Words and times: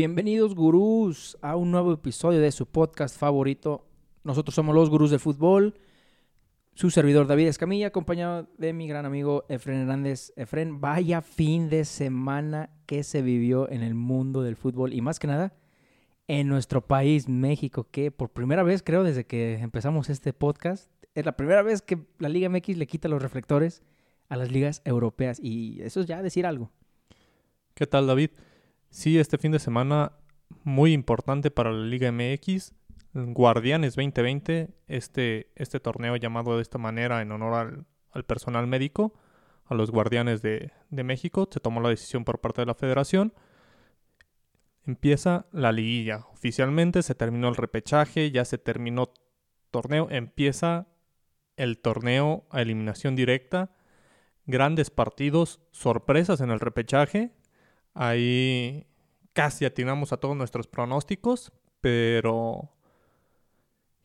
Bienvenidos 0.00 0.54
gurús 0.54 1.36
a 1.42 1.56
un 1.56 1.70
nuevo 1.70 1.92
episodio 1.92 2.40
de 2.40 2.52
su 2.52 2.64
podcast 2.64 3.18
favorito. 3.18 3.86
Nosotros 4.24 4.54
somos 4.54 4.74
los 4.74 4.88
gurús 4.88 5.10
del 5.10 5.20
fútbol. 5.20 5.74
Su 6.72 6.88
servidor 6.88 7.26
David 7.26 7.48
Escamilla, 7.48 7.88
acompañado 7.88 8.48
de 8.56 8.72
mi 8.72 8.88
gran 8.88 9.04
amigo 9.04 9.44
Efren 9.50 9.80
Hernández. 9.80 10.32
Efren, 10.36 10.80
vaya 10.80 11.20
fin 11.20 11.68
de 11.68 11.84
semana 11.84 12.70
que 12.86 13.04
se 13.04 13.20
vivió 13.20 13.70
en 13.70 13.82
el 13.82 13.94
mundo 13.94 14.40
del 14.40 14.56
fútbol 14.56 14.94
y 14.94 15.02
más 15.02 15.18
que 15.18 15.26
nada 15.26 15.52
en 16.28 16.48
nuestro 16.48 16.80
país, 16.80 17.28
México, 17.28 17.86
que 17.90 18.10
por 18.10 18.30
primera 18.30 18.62
vez 18.62 18.82
creo 18.82 19.04
desde 19.04 19.26
que 19.26 19.58
empezamos 19.58 20.08
este 20.08 20.32
podcast, 20.32 20.90
es 21.14 21.26
la 21.26 21.36
primera 21.36 21.60
vez 21.60 21.82
que 21.82 22.06
la 22.18 22.30
Liga 22.30 22.48
MX 22.48 22.78
le 22.78 22.86
quita 22.86 23.08
los 23.08 23.20
reflectores 23.20 23.82
a 24.30 24.36
las 24.36 24.50
ligas 24.50 24.80
europeas 24.86 25.38
y 25.42 25.82
eso 25.82 26.00
es 26.00 26.06
ya 26.06 26.22
decir 26.22 26.46
algo. 26.46 26.70
¿Qué 27.74 27.86
tal 27.86 28.06
David? 28.06 28.30
Sí, 28.90 29.18
este 29.18 29.38
fin 29.38 29.52
de 29.52 29.60
semana 29.60 30.12
muy 30.64 30.92
importante 30.92 31.50
para 31.50 31.70
la 31.70 31.86
Liga 31.86 32.10
MX. 32.10 32.74
Guardianes 33.12 33.94
2020, 33.94 34.68
este, 34.88 35.50
este 35.54 35.80
torneo 35.80 36.16
llamado 36.16 36.56
de 36.56 36.62
esta 36.62 36.78
manera 36.78 37.22
en 37.22 37.32
honor 37.32 37.86
al, 38.12 38.24
personal 38.24 38.66
médico, 38.66 39.14
a 39.64 39.74
los 39.74 39.90
Guardianes 39.90 40.42
de, 40.42 40.72
de, 40.90 41.04
México. 41.04 41.48
Se 41.50 41.60
tomó 41.60 41.80
la 41.80 41.88
decisión 41.88 42.24
por 42.24 42.40
parte 42.40 42.62
de 42.62 42.66
la 42.66 42.74
federación. 42.74 43.32
Empieza 44.84 45.46
la 45.52 45.70
liguilla. 45.70 46.26
Oficialmente 46.32 47.02
se 47.02 47.14
terminó 47.14 47.48
el 47.48 47.56
repechaje, 47.56 48.30
ya 48.32 48.44
se 48.44 48.58
terminó 48.58 49.12
torneo. 49.70 50.08
Empieza 50.10 50.88
el 51.56 51.78
torneo 51.78 52.44
a 52.50 52.60
eliminación 52.62 53.14
directa. 53.14 53.70
Grandes 54.46 54.90
partidos, 54.90 55.60
sorpresas 55.70 56.40
en 56.40 56.50
el 56.50 56.58
repechaje. 56.58 57.32
Ahí 57.94 58.86
casi 59.32 59.64
atinamos 59.64 60.12
a 60.12 60.16
todos 60.18 60.36
nuestros 60.36 60.66
pronósticos, 60.66 61.52
pero 61.80 62.70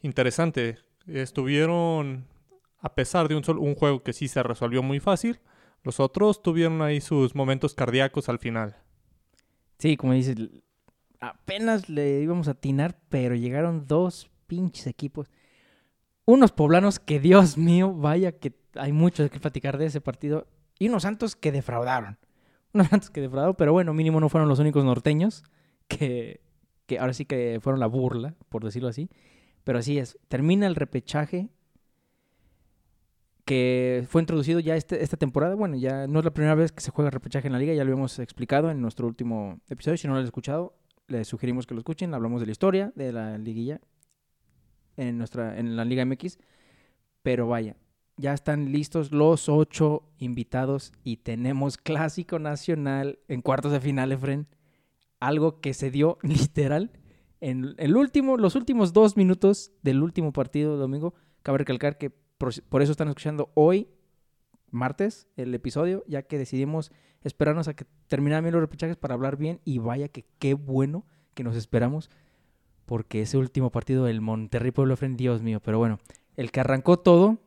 interesante. 0.02 0.78
Estuvieron, 1.08 2.28
a 2.80 2.96
pesar 2.96 3.28
de 3.28 3.36
un, 3.36 3.44
solo, 3.44 3.62
juego 3.76 4.04
que 4.04 4.14
sí 4.14 4.28
se 4.28 4.44
resolvió 4.44 4.82
muy 4.82 5.00
fácil, 5.00 5.40
los 5.84 6.00
otros 6.00 6.42
tuvieron 6.42 6.82
ahí 6.82 7.00
sus 7.00 7.36
momentos 7.36 7.76
cardíacos 7.76 8.28
al 8.30 8.40
final. 8.40 8.76
Sí, 9.78 9.98
como 9.98 10.14
dices, 10.14 10.36
apenas 11.20 11.90
le 11.90 12.22
íbamos 12.22 12.48
a 12.48 12.52
atinar, 12.52 12.98
pero 13.10 13.36
llegaron 13.36 13.88
dos 13.88 14.30
pinches 14.48 14.88
equipos. 14.88 15.30
Unos 16.26 16.52
poblanos 16.52 17.00
que, 17.00 17.20
Dios 17.20 17.58
mío, 17.58 17.94
vaya 17.94 18.32
que 18.32 18.54
hay 18.76 18.92
mucho 18.92 19.30
que 19.30 19.40
platicar 19.40 19.78
de 19.78 19.86
ese 19.86 20.02
partido. 20.02 20.48
Y 20.80 20.88
unos 20.90 21.04
santos 21.04 21.36
que 21.36 21.52
defraudaron 21.52 22.18
unos 22.80 22.88
Santos 22.88 23.10
que 23.10 23.22
defraudaron, 23.22 23.56
pero 23.56 23.74
bueno, 23.74 23.94
mínimo 23.94 24.20
no 24.20 24.30
fueron 24.30 24.50
los 24.50 24.60
únicos 24.60 24.84
norteños 24.84 25.44
que, 25.88 26.42
que 26.86 27.00
ahora 27.00 27.14
sí 27.14 27.26
que 27.26 27.60
fueron 27.62 27.80
la 27.80 27.88
burla, 27.88 28.36
por 28.50 28.64
decirlo 28.64 28.90
así. 28.90 29.10
Pero 29.64 29.80
así 29.80 29.98
es, 29.98 30.20
termina 30.28 30.68
el 30.68 30.76
repechaje 30.76 31.50
que 33.46 34.06
fue 34.10 34.22
introducido 34.22 34.60
ya 34.60 34.76
este, 34.76 35.04
esta 35.04 35.18
temporada. 35.18 35.56
Bueno, 35.56 35.76
ya 35.76 36.08
no 36.08 36.20
es 36.20 36.26
la 36.26 36.32
primera 36.32 36.56
vez 36.56 36.72
que 36.72 36.82
se 36.82 36.92
juega 36.92 37.12
repechaje 37.12 37.48
en 37.48 37.54
la 37.54 37.60
liga, 37.60 37.74
ya 37.74 37.84
lo 37.84 37.92
habíamos 37.92 38.20
explicado 38.20 38.70
en 38.70 38.82
nuestro 38.82 39.08
último 39.08 39.60
episodio. 39.70 39.98
Si 39.98 40.08
no 40.08 40.14
lo 40.14 40.20
han 40.20 40.26
escuchado, 40.26 40.76
les 41.08 41.28
sugerimos 41.28 41.66
que 41.66 41.76
lo 41.76 41.80
escuchen. 41.80 42.14
Hablamos 42.14 42.42
de 42.42 42.48
la 42.48 42.52
historia 42.52 42.92
de 42.96 43.14
la 43.14 43.38
liguilla 43.38 43.80
en, 44.98 45.18
nuestra, 45.18 45.58
en 45.58 45.76
la 45.76 45.86
Liga 45.86 46.06
MX. 46.06 46.40
Pero 47.22 47.48
vaya, 47.48 47.76
ya 48.18 48.34
están 48.34 48.72
listos 48.72 49.12
los 49.12 49.50
ocho 49.50 50.04
invitados 50.18 50.94
y 51.04 51.18
tenemos 51.18 51.78
Clásico 51.78 52.40
Nacional 52.40 53.20
en 53.28 53.42
cuartos 53.42 53.72
de 53.72 53.80
final, 53.80 54.12
Efren. 54.12 54.48
Algo 55.20 55.60
que 55.60 55.74
se 55.74 55.92
dio 55.92 56.18
literal 56.24 56.92
en 57.42 57.76
el 57.78 57.96
último, 57.96 58.38
los 58.38 58.56
últimos 58.56 58.94
dos 58.94 59.18
minutos 59.18 59.72
del 59.82 60.02
último 60.02 60.32
partido 60.32 60.74
de 60.74 60.80
domingo. 60.80 61.14
Cabe 61.44 61.60
recalcar 61.60 61.98
que 61.98 62.10
por, 62.10 62.82
eso 62.82 62.92
están 62.92 63.08
escuchando 63.08 63.52
hoy, 63.54 63.88
martes, 64.72 65.28
el 65.36 65.54
episodio, 65.54 66.04
ya 66.08 66.24
que 66.24 66.38
decidimos 66.38 66.92
esperarnos 67.22 67.68
a 67.68 67.76
que 67.76 67.86
terminaran 68.08 68.44
bien 68.44 68.54
los 68.54 68.62
repechajes 68.62 68.98
para 68.98 69.14
hablar 69.14 69.38
bien. 69.38 69.60
Y 69.66 69.80
vaya 69.80 70.08
que 70.08 70.26
qué 70.40 70.54
bueno 70.54 71.06
que 71.34 71.44
nos 71.44 71.56
esperamos, 71.56 72.10
porque 72.86 73.22
ese 73.22 73.38
último 73.38 73.72
partido 73.72 74.06
del 74.06 74.22
Monterrey 74.22 74.72
Pueblo, 74.72 74.94
Efren, 74.94 75.18
Dios 75.18 75.42
mío. 75.42 75.60
Pero 75.60 75.78
bueno, 75.78 76.00
el 76.38 76.52
que 76.52 76.62
arrancó 76.62 76.98
todo 76.98 77.40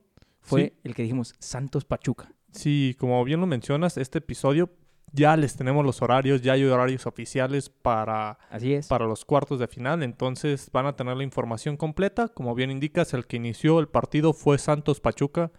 fue 0.49 0.75
el 0.85 0.95
que 0.95 1.03
dijimos 1.03 1.35
Santos 1.39 1.85
Pachuca. 1.85 2.33
Sí, 2.53 2.97
como 2.99 3.23
bien 3.25 3.41
lo 3.41 3.47
mencionas, 3.47 3.97
este 3.97 4.19
episodio 4.19 4.71
ya 5.13 5.37
les 5.37 5.57
tenemos 5.57 5.85
los 5.85 6.03
horarios, 6.03 6.43
ya 6.43 6.53
hay 6.53 6.65
horarios 6.65 7.07
oficiales 7.07 7.71
para, 7.71 8.39
Así 8.51 8.75
es. 8.75 8.89
para 8.89 9.07
los 9.07 9.25
cuartos 9.25 9.59
de 9.59 9.69
final, 9.69 10.03
entonces 10.03 10.71
van 10.73 10.87
a 10.87 10.97
tener 10.97 11.17
la 11.17 11.25
información 11.25 11.77
completa. 11.77 12.29
Como 12.29 12.55
bien 12.55 12.71
indicas, 12.71 13.15
el 13.15 13.27
que 13.27 13.37
inició 13.37 13.81
el 13.81 13.89
partido 13.89 14.33
fue 14.33 14.59
Santos 14.59 15.01
Pachuca, 15.01 15.51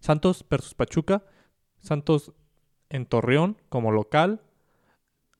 Santos 0.00 0.44
versus 0.48 0.74
Pachuca, 0.74 1.24
Santos 1.78 2.32
en 2.88 3.06
Torreón 3.06 3.56
como 3.68 3.92
local, 3.92 4.42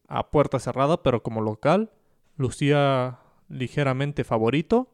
a 0.08 0.30
puerta 0.30 0.58
cerrada, 0.58 1.02
pero 1.02 1.22
como 1.22 1.40
local, 1.40 1.90
lucía 2.36 3.20
ligeramente 3.48 4.24
favorito 4.24 4.88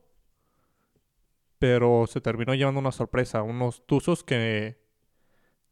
pero 1.67 2.07
se 2.07 2.21
terminó 2.21 2.55
llevando 2.55 2.79
una 2.79 2.93
sorpresa. 2.93 3.43
Unos 3.43 3.85
Tuzos 3.87 4.23
que 4.23 4.79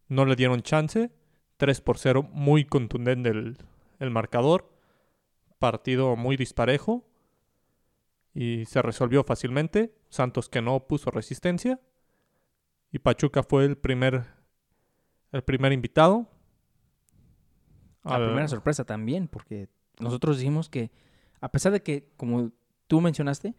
no 0.09 0.25
le 0.25 0.35
dieron 0.35 0.61
chance. 0.63 1.13
3 1.57 1.81
por 1.83 1.99
0, 1.99 2.29
muy 2.33 2.65
contundente 2.65 3.29
el, 3.29 3.57
el 4.01 4.11
marcador. 4.11 4.77
Partido 5.61 6.17
muy 6.17 6.37
disparejo. 6.37 7.07
Y 8.35 8.65
se 8.65 8.83
resolvió 8.83 9.23
fácilmente. 9.23 9.95
Santos 10.09 10.49
que 10.49 10.63
no 10.63 10.89
puso 10.89 11.13
resistencia. 11.13 11.81
Y 12.91 12.99
Pachuca 12.99 13.45
fue 13.45 13.65
el 13.65 13.77
primer, 13.77 14.25
el 15.31 15.45
primer 15.45 15.73
invitado. 15.73 16.29
La 18.03 18.17
primera 18.17 18.49
sorpresa 18.49 18.85
también, 18.85 19.29
porque 19.29 19.69
nosotros 20.01 20.39
dijimos 20.39 20.69
que, 20.69 20.91
a 21.41 21.53
pesar 21.53 21.71
de 21.71 21.85
que, 21.85 22.13
como 22.17 22.51
tú 22.89 23.01
mencionaste, 23.01 23.55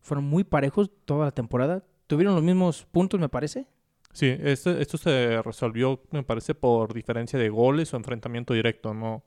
fueron 0.00 0.24
muy 0.24 0.44
parejos 0.44 0.90
toda 1.04 1.26
la 1.26 1.30
temporada. 1.32 1.84
Tuvieron 2.06 2.34
los 2.34 2.42
mismos 2.42 2.86
puntos, 2.90 3.20
me 3.20 3.28
parece. 3.28 3.66
Sí, 4.12 4.26
este, 4.40 4.82
esto 4.82 4.98
se 4.98 5.40
resolvió, 5.42 6.02
me 6.10 6.22
parece, 6.22 6.54
por 6.54 6.92
diferencia 6.92 7.38
de 7.38 7.48
goles 7.48 7.94
o 7.94 7.96
enfrentamiento 7.96 8.54
directo. 8.54 8.92
No, 8.92 9.22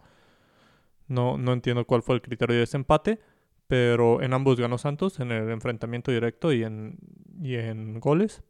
no, 1.08 1.38
no 1.38 1.54
entiendo 1.54 1.86
cuál 1.86 2.02
fue 2.02 2.16
el 2.16 2.22
criterio 2.22 2.56
de 2.56 2.62
desempate, 2.62 3.20
pero 3.68 4.22
en 4.22 4.34
ambos 4.34 4.60
ganó 4.60 4.78
Santos, 4.78 5.20
en 5.20 5.32
el 5.32 5.50
enfrentamiento 5.52 6.12
directo 6.12 6.52
y 6.52 6.64
en, 6.64 6.98
y 7.42 7.56
en 7.56 8.00
goles. 8.00 8.44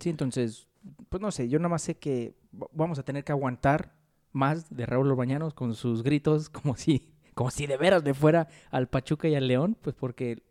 Sí, 0.00 0.08
entonces, 0.08 0.66
pues 1.10 1.20
no 1.20 1.30
sé, 1.30 1.48
yo 1.48 1.58
nada 1.58 1.68
más 1.68 1.82
sé 1.82 1.98
que 1.98 2.34
vamos 2.72 2.98
a 2.98 3.02
tener 3.02 3.24
que 3.24 3.32
aguantar 3.32 3.94
más 4.32 4.74
de 4.74 4.86
Raúl 4.86 5.14
Bañanos 5.14 5.52
con 5.52 5.74
sus 5.74 6.02
gritos, 6.02 6.48
como 6.50 6.76
si, 6.76 7.08
como 7.34 7.50
si 7.50 7.66
de 7.66 7.76
veras 7.76 8.04
le 8.04 8.14
fuera 8.14 8.48
al 8.70 8.88
Pachuca 8.88 9.28
y 9.28 9.34
al 9.34 9.48
León, 9.48 9.76
pues 9.80 9.94
porque 9.94 10.42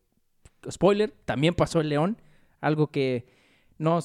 spoiler, 0.70 1.12
también 1.26 1.54
pasó 1.54 1.82
el 1.82 1.90
León, 1.90 2.18
algo 2.62 2.88
que 2.88 3.28
no 3.78 4.00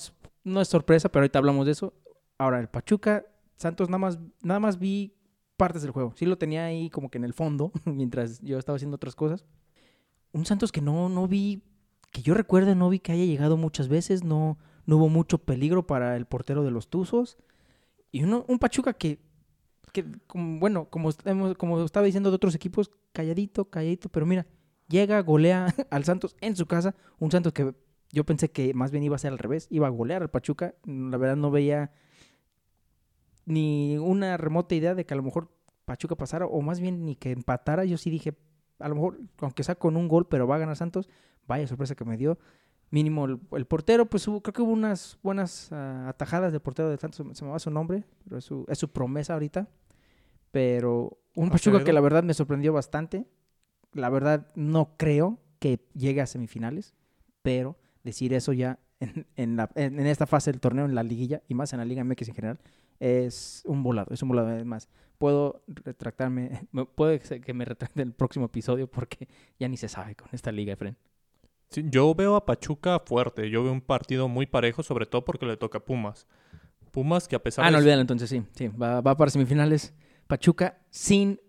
no 0.44 0.60
es 0.60 0.68
sorpresa, 0.68 1.08
pero 1.10 1.22
ahorita 1.22 1.38
hablamos 1.38 1.66
de 1.66 1.72
eso. 1.72 1.94
Ahora, 2.38 2.60
el 2.60 2.68
Pachuca, 2.68 3.24
Santos, 3.56 3.88
nada 3.88 3.98
más, 3.98 4.18
nada 4.42 4.60
más 4.60 4.78
vi 4.78 5.14
partes 5.56 5.82
del 5.82 5.92
juego. 5.92 6.12
Sí 6.16 6.26
lo 6.26 6.38
tenía 6.38 6.64
ahí 6.64 6.90
como 6.90 7.10
que 7.10 7.18
en 7.18 7.24
el 7.24 7.34
fondo, 7.34 7.72
mientras 7.84 8.40
yo 8.40 8.58
estaba 8.58 8.76
haciendo 8.76 8.96
otras 8.96 9.14
cosas. 9.14 9.44
Un 10.32 10.46
Santos 10.46 10.72
que 10.72 10.80
no, 10.80 11.08
no 11.08 11.28
vi, 11.28 11.62
que 12.10 12.22
yo 12.22 12.34
recuerde, 12.34 12.74
no 12.74 12.88
vi 12.88 12.98
que 12.98 13.12
haya 13.12 13.24
llegado 13.24 13.56
muchas 13.56 13.88
veces, 13.88 14.24
no, 14.24 14.58
no 14.86 14.96
hubo 14.96 15.08
mucho 15.08 15.38
peligro 15.38 15.86
para 15.86 16.16
el 16.16 16.26
portero 16.26 16.64
de 16.64 16.70
los 16.70 16.88
Tuzos. 16.88 17.38
Y 18.10 18.24
uno, 18.24 18.44
un 18.48 18.58
Pachuca 18.58 18.94
que, 18.94 19.20
que 19.92 20.04
bueno, 20.34 20.86
como, 20.90 21.10
como 21.56 21.84
estaba 21.84 22.06
diciendo 22.06 22.30
de 22.30 22.36
otros 22.36 22.54
equipos, 22.54 22.90
calladito, 23.12 23.66
calladito, 23.66 24.08
pero 24.08 24.26
mira, 24.26 24.46
llega, 24.92 25.20
golea 25.20 25.74
al 25.90 26.04
Santos 26.04 26.36
en 26.40 26.54
su 26.54 26.66
casa, 26.66 26.94
un 27.18 27.32
Santos 27.32 27.52
que 27.52 27.74
yo 28.12 28.24
pensé 28.24 28.50
que 28.50 28.74
más 28.74 28.92
bien 28.92 29.02
iba 29.02 29.16
a 29.16 29.18
ser 29.18 29.32
al 29.32 29.38
revés, 29.38 29.66
iba 29.70 29.86
a 29.86 29.90
golear 29.90 30.22
al 30.22 30.30
Pachuca, 30.30 30.74
la 30.84 31.16
verdad 31.16 31.36
no 31.36 31.50
veía 31.50 31.90
ni 33.46 33.96
una 33.98 34.36
remota 34.36 34.74
idea 34.74 34.94
de 34.94 35.04
que 35.04 35.14
a 35.14 35.16
lo 35.16 35.22
mejor 35.22 35.50
Pachuca 35.84 36.14
pasara, 36.14 36.46
o 36.46 36.60
más 36.60 36.78
bien 36.78 37.04
ni 37.04 37.16
que 37.16 37.32
empatara, 37.32 37.84
yo 37.84 37.96
sí 37.96 38.10
dije, 38.10 38.36
a 38.78 38.88
lo 38.88 38.94
mejor, 38.94 39.18
aunque 39.38 39.64
sea 39.64 39.74
con 39.74 39.96
un 39.96 40.08
gol, 40.08 40.28
pero 40.28 40.46
va 40.46 40.56
a 40.56 40.58
ganar 40.58 40.76
Santos, 40.76 41.08
vaya 41.48 41.66
sorpresa 41.66 41.94
que 41.94 42.04
me 42.04 42.16
dio. 42.16 42.38
Mínimo 42.90 43.24
el, 43.24 43.66
portero, 43.66 44.04
pues 44.04 44.28
hubo, 44.28 44.42
creo 44.42 44.52
que 44.52 44.60
hubo 44.60 44.72
unas 44.72 45.18
buenas 45.22 45.72
ah, 45.72 46.10
atajadas 46.10 46.52
del 46.52 46.60
portero 46.60 46.90
de 46.90 46.98
Santos, 46.98 47.26
se 47.36 47.44
me 47.44 47.50
va 47.50 47.58
su 47.58 47.70
nombre, 47.70 48.04
pero 48.22 48.36
es 48.36 48.44
su, 48.44 48.66
es 48.68 48.78
su 48.78 48.92
promesa 48.92 49.32
ahorita. 49.32 49.66
Pero 50.50 51.18
un 51.34 51.48
Pachuca 51.48 51.82
que 51.82 51.94
la 51.94 52.02
verdad 52.02 52.22
me 52.22 52.34
sorprendió 52.34 52.74
bastante 52.74 53.26
la 53.92 54.08
verdad 54.10 54.48
no 54.54 54.96
creo 54.96 55.38
que 55.58 55.80
llegue 55.94 56.20
a 56.20 56.26
semifinales, 56.26 56.94
pero 57.42 57.76
decir 58.02 58.32
eso 58.34 58.52
ya 58.52 58.78
en, 59.36 59.56
la, 59.56 59.70
en, 59.74 59.98
esta 60.06 60.26
fase 60.26 60.52
del 60.52 60.60
torneo, 60.60 60.84
en 60.84 60.94
la 60.94 61.02
liguilla, 61.02 61.42
y 61.48 61.54
más 61.54 61.72
en 61.72 61.80
la 61.80 61.84
Liga 61.84 62.04
MX 62.04 62.28
en 62.28 62.34
general, 62.34 62.58
es 63.00 63.62
un 63.66 63.82
volado, 63.82 64.12
es 64.14 64.22
un 64.22 64.28
volado. 64.28 64.48
Además, 64.48 64.88
puedo 65.18 65.62
retractarme, 65.66 66.66
puede 66.94 67.20
que 67.20 67.54
me 67.54 67.64
retracte 67.64 68.02
en 68.02 68.08
el 68.08 68.14
próximo 68.14 68.46
episodio 68.46 68.86
porque 68.88 69.28
ya 69.58 69.68
ni 69.68 69.76
se 69.76 69.88
sabe 69.88 70.14
con 70.14 70.28
esta 70.32 70.52
liga, 70.52 70.72
Efren. 70.72 70.96
yo 71.70 72.14
veo 72.14 72.36
a 72.36 72.46
Pachuca 72.46 73.00
fuerte, 73.00 73.50
yo 73.50 73.62
veo 73.62 73.72
un 73.72 73.80
partido 73.80 74.28
muy 74.28 74.46
parejo, 74.46 74.82
sobre 74.82 75.06
todo 75.06 75.24
porque 75.24 75.46
le 75.46 75.56
toca 75.56 75.78
a 75.78 75.84
Pumas. 75.84 76.26
Pumas 76.92 77.26
que 77.26 77.36
a 77.36 77.42
pesar 77.42 77.64
de... 77.64 77.68
Ah, 77.68 77.70
no 77.70 77.78
olviden 77.78 78.00
entonces, 78.00 78.28
sí, 78.28 78.42
sí, 78.52 78.68
va, 78.68 79.00
va 79.00 79.16
para 79.16 79.30
semifinales. 79.30 79.94
Pachuca 80.26 80.78
sin 80.90 81.40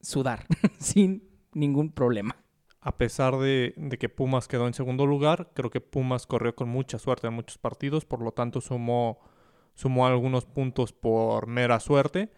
sudar, 0.00 0.46
sin 0.78 1.22
ningún 1.56 1.90
problema. 1.90 2.36
A 2.80 2.98
pesar 2.98 3.36
de, 3.38 3.74
que 3.98 4.08
Pumas 4.08 4.46
quedó 4.46 4.68
en 4.68 4.74
segundo 4.74 5.06
lugar, 5.06 5.50
creo 5.54 5.70
que 5.70 5.80
Pumas 5.80 6.26
corrió 6.26 6.54
con 6.54 6.68
mucha 6.68 6.98
suerte 6.98 7.26
en 7.26 7.32
muchos 7.32 7.58
partidos, 7.58 8.04
por 8.04 8.22
lo 8.22 8.30
tanto 8.30 8.60
sumó, 8.60 9.18
sumó 9.74 10.06
algunos 10.06 10.44
puntos 10.44 10.92
por 10.92 11.48
mera 11.48 11.80
suerte. 11.80 12.30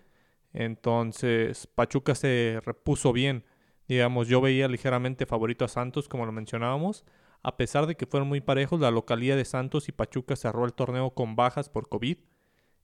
Entonces 0.54 1.66
Pachuca 1.66 2.14
se 2.14 2.60
repuso 2.64 3.12
bien. 3.12 3.44
Digamos, 3.88 4.28
yo 4.28 4.40
veía 4.40 4.68
ligeramente 4.68 5.26
favorito 5.26 5.66
a 5.66 5.68
Santos, 5.68 6.08
como 6.08 6.24
lo 6.24 6.32
mencionábamos. 6.32 7.04
A 7.42 7.56
pesar 7.56 7.86
de 7.86 7.96
que 7.96 8.06
fueron 8.06 8.28
muy 8.28 8.40
parejos, 8.40 8.80
la 8.80 8.90
localidad 8.90 9.36
de 9.36 9.44
Santos 9.44 9.88
y 9.88 9.92
Pachuca 9.92 10.34
cerró 10.34 10.64
el 10.64 10.72
torneo 10.72 11.10
con 11.10 11.36
bajas 11.36 11.68
por 11.68 11.88
COVID. 11.88 12.18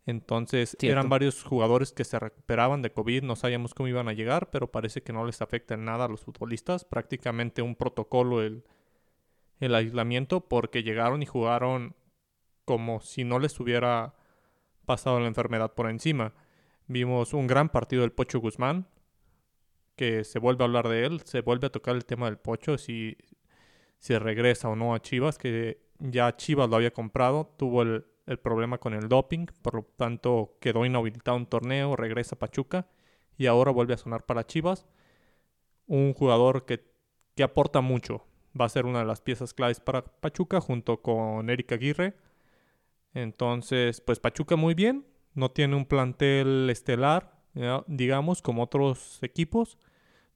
Entonces 0.06 0.76
eran 0.82 1.08
varios 1.08 1.42
jugadores 1.42 1.92
que 1.92 2.04
se 2.04 2.18
recuperaban 2.18 2.82
de 2.82 2.92
COVID, 2.92 3.22
no 3.22 3.36
sabíamos 3.36 3.72
cómo 3.72 3.88
iban 3.88 4.08
a 4.08 4.12
llegar, 4.12 4.50
pero 4.50 4.70
parece 4.70 5.02
que 5.02 5.14
no 5.14 5.24
les 5.24 5.40
afecta 5.40 5.74
en 5.74 5.86
nada 5.86 6.04
a 6.04 6.08
los 6.08 6.20
futbolistas. 6.20 6.84
Prácticamente 6.84 7.62
un 7.62 7.74
protocolo 7.74 8.42
el, 8.42 8.64
el 9.60 9.74
aislamiento 9.74 10.46
porque 10.46 10.82
llegaron 10.82 11.22
y 11.22 11.26
jugaron 11.26 11.96
como 12.66 13.00
si 13.00 13.24
no 13.24 13.38
les 13.38 13.58
hubiera 13.60 14.14
pasado 14.84 15.20
la 15.20 15.26
enfermedad 15.26 15.72
por 15.72 15.88
encima. 15.88 16.34
Vimos 16.86 17.32
un 17.32 17.46
gran 17.46 17.70
partido 17.70 18.02
del 18.02 18.12
Pocho 18.12 18.40
Guzmán, 18.40 18.86
que 19.96 20.24
se 20.24 20.38
vuelve 20.38 20.64
a 20.64 20.66
hablar 20.66 20.88
de 20.88 21.06
él, 21.06 21.22
se 21.24 21.40
vuelve 21.40 21.68
a 21.68 21.72
tocar 21.72 21.94
el 21.94 22.04
tema 22.04 22.26
del 22.26 22.36
Pocho, 22.36 22.76
si, 22.76 23.16
si 23.98 24.18
regresa 24.18 24.68
o 24.68 24.76
no 24.76 24.94
a 24.94 25.00
Chivas, 25.00 25.38
que 25.38 25.80
ya 25.98 26.36
Chivas 26.36 26.68
lo 26.68 26.76
había 26.76 26.92
comprado, 26.92 27.54
tuvo 27.56 27.82
el, 27.82 28.04
el 28.26 28.38
problema 28.38 28.78
con 28.78 28.94
el 28.94 29.08
doping, 29.08 29.46
por 29.62 29.74
lo 29.74 29.82
tanto 29.96 30.56
quedó 30.60 30.84
inhabilitado 30.84 31.36
un 31.36 31.46
torneo, 31.46 31.96
regresa 31.96 32.38
Pachuca 32.38 32.86
y 33.36 33.46
ahora 33.46 33.70
vuelve 33.70 33.94
a 33.94 33.98
sonar 33.98 34.24
para 34.24 34.46
Chivas. 34.46 34.86
Un 35.86 36.14
jugador 36.14 36.64
que, 36.64 36.84
que 37.34 37.42
aporta 37.42 37.80
mucho, 37.80 38.24
va 38.58 38.64
a 38.64 38.70
ser 38.70 38.86
una 38.86 39.00
de 39.00 39.04
las 39.04 39.20
piezas 39.20 39.52
claves 39.52 39.80
para 39.80 40.04
Pachuca 40.04 40.60
junto 40.60 41.02
con 41.02 41.50
Eric 41.50 41.72
Aguirre. 41.72 42.14
Entonces, 43.12 44.00
pues 44.00 44.18
Pachuca 44.20 44.56
muy 44.56 44.74
bien, 44.74 45.06
no 45.34 45.50
tiene 45.50 45.76
un 45.76 45.84
plantel 45.84 46.68
estelar, 46.70 47.34
digamos, 47.86 48.42
como 48.42 48.62
otros 48.62 49.22
equipos, 49.22 49.78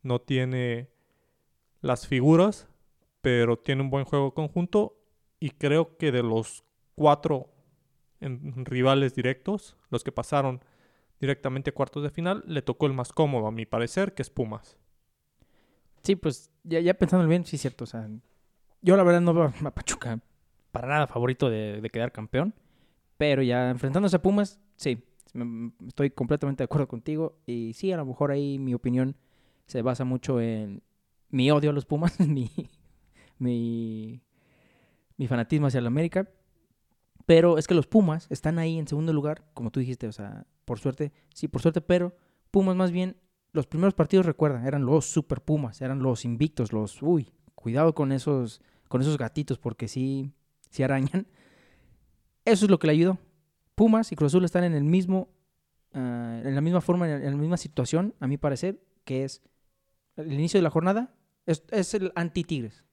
no 0.02 0.20
tiene 0.20 0.88
las 1.81 2.06
figuras, 2.06 2.69
pero 3.20 3.58
tiene 3.58 3.82
un 3.82 3.90
buen 3.90 4.05
juego 4.05 4.35
conjunto 4.35 4.96
y 5.40 5.50
creo 5.50 5.96
que 5.96 6.12
de 6.12 6.23
los 6.23 6.64
cuatro 6.94 7.50
en 8.20 8.64
rivales 8.64 9.14
directos, 9.14 9.76
los 9.90 10.04
que 10.04 10.12
pasaron 10.12 10.60
directamente 11.20 11.70
a 11.70 11.74
cuartos 11.74 12.02
de 12.02 12.10
final, 12.10 12.44
le 12.46 12.62
tocó 12.62 12.86
el 12.86 12.92
más 12.92 13.12
cómodo, 13.12 13.46
a 13.46 13.52
mi 13.52 13.66
parecer, 13.66 14.14
que 14.14 14.22
es 14.22 14.30
Pumas. 14.30 14.76
Sí, 16.02 16.16
pues 16.16 16.50
ya, 16.64 16.80
ya 16.80 16.94
pensando 16.94 17.26
bien, 17.26 17.44
sí 17.44 17.56
es 17.56 17.62
cierto. 17.62 17.84
O 17.84 17.86
sea, 17.86 18.08
yo 18.82 18.96
la 18.96 19.02
verdad 19.02 19.20
no 19.20 19.34
veo 19.34 19.52
a 19.64 19.70
Pachuca 19.70 20.20
para 20.70 20.88
nada 20.88 21.06
favorito 21.06 21.50
de, 21.50 21.88
quedar 21.92 22.12
campeón. 22.12 22.54
Pero 23.16 23.42
ya 23.42 23.70
enfrentándose 23.70 24.16
a 24.16 24.22
Pumas, 24.22 24.60
sí, 24.76 25.02
estoy 25.86 26.10
completamente 26.10 26.62
de 26.62 26.66
acuerdo 26.66 26.86
contigo. 26.86 27.36
Y 27.46 27.72
sí, 27.74 27.92
a 27.92 27.96
lo 27.96 28.06
mejor 28.06 28.30
ahí 28.30 28.58
mi 28.58 28.74
opinión 28.74 29.16
se 29.66 29.82
basa 29.82 30.04
mucho 30.04 30.40
en 30.40 30.82
mi 31.30 31.50
odio 31.50 31.70
a 31.70 31.72
los 31.72 31.84
Pumas, 31.84 32.18
mi, 32.26 32.50
mi, 33.38 34.22
mi 35.16 35.26
fanatismo 35.26 35.66
hacia 35.66 35.80
la 35.80 35.88
América. 35.88 36.28
Pero 37.28 37.58
es 37.58 37.66
que 37.66 37.75
los 37.75 37.86
Pumas 37.86 38.26
están 38.30 38.58
ahí 38.58 38.78
en 38.78 38.88
segundo 38.88 39.12
lugar, 39.12 39.44
como 39.52 39.70
tú 39.70 39.80
dijiste, 39.80 40.08
o 40.08 40.12
sea, 40.12 40.46
por 40.64 40.78
suerte, 40.78 41.12
sí, 41.34 41.46
por 41.46 41.60
suerte, 41.60 41.82
pero 41.82 42.16
Pumas 42.50 42.75
más 42.75 42.90
bien, 42.90 43.19
los 43.52 43.66
primeros 43.66 43.92
partidos, 43.92 44.25
recuerdan, 44.25 44.66
eran 44.66 44.86
los 44.86 45.04
super 45.04 45.42
Pumas, 45.42 45.82
eran 45.82 45.98
los 45.98 46.25
invictos, 46.25 46.72
los, 46.72 47.02
uy, 47.02 47.30
cuidado 47.54 47.94
con 47.94 48.12
esos, 48.12 48.62
con 48.88 49.02
esos 49.02 49.19
gatitos, 49.19 49.58
porque 49.58 49.88
sí, 49.88 50.32
sí 50.70 50.82
arañan. 50.82 51.26
Eso 52.46 52.64
es 52.64 52.70
lo 52.70 52.78
que 52.78 52.86
le 52.86 52.94
ayudó. 52.94 53.19
Pumas 53.75 54.10
y 54.10 54.16
Cruz 54.16 54.32
Azul 54.32 54.46
están 54.46 54.64
en 54.64 54.72
el 54.72 54.84
mismo, 54.84 55.28
ah, 55.92 56.40
en 56.42 56.54
la 56.54 56.62
misma 56.62 56.80
forma, 56.80 57.10
en 57.10 57.30
la 57.30 57.36
misma 57.36 57.58
situación, 57.58 58.14
a 58.20 58.26
mi 58.26 58.38
parecer, 58.38 58.82
que 59.04 59.25
es 59.25 59.42
el 60.16 60.32
inicio 60.32 60.56
de 60.56 60.62
la 60.62 60.70
jornada, 60.70 61.14
es, 61.44 61.62
es 61.72 61.92
el 61.92 62.10
anti-Tigres. 62.14 62.84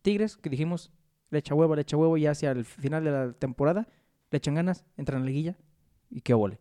Tigres, 0.00 0.38
que 0.38 0.48
dijimos, 0.48 0.92
le 1.30 1.38
echa 1.38 1.54
huevo, 1.54 1.74
le 1.74 1.82
echa 1.82 1.96
huevo 1.96 2.16
y 2.16 2.26
hacia 2.26 2.50
el 2.50 2.64
final 2.64 3.04
de 3.04 3.10
la 3.10 3.32
temporada 3.32 3.88
le 4.30 4.38
echan 4.38 4.54
ganas, 4.54 4.84
entran 4.96 5.22
a 5.22 5.24
la 5.24 5.26
liguilla 5.26 5.56
y 6.10 6.20
qué 6.20 6.34
ole. 6.34 6.60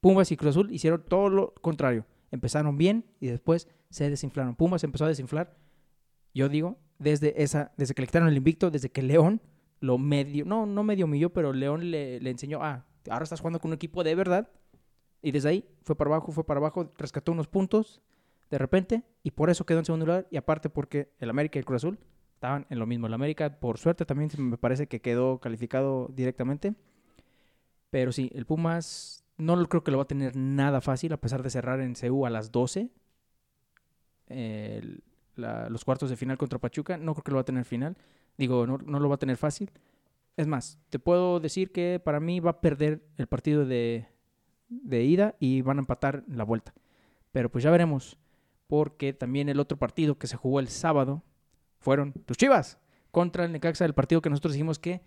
Pumas 0.00 0.30
y 0.30 0.36
Cruz 0.36 0.50
Azul 0.50 0.70
hicieron 0.72 1.04
todo 1.06 1.28
lo 1.28 1.54
contrario. 1.54 2.06
Empezaron 2.30 2.76
bien 2.76 3.04
y 3.20 3.28
después 3.28 3.68
se 3.90 4.10
desinflaron. 4.10 4.54
Pumas 4.54 4.84
empezó 4.84 5.04
a 5.04 5.08
desinflar, 5.08 5.56
yo 6.34 6.48
digo, 6.48 6.76
desde 6.98 7.42
esa, 7.42 7.72
desde 7.76 7.94
que 7.94 8.02
le 8.02 8.06
quitaron 8.06 8.28
el 8.28 8.36
invicto, 8.36 8.70
desde 8.70 8.90
que 8.90 9.02
León 9.02 9.40
lo 9.80 9.98
medio, 9.98 10.44
no, 10.44 10.66
no 10.66 10.82
medio 10.82 11.06
humilló, 11.06 11.32
pero 11.32 11.52
León 11.52 11.90
le, 11.90 12.20
le 12.20 12.30
enseñó, 12.30 12.62
ah, 12.62 12.84
ahora 13.10 13.24
estás 13.24 13.40
jugando 13.40 13.60
con 13.60 13.70
un 13.70 13.74
equipo 13.74 14.04
de 14.04 14.14
verdad. 14.14 14.50
Y 15.22 15.32
desde 15.32 15.48
ahí 15.48 15.68
fue 15.82 15.96
para 15.96 16.10
abajo, 16.10 16.32
fue 16.32 16.44
para 16.44 16.58
abajo, 16.58 16.92
rescató 16.98 17.32
unos 17.32 17.48
puntos 17.48 18.02
de 18.50 18.58
repente 18.58 19.02
y 19.22 19.32
por 19.32 19.50
eso 19.50 19.66
quedó 19.66 19.80
en 19.80 19.84
segundo 19.84 20.06
lugar 20.06 20.26
y 20.30 20.36
aparte 20.36 20.70
porque 20.70 21.12
el 21.18 21.30
América 21.30 21.58
y 21.58 21.60
el 21.60 21.64
Cruz 21.64 21.82
Azul 21.82 21.98
estaban 22.36 22.66
en 22.68 22.78
lo 22.78 22.86
mismo. 22.86 23.06
El 23.06 23.14
América, 23.14 23.58
por 23.58 23.78
suerte, 23.78 24.04
también 24.04 24.30
me 24.38 24.58
parece 24.58 24.86
que 24.86 25.00
quedó 25.00 25.40
calificado 25.40 26.10
directamente. 26.14 26.74
Pero 27.90 28.12
sí, 28.12 28.30
el 28.34 28.44
Pumas 28.44 29.24
no 29.38 29.56
creo 29.68 29.82
que 29.82 29.90
lo 29.90 29.96
va 29.96 30.04
a 30.04 30.08
tener 30.08 30.36
nada 30.36 30.80
fácil, 30.82 31.12
a 31.12 31.16
pesar 31.16 31.42
de 31.42 31.50
cerrar 31.50 31.80
en 31.80 31.94
CU 31.94 32.26
a 32.26 32.30
las 32.30 32.52
12. 32.52 32.90
los 35.36 35.84
cuartos 35.84 36.10
de 36.10 36.16
final 36.16 36.36
contra 36.36 36.58
Pachuca, 36.58 36.98
no 36.98 37.14
creo 37.14 37.24
que 37.24 37.30
lo 37.30 37.36
va 37.36 37.40
a 37.40 37.44
tener 37.44 37.64
final. 37.64 37.96
Digo, 38.36 38.66
no, 38.66 38.78
no 38.78 39.00
lo 39.00 39.08
va 39.08 39.14
a 39.14 39.18
tener 39.18 39.38
fácil. 39.38 39.70
Es 40.36 40.46
más, 40.46 40.78
te 40.90 40.98
puedo 40.98 41.40
decir 41.40 41.72
que 41.72 42.00
para 42.04 42.20
mí 42.20 42.40
va 42.40 42.50
a 42.50 42.60
perder 42.60 43.02
el 43.16 43.26
partido 43.28 43.64
de, 43.64 44.08
de 44.68 45.04
ida 45.04 45.36
y 45.40 45.62
van 45.62 45.78
a 45.78 45.80
empatar 45.80 46.22
la 46.28 46.44
vuelta. 46.44 46.74
Pero 47.32 47.50
pues 47.50 47.64
ya 47.64 47.70
veremos, 47.70 48.18
porque 48.66 49.14
también 49.14 49.48
el 49.48 49.58
otro 49.58 49.78
partido 49.78 50.18
que 50.18 50.26
se 50.26 50.36
jugó 50.36 50.60
el 50.60 50.68
sábado 50.68 51.22
fueron 51.78 52.12
tus 52.12 52.36
Chivas 52.36 52.78
contra 53.10 53.44
el 53.44 53.52
Necaxa, 53.52 53.84
el 53.84 53.94
partido 53.94 54.20
que 54.20 54.30
nosotros 54.30 54.52
dijimos 54.52 54.78
que 54.78 55.02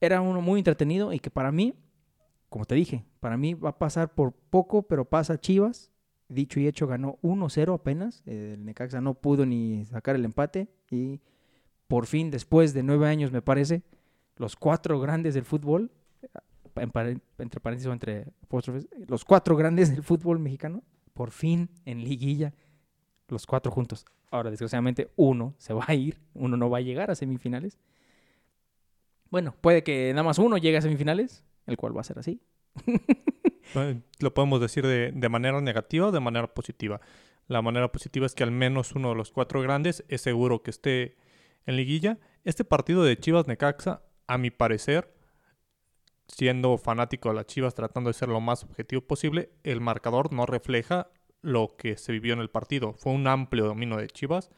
era 0.00 0.20
uno 0.20 0.40
muy 0.40 0.60
entretenido 0.60 1.12
y 1.12 1.18
que 1.18 1.30
para 1.30 1.52
mí, 1.52 1.74
como 2.48 2.64
te 2.64 2.74
dije, 2.74 3.04
para 3.20 3.36
mí 3.36 3.54
va 3.54 3.70
a 3.70 3.78
pasar 3.78 4.14
por 4.14 4.32
poco, 4.32 4.82
pero 4.82 5.04
pasa 5.04 5.38
Chivas. 5.38 5.90
Dicho 6.28 6.58
y 6.58 6.66
hecho, 6.66 6.86
ganó 6.86 7.18
1-0 7.22 7.74
apenas. 7.74 8.22
El 8.26 8.64
Necaxa 8.64 9.00
no 9.00 9.14
pudo 9.14 9.44
ni 9.44 9.84
sacar 9.84 10.16
el 10.16 10.24
empate 10.24 10.68
y 10.90 11.20
por 11.86 12.06
fin, 12.06 12.30
después 12.30 12.72
de 12.72 12.82
nueve 12.82 13.06
años, 13.06 13.30
me 13.30 13.42
parece, 13.42 13.82
los 14.36 14.56
cuatro 14.56 14.98
grandes 15.00 15.34
del 15.34 15.44
fútbol, 15.44 15.92
entre 16.76 17.60
paréntesis 17.60 17.86
o 17.86 17.92
entre 17.92 18.32
apóstrofes, 18.42 18.88
los 19.06 19.24
cuatro 19.24 19.54
grandes 19.54 19.90
del 19.90 20.02
fútbol 20.02 20.38
mexicano, 20.38 20.82
por 21.12 21.30
fin 21.30 21.68
en 21.84 22.02
liguilla, 22.02 22.54
los 23.34 23.46
cuatro 23.46 23.70
juntos. 23.70 24.06
Ahora, 24.30 24.50
desgraciadamente, 24.50 25.10
uno 25.16 25.54
se 25.58 25.74
va 25.74 25.84
a 25.86 25.94
ir, 25.94 26.20
uno 26.32 26.56
no 26.56 26.70
va 26.70 26.78
a 26.78 26.80
llegar 26.80 27.10
a 27.10 27.14
semifinales. 27.14 27.78
Bueno, 29.30 29.54
puede 29.60 29.82
que 29.82 30.10
nada 30.12 30.22
más 30.22 30.38
uno 30.38 30.56
llegue 30.56 30.78
a 30.78 30.80
semifinales, 30.80 31.44
el 31.66 31.76
cual 31.76 31.94
va 31.94 32.00
a 32.00 32.04
ser 32.04 32.18
así. 32.18 32.40
Lo 34.20 34.34
podemos 34.34 34.60
decir 34.60 34.86
de, 34.86 35.28
manera 35.28 35.60
negativa 35.60 36.06
o 36.06 36.12
de 36.12 36.20
manera 36.20 36.46
positiva. 36.54 37.00
La 37.48 37.60
manera 37.60 37.90
positiva 37.90 38.26
es 38.26 38.34
que 38.34 38.44
al 38.44 38.50
menos 38.50 38.92
uno 38.92 39.10
de 39.10 39.16
los 39.16 39.32
cuatro 39.32 39.60
grandes 39.60 40.04
es 40.08 40.20
seguro 40.20 40.62
que 40.62 40.70
esté 40.70 41.16
en 41.66 41.76
liguilla. 41.76 42.18
Este 42.44 42.64
partido 42.64 43.02
de 43.02 43.18
Chivas 43.18 43.46
Necaxa, 43.46 44.02
a 44.26 44.38
mi 44.38 44.50
parecer, 44.50 45.12
siendo 46.28 46.78
fanático 46.78 47.28
de 47.28 47.34
las 47.34 47.46
Chivas, 47.46 47.74
tratando 47.74 48.08
de 48.08 48.14
ser 48.14 48.28
lo 48.28 48.40
más 48.40 48.64
objetivo 48.64 49.02
posible, 49.02 49.50
el 49.64 49.80
marcador 49.80 50.32
no 50.32 50.46
refleja 50.46 51.08
lo 51.44 51.76
que 51.76 51.96
se 51.96 52.12
vivió 52.12 52.34
en 52.34 52.40
el 52.40 52.50
partido. 52.50 52.94
Fue 52.94 53.12
un 53.12 53.26
amplio 53.26 53.66
dominio 53.66 53.96
de 53.96 54.08
Chivas, 54.08 54.50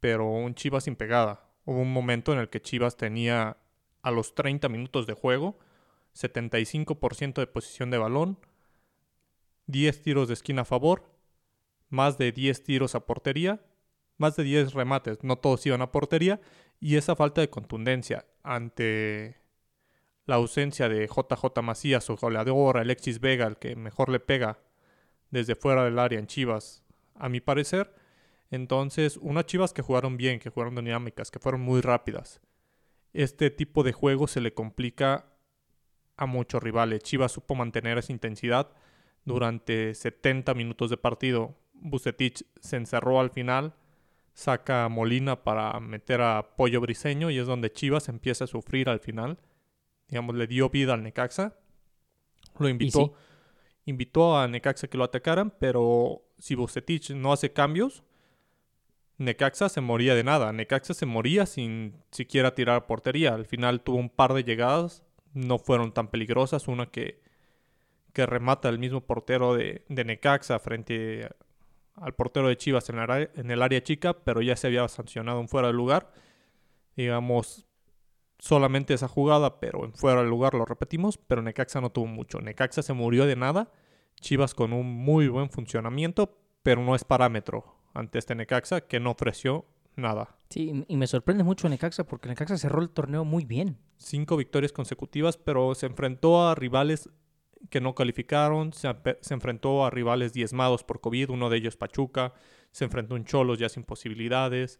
pero 0.00 0.28
un 0.30 0.54
Chivas 0.54 0.84
sin 0.84 0.96
pegada. 0.96 1.48
Hubo 1.64 1.80
un 1.80 1.92
momento 1.92 2.32
en 2.32 2.38
el 2.38 2.48
que 2.48 2.62
Chivas 2.62 2.96
tenía 2.96 3.58
a 4.02 4.10
los 4.10 4.34
30 4.34 4.68
minutos 4.68 5.06
de 5.06 5.14
juego 5.14 5.58
75% 6.14 7.34
de 7.34 7.46
posición 7.46 7.90
de 7.90 7.98
balón, 7.98 8.38
10 9.66 10.02
tiros 10.02 10.28
de 10.28 10.34
esquina 10.34 10.62
a 10.62 10.64
favor, 10.64 11.04
más 11.90 12.18
de 12.18 12.32
10 12.32 12.64
tiros 12.64 12.94
a 12.94 13.06
portería 13.06 13.60
más 14.18 14.36
de 14.36 14.42
10 14.42 14.74
remates, 14.74 15.22
no 15.22 15.36
todos 15.36 15.64
iban 15.64 15.80
a 15.80 15.92
portería, 15.92 16.40
y 16.80 16.96
esa 16.96 17.16
falta 17.16 17.40
de 17.40 17.48
contundencia 17.48 18.26
ante 18.42 19.36
la 20.26 20.34
ausencia 20.34 20.88
de 20.88 21.06
JJ 21.06 21.62
Macías, 21.62 22.04
su 22.04 22.16
goleador, 22.16 22.76
Alexis 22.76 23.20
Vega, 23.20 23.46
el 23.46 23.56
que 23.56 23.76
mejor 23.76 24.10
le 24.10 24.20
pega 24.20 24.58
desde 25.30 25.54
fuera 25.54 25.84
del 25.84 25.98
área 25.98 26.18
en 26.18 26.26
Chivas, 26.26 26.84
a 27.14 27.28
mi 27.28 27.40
parecer. 27.40 27.94
Entonces, 28.50 29.16
unas 29.18 29.46
Chivas 29.46 29.72
que 29.72 29.82
jugaron 29.82 30.16
bien, 30.16 30.38
que 30.38 30.50
jugaron 30.50 30.74
dinámicas, 30.74 31.30
que 31.30 31.38
fueron 31.38 31.60
muy 31.60 31.80
rápidas. 31.80 32.40
Este 33.12 33.50
tipo 33.50 33.82
de 33.82 33.92
juego 33.92 34.26
se 34.26 34.40
le 34.40 34.54
complica 34.54 35.26
a 36.16 36.26
muchos 36.26 36.62
rivales. 36.62 37.02
Chivas 37.02 37.32
supo 37.32 37.54
mantener 37.54 37.98
esa 37.98 38.12
intensidad 38.12 38.70
durante 39.24 39.94
70 39.94 40.54
minutos 40.54 40.90
de 40.90 40.96
partido. 40.96 41.56
Bucetich 41.74 42.44
se 42.60 42.76
encerró 42.76 43.20
al 43.20 43.30
final, 43.30 43.74
saca 44.34 44.84
a 44.84 44.88
Molina 44.88 45.44
para 45.44 45.78
meter 45.80 46.20
a 46.22 46.56
Pollo 46.56 46.80
Briseño 46.80 47.30
y 47.30 47.38
es 47.38 47.46
donde 47.46 47.72
Chivas 47.72 48.08
empieza 48.08 48.44
a 48.44 48.48
sufrir 48.48 48.88
al 48.88 49.00
final 49.00 49.38
digamos, 50.08 50.34
le 50.34 50.46
dio 50.46 50.70
vida 50.70 50.94
al 50.94 51.02
Necaxa. 51.02 51.54
Lo 52.58 52.68
invitó, 52.68 53.14
invitó 53.88 54.38
a 54.38 54.46
Necaxa 54.46 54.88
que 54.88 54.98
lo 54.98 55.04
atacaran, 55.04 55.50
pero 55.58 56.22
si 56.38 56.54
Bucetich 56.54 57.10
no 57.10 57.32
hace 57.32 57.52
cambios, 57.52 58.02
Necaxa 59.16 59.68
se 59.68 59.80
moría 59.80 60.14
de 60.14 60.24
nada. 60.24 60.52
Necaxa 60.52 60.94
se 60.94 61.06
moría 61.06 61.46
sin 61.46 61.96
siquiera 62.12 62.54
tirar 62.54 62.86
portería. 62.86 63.34
Al 63.34 63.46
final 63.46 63.80
tuvo 63.80 63.96
un 63.96 64.10
par 64.10 64.34
de 64.34 64.44
llegadas, 64.44 65.02
no 65.32 65.58
fueron 65.58 65.92
tan 65.92 66.08
peligrosas. 66.08 66.68
Una 66.68 66.86
que, 66.86 67.20
que 68.12 68.26
remata 68.26 68.68
el 68.68 68.78
mismo 68.78 69.00
portero 69.00 69.54
de, 69.54 69.84
de 69.88 70.04
Necaxa 70.04 70.58
frente 70.58 71.28
al 71.94 72.14
portero 72.14 72.48
de 72.48 72.56
Chivas 72.56 72.88
en, 72.90 72.98
en 72.98 73.50
el 73.50 73.62
área 73.62 73.82
chica, 73.82 74.12
pero 74.12 74.42
ya 74.42 74.54
se 74.54 74.68
había 74.68 74.86
sancionado 74.86 75.40
un 75.40 75.48
fuera 75.48 75.68
de 75.68 75.74
lugar. 75.74 76.12
Digamos, 76.94 77.67
solamente 78.38 78.94
esa 78.94 79.08
jugada, 79.08 79.60
pero 79.60 79.84
en 79.84 79.92
fuera 79.92 80.20
del 80.20 80.30
lugar 80.30 80.54
lo 80.54 80.64
repetimos, 80.64 81.18
pero 81.18 81.42
Necaxa 81.42 81.80
no 81.80 81.90
tuvo 81.90 82.06
mucho. 82.06 82.40
Necaxa 82.40 82.82
se 82.82 82.92
murió 82.92 83.26
de 83.26 83.36
nada, 83.36 83.70
Chivas 84.20 84.54
con 84.54 84.72
un 84.72 84.86
muy 84.86 85.28
buen 85.28 85.50
funcionamiento, 85.50 86.38
pero 86.62 86.82
no 86.82 86.94
es 86.94 87.04
parámetro 87.04 87.76
ante 87.94 88.18
este 88.18 88.34
Necaxa 88.34 88.82
que 88.82 89.00
no 89.00 89.12
ofreció 89.12 89.66
nada. 89.96 90.36
Sí, 90.50 90.84
y 90.86 90.96
me 90.96 91.06
sorprende 91.06 91.44
mucho 91.44 91.68
Necaxa 91.68 92.04
porque 92.04 92.28
Necaxa 92.28 92.56
cerró 92.56 92.82
el 92.82 92.90
torneo 92.90 93.24
muy 93.24 93.44
bien. 93.44 93.78
Cinco 93.96 94.36
victorias 94.36 94.72
consecutivas, 94.72 95.36
pero 95.36 95.74
se 95.74 95.86
enfrentó 95.86 96.48
a 96.48 96.54
rivales 96.54 97.10
que 97.70 97.80
no 97.80 97.94
calificaron, 97.94 98.72
se, 98.72 98.88
se 99.20 99.34
enfrentó 99.34 99.84
a 99.84 99.90
rivales 99.90 100.32
diezmados 100.32 100.84
por 100.84 101.00
COVID, 101.00 101.30
uno 101.30 101.50
de 101.50 101.56
ellos 101.58 101.76
Pachuca, 101.76 102.32
se 102.70 102.84
enfrentó 102.84 103.14
a 103.14 103.18
un 103.18 103.24
Cholos 103.24 103.58
ya 103.58 103.68
sin 103.68 103.82
posibilidades, 103.82 104.78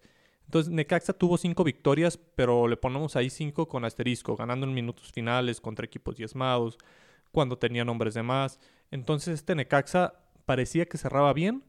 entonces, 0.49 0.73
Necaxa 0.73 1.12
tuvo 1.12 1.37
cinco 1.37 1.62
victorias, 1.62 2.17
pero 2.17 2.69
le 2.69 2.78
ponemos 2.78 3.17
ahí 3.17 3.28
cinco 3.28 3.69
con 3.69 3.85
asterisco, 3.85 4.35
ganando 4.35 4.67
en 4.67 4.73
minutos 4.73 5.12
finales 5.12 5.61
contra 5.61 5.85
equipos 5.85 6.17
diezmados, 6.17 6.78
cuando 7.33 7.59
tenía 7.59 7.85
nombres 7.85 8.14
de 8.14 8.23
más. 8.23 8.59
Entonces, 8.90 9.35
este 9.35 9.55
Necaxa 9.55 10.14
parecía 10.47 10.87
que 10.87 10.97
cerraba 10.97 11.35
bien, 11.35 11.64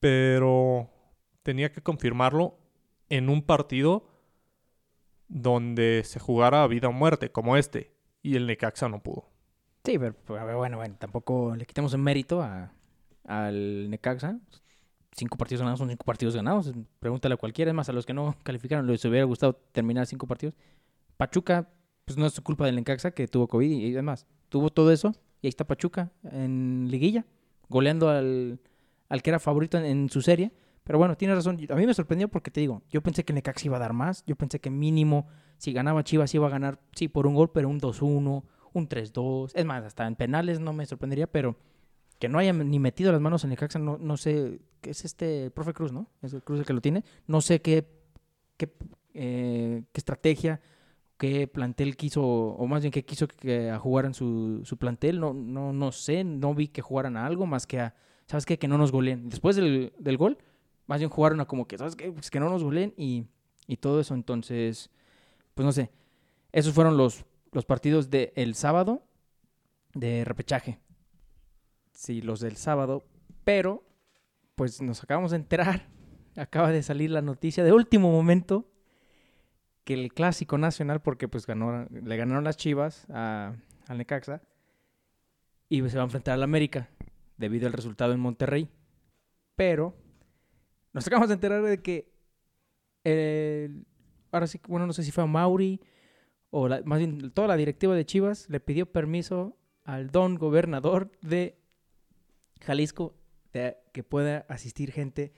pero 0.00 0.90
tenía 1.44 1.70
que 1.70 1.80
confirmarlo 1.80 2.58
en 3.08 3.28
un 3.28 3.40
partido 3.40 4.08
donde 5.28 6.02
se 6.04 6.18
jugara 6.18 6.64
a 6.64 6.66
vida 6.66 6.88
o 6.88 6.92
muerte, 6.92 7.30
como 7.30 7.56
este, 7.56 7.92
y 8.20 8.34
el 8.34 8.48
Necaxa 8.48 8.88
no 8.88 9.00
pudo. 9.00 9.30
Sí, 9.84 9.96
pero 9.96 10.58
bueno, 10.58 10.78
bueno, 10.78 10.96
tampoco 10.98 11.54
le 11.54 11.64
quitemos 11.66 11.94
el 11.94 12.00
mérito 12.00 12.44
al 13.22 13.90
Necaxa 13.90 14.40
cinco 15.16 15.38
partidos 15.38 15.60
ganados 15.60 15.78
son 15.78 15.88
cinco 15.88 16.04
partidos 16.04 16.36
ganados. 16.36 16.72
Pregúntale 17.00 17.34
a 17.34 17.38
cualquiera, 17.38 17.70
es 17.70 17.74
más, 17.74 17.88
a 17.88 17.92
los 17.92 18.06
que 18.06 18.14
no 18.14 18.36
calificaron, 18.42 18.86
les 18.86 19.04
hubiera 19.04 19.24
gustado 19.24 19.54
terminar 19.72 20.06
cinco 20.06 20.26
partidos. 20.26 20.54
Pachuca, 21.16 21.68
pues 22.04 22.18
no 22.18 22.26
es 22.26 22.40
culpa 22.40 22.66
del 22.66 22.78
Encaxa 22.78 23.10
que 23.10 23.26
tuvo 23.26 23.48
COVID 23.48 23.70
y 23.70 23.90
demás. 23.92 24.26
Tuvo 24.48 24.70
todo 24.70 24.92
eso 24.92 25.14
y 25.42 25.46
ahí 25.46 25.48
está 25.48 25.66
Pachuca 25.66 26.12
en 26.30 26.86
liguilla, 26.90 27.24
goleando 27.68 28.08
al, 28.08 28.60
al 29.08 29.22
que 29.22 29.30
era 29.30 29.38
favorito 29.38 29.78
en, 29.78 30.08
su 30.10 30.22
serie. 30.22 30.52
Pero 30.84 30.98
bueno, 30.98 31.16
tienes 31.16 31.36
razón. 31.36 31.58
A 31.68 31.74
mí 31.74 31.86
me 31.86 31.94
sorprendió 31.94 32.28
porque 32.28 32.50
te 32.50 32.60
digo, 32.60 32.82
yo 32.90 33.02
pensé 33.02 33.24
que 33.24 33.32
el 33.32 33.36
Necaxa 33.36 33.66
iba 33.66 33.76
a 33.76 33.80
dar 33.80 33.92
más. 33.92 34.22
Yo 34.24 34.36
pensé 34.36 34.60
que 34.60 34.70
mínimo, 34.70 35.26
si 35.58 35.72
ganaba 35.72 36.04
Chivas, 36.04 36.32
iba 36.34 36.46
a 36.46 36.50
ganar, 36.50 36.78
sí, 36.94 37.08
por 37.08 37.26
un 37.26 37.34
gol, 37.34 37.50
pero 37.50 37.68
un 37.68 37.80
2-1, 37.80 38.44
un 38.72 38.88
3-2. 38.88 39.50
Es 39.54 39.64
más, 39.64 39.84
hasta 39.84 40.06
en 40.06 40.14
penales 40.14 40.60
no 40.60 40.72
me 40.72 40.86
sorprendería, 40.86 41.26
pero 41.26 41.56
que 42.20 42.28
no 42.28 42.38
haya 42.38 42.52
ni 42.52 42.78
metido 42.78 43.12
las 43.12 43.20
manos 43.20 43.44
en 43.44 43.50
el 43.50 43.58
Caxa, 43.58 43.78
no, 43.78 43.98
no 43.98 44.16
sé, 44.16 44.60
¿qué 44.86 44.92
es 44.92 45.04
este 45.04 45.50
profe 45.50 45.72
Cruz, 45.72 45.90
¿no? 45.90 46.08
Es 46.22 46.32
el 46.32 46.44
Cruz 46.44 46.60
el 46.60 46.64
que 46.64 46.72
lo 46.72 46.80
tiene. 46.80 47.02
No 47.26 47.40
sé 47.40 47.60
qué, 47.60 47.88
qué, 48.56 48.72
eh, 49.14 49.82
qué 49.92 49.98
estrategia, 49.98 50.60
qué 51.18 51.48
plantel 51.48 51.96
quiso, 51.96 52.22
o 52.22 52.66
más 52.68 52.82
bien 52.82 52.92
qué 52.92 53.04
quiso 53.04 53.26
que, 53.26 53.76
jugaran 53.80 54.14
su, 54.14 54.60
su 54.64 54.76
plantel. 54.76 55.18
No, 55.18 55.34
no, 55.34 55.72
no 55.72 55.90
sé, 55.90 56.22
no 56.22 56.54
vi 56.54 56.68
que 56.68 56.82
jugaran 56.82 57.16
a 57.16 57.26
algo 57.26 57.46
más 57.46 57.66
que 57.66 57.80
a, 57.80 57.96
¿sabes 58.26 58.46
qué? 58.46 58.60
Que 58.60 58.68
no 58.68 58.78
nos 58.78 58.92
goleen. 58.92 59.28
Después 59.28 59.56
del, 59.56 59.92
del 59.98 60.16
gol, 60.16 60.38
más 60.86 61.00
bien 61.00 61.10
jugaron 61.10 61.40
a 61.40 61.46
como 61.46 61.66
que, 61.66 61.78
¿sabes 61.78 61.96
qué? 61.96 62.12
Pues 62.12 62.30
que 62.30 62.38
no 62.38 62.48
nos 62.48 62.62
goleen 62.62 62.94
y, 62.96 63.24
y 63.66 63.78
todo 63.78 63.98
eso. 63.98 64.14
Entonces, 64.14 64.90
pues 65.54 65.66
no 65.66 65.72
sé. 65.72 65.90
Esos 66.52 66.72
fueron 66.72 66.96
los, 66.96 67.24
los 67.50 67.64
partidos 67.64 68.08
del 68.08 68.54
sábado 68.54 69.02
de 69.94 70.24
repechaje 70.24 70.78
sí, 71.96 72.20
los 72.20 72.40
del 72.40 72.56
sábado, 72.56 73.04
pero 73.44 73.85
pues 74.56 74.82
nos 74.82 75.02
acabamos 75.04 75.30
de 75.30 75.36
enterar, 75.36 75.86
acaba 76.36 76.72
de 76.72 76.82
salir 76.82 77.10
la 77.10 77.22
noticia 77.22 77.62
de 77.62 77.72
último 77.72 78.10
momento 78.10 78.68
que 79.84 79.94
el 79.94 80.12
clásico 80.12 80.58
nacional, 80.58 81.00
porque 81.00 81.28
pues 81.28 81.46
ganó, 81.46 81.86
le 81.90 82.16
ganaron 82.16 82.42
las 82.42 82.56
Chivas 82.56 83.06
a, 83.08 83.54
al 83.86 83.98
Necaxa 83.98 84.42
y 85.68 85.88
se 85.88 85.96
va 85.96 86.02
a 86.02 86.06
enfrentar 86.06 86.34
al 86.34 86.42
América 86.42 86.88
debido 87.36 87.68
al 87.68 87.72
resultado 87.72 88.12
en 88.12 88.18
Monterrey. 88.18 88.68
Pero 89.54 89.94
nos 90.92 91.06
acabamos 91.06 91.28
de 91.28 91.34
enterar 91.34 91.62
de 91.62 91.80
que 91.82 92.10
ahora 94.32 94.48
sí, 94.48 94.60
bueno, 94.66 94.86
no 94.86 94.92
sé 94.92 95.04
si 95.04 95.12
fue 95.12 95.22
a 95.22 95.28
Mauri 95.28 95.80
o 96.50 96.68
más 96.84 96.98
bien 96.98 97.30
toda 97.30 97.46
la 97.46 97.56
directiva 97.56 97.94
de 97.94 98.06
Chivas 98.06 98.48
le 98.48 98.58
pidió 98.58 98.90
permiso 98.90 99.56
al 99.84 100.10
don 100.10 100.34
gobernador 100.34 101.12
de 101.22 101.60
Jalisco 102.60 103.14
que 103.92 104.02
pueda 104.02 104.46
asistir 104.48 104.92
gente 104.92 105.32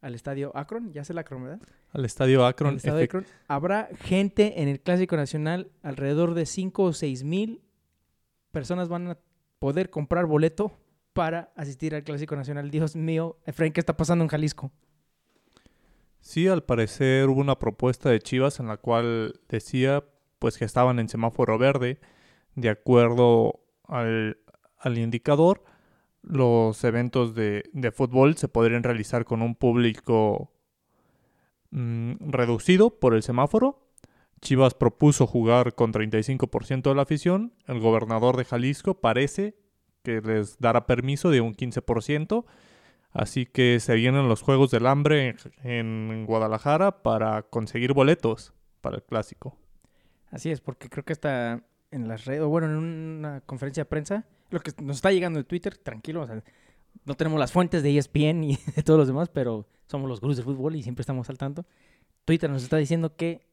al 0.00 0.14
estadio 0.14 0.50
Akron, 0.56 0.92
ya 0.92 1.04
sé 1.04 1.14
la 1.14 1.20
Akron, 1.20 1.44
¿verdad? 1.44 1.60
Al 1.92 2.04
estadio 2.04 2.44
Akron. 2.44 2.80
Habrá 3.46 3.88
gente 4.00 4.60
en 4.60 4.68
el 4.68 4.80
Clásico 4.80 5.16
Nacional, 5.16 5.70
alrededor 5.82 6.34
de 6.34 6.44
5 6.46 6.82
o 6.82 6.92
6 6.92 7.22
mil 7.24 7.62
personas 8.50 8.88
van 8.88 9.08
a 9.08 9.18
poder 9.58 9.90
comprar 9.90 10.26
boleto 10.26 10.72
para 11.12 11.52
asistir 11.56 11.94
al 11.94 12.04
Clásico 12.04 12.36
Nacional. 12.36 12.70
Dios 12.70 12.96
mío, 12.96 13.38
Efraín, 13.46 13.72
¿qué 13.72 13.80
está 13.80 13.96
pasando 13.96 14.24
en 14.24 14.28
Jalisco? 14.28 14.70
Sí, 16.20 16.46
al 16.46 16.62
parecer 16.62 17.28
hubo 17.28 17.40
una 17.40 17.58
propuesta 17.58 18.10
de 18.10 18.20
Chivas 18.20 18.60
en 18.60 18.68
la 18.68 18.76
cual 18.76 19.40
decía 19.48 20.04
pues 20.38 20.58
que 20.58 20.64
estaban 20.64 20.98
en 20.98 21.08
semáforo 21.08 21.58
verde, 21.58 22.00
de 22.54 22.68
acuerdo 22.68 23.60
al, 23.84 24.38
al 24.78 24.98
indicador, 24.98 25.62
los 26.22 26.82
eventos 26.84 27.34
de, 27.34 27.92
fútbol 27.94 28.36
se 28.36 28.48
podrían 28.48 28.82
realizar 28.82 29.24
con 29.24 29.42
un 29.42 29.54
público 29.54 30.52
mm, 31.70 32.30
reducido 32.30 32.98
por 32.98 33.14
el 33.14 33.22
semáforo. 33.22 33.88
Chivas 34.40 34.74
propuso 34.74 35.26
jugar 35.26 35.74
con 35.74 35.92
35% 35.92 36.82
de 36.82 36.94
la 36.94 37.02
afición. 37.02 37.52
El 37.66 37.80
gobernador 37.80 38.36
de 38.36 38.44
Jalisco 38.44 38.94
parece 39.00 39.56
que 40.02 40.20
les 40.20 40.58
dará 40.58 40.86
permiso 40.86 41.30
de 41.30 41.40
un 41.40 41.54
15%. 41.54 42.44
Así 43.12 43.46
que 43.46 43.78
se 43.78 43.94
vienen 43.94 44.28
los 44.28 44.42
Juegos 44.42 44.70
del 44.70 44.86
Hambre 44.86 45.36
en, 45.62 46.24
Guadalajara 46.26 47.02
para 47.02 47.42
conseguir 47.42 47.92
boletos 47.92 48.54
para 48.80 48.96
el 48.96 49.02
clásico. 49.02 49.56
Así 50.30 50.50
es, 50.50 50.60
porque 50.60 50.88
creo 50.88 51.04
que 51.04 51.12
está 51.12 51.62
en 51.90 52.08
las 52.08 52.24
redes, 52.24 52.40
o 52.40 52.48
bueno, 52.48 52.68
en 52.68 52.76
una 52.76 53.42
conferencia 53.42 53.82
de 53.82 53.88
prensa, 53.88 54.24
lo 54.52 54.60
que 54.60 54.72
nos 54.82 54.96
está 54.96 55.10
llegando 55.10 55.38
de 55.38 55.44
Twitter, 55.44 55.76
tranquilo, 55.76 56.26
no 57.04 57.14
tenemos 57.14 57.40
las 57.40 57.52
fuentes 57.52 57.82
de 57.82 57.96
ESPN 57.96 58.44
y 58.44 58.58
de 58.76 58.82
todos 58.82 58.98
los 58.98 59.08
demás, 59.08 59.28
pero 59.28 59.66
somos 59.86 60.08
los 60.08 60.20
gurús 60.20 60.36
de 60.36 60.42
fútbol 60.42 60.76
y 60.76 60.82
siempre 60.82 61.02
estamos 61.02 61.28
al 61.30 61.38
tanto. 61.38 61.66
Twitter 62.24 62.50
nos 62.50 62.62
está 62.62 62.76
diciendo 62.76 63.16
que 63.16 63.48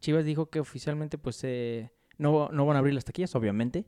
Chivas 0.00 0.24
dijo 0.24 0.48
que 0.48 0.60
oficialmente 0.60 1.18
pues 1.18 1.42
eh, 1.44 1.90
no, 2.16 2.48
no 2.50 2.66
van 2.66 2.76
a 2.76 2.78
abrir 2.78 2.94
las 2.94 3.04
taquillas, 3.04 3.34
obviamente, 3.34 3.84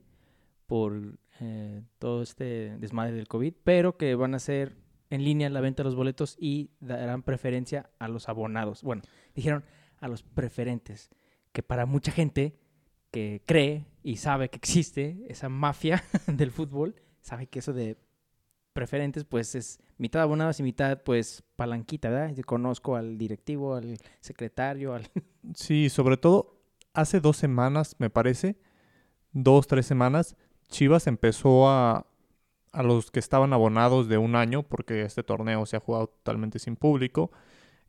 por 0.67 1.19
eh, 1.41 1.83
todo 1.99 2.23
este 2.23 2.77
desmadre 2.79 3.13
del 3.13 3.29
COVID, 3.29 3.55
pero 3.65 3.97
que 3.97 4.15
van 4.15 4.35
a 4.35 4.39
hacer 4.39 4.77
en 5.09 5.25
línea 5.25 5.49
la 5.51 5.61
venta 5.61 5.83
de 5.83 5.89
los 5.89 5.97
boletos 5.97 6.37
y 6.39 6.71
darán 6.81 7.23
preferencia 7.23 7.91
a 7.99 8.09
los 8.09 8.29
abonados. 8.29 8.83
Bueno, 8.83 9.03
dijeron 9.35 9.65
a 9.99 10.09
los 10.09 10.23
preferentes, 10.23 11.11
que 11.53 11.63
para 11.63 11.87
mucha 11.87 12.13
gente 12.13 12.60
que 13.11 13.43
cree 13.47 13.87
y 14.03 14.17
sabe 14.17 14.49
que 14.49 14.57
existe 14.57 15.19
esa 15.29 15.49
mafia 15.49 16.05
del 16.27 16.51
fútbol, 16.51 16.95
sabe 17.21 17.47
que 17.47 17.59
eso 17.59 17.73
de 17.73 17.97
preferentes, 18.73 19.25
pues 19.25 19.55
es 19.55 19.81
mitad 19.99 20.23
abonados 20.23 20.61
y 20.61 20.63
mitad, 20.63 21.03
pues, 21.03 21.43
palanquita, 21.57 22.09
¿verdad? 22.09 22.35
Yo 22.35 22.45
conozco 22.45 22.97
al 22.97 23.19
directivo, 23.19 23.75
al 23.75 23.99
secretario, 24.21 24.95
al... 24.95 25.11
Sí, 25.55 25.89
sobre 25.89 26.17
todo 26.17 26.61
hace 26.95 27.21
dos 27.21 27.37
semanas, 27.37 27.97
me 27.99 28.11
parece, 28.11 28.57
dos, 29.33 29.67
tres 29.67 29.87
semanas, 29.87 30.37
Chivas 30.69 31.07
empezó 31.07 31.69
a, 31.69 32.07
a 32.73 32.83
los 32.83 33.11
que 33.11 33.19
estaban 33.19 33.53
abonados 33.53 34.09
de 34.09 34.19
un 34.19 34.37
año, 34.37 34.63
porque 34.63 35.03
este 35.03 35.23
torneo 35.23 35.67
se 35.67 35.77
ha 35.77 35.81
jugado 35.81 36.09
totalmente 36.09 36.59
sin 36.59 36.77
público. 36.77 37.31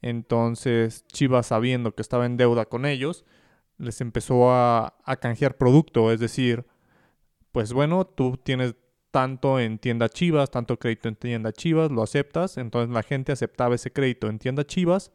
Entonces 0.01 1.05
Chivas, 1.07 1.47
sabiendo 1.47 1.93
que 1.93 2.01
estaba 2.01 2.25
en 2.25 2.37
deuda 2.37 2.65
con 2.65 2.85
ellos, 2.85 3.23
les 3.81 3.99
empezó 4.01 4.51
a, 4.51 4.95
canjear 5.19 5.57
producto. 5.57 6.11
Es 6.11 6.19
decir, 6.19 6.65
pues 7.51 7.73
bueno, 7.73 8.05
tú 8.05 8.37
tienes 8.37 8.75
tanto 9.11 9.59
en 9.59 9.77
tienda 9.79 10.07
Chivas, 10.07 10.51
tanto 10.51 10.79
crédito 10.79 11.09
en 11.09 11.15
tienda 11.15 11.51
Chivas, 11.51 11.91
lo 11.91 12.03
aceptas. 12.03 12.57
Entonces 12.57 12.93
la 12.93 13.03
gente 13.03 13.31
aceptaba 13.31 13.75
ese 13.75 13.91
crédito 13.91 14.27
en 14.27 14.39
tienda 14.39 14.65
Chivas. 14.65 15.11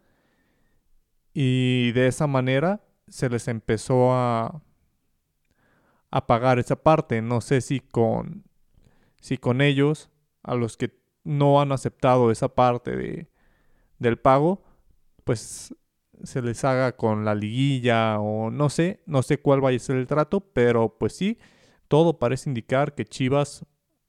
Y 1.32 1.92
de 1.92 2.08
esa 2.08 2.26
manera 2.26 2.82
se 3.08 3.28
les 3.28 3.49
empezó 3.49 4.12
a, 4.12 4.62
a 6.11 6.26
pagar 6.26 6.58
esa 6.58 6.76
parte. 6.76 7.23
No 7.23 7.40
sé 7.40 7.61
si 7.61 7.80
con 7.80 8.44
si 9.20 9.38
con 9.38 9.61
ellos, 9.61 10.11
a 10.44 10.54
los 10.54 10.76
que 10.76 10.96
no 11.25 11.61
han 11.61 11.73
aceptado 11.73 12.30
esa 12.30 12.49
parte 12.49 12.96
de, 12.96 13.28
del 13.99 14.18
pago, 14.18 14.62
pues 15.25 15.75
se 16.23 16.42
les 16.42 16.64
haga 16.64 16.96
con 16.96 17.25
la 17.25 17.35
liguilla 17.35 18.18
o 18.20 18.50
no 18.50 18.68
sé, 18.70 19.02
no 19.06 19.23
sé 19.23 19.38
cuál 19.38 19.61
vaya 19.61 19.76
a 19.76 19.80
ser 19.80 19.96
el 19.96 20.06
trato, 20.06 20.40
pero 20.40 20.96
pues 20.99 21.14
sí, 21.14 21.38
todo 21.88 22.18
parece 22.18 22.50
indicar 22.50 22.94
que 22.94 23.04
Chivas 23.04 23.64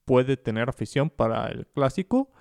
puede 0.05 0.37
tener 0.37 0.69
afición 0.69 1.09
para 1.09 1.47
el 1.47 1.67
clásico 1.67 2.31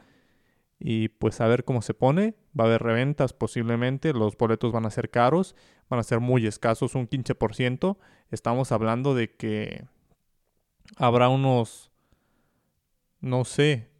y 0.78 1.08
pues 1.08 1.40
a 1.40 1.48
ver 1.48 1.64
cómo 1.64 1.82
se 1.82 1.94
pone, 1.94 2.34
va 2.58 2.64
a 2.64 2.66
haber 2.68 2.82
reventas 2.82 3.32
posiblemente, 3.32 4.12
los 4.12 4.36
boletos 4.36 4.72
van 4.72 4.86
a 4.86 4.90
ser 4.90 5.10
caros, 5.10 5.56
van 5.88 6.00
a 6.00 6.04
ser 6.04 6.20
muy 6.20 6.46
escasos, 6.46 6.94
un 6.94 7.08
15%, 7.08 7.96
estamos 8.30 8.72
hablando 8.72 9.14
de 9.14 9.34
que 9.34 9.84
habrá 10.96 11.28
unos 11.28 11.90
no 13.20 13.44
sé, 13.44 13.90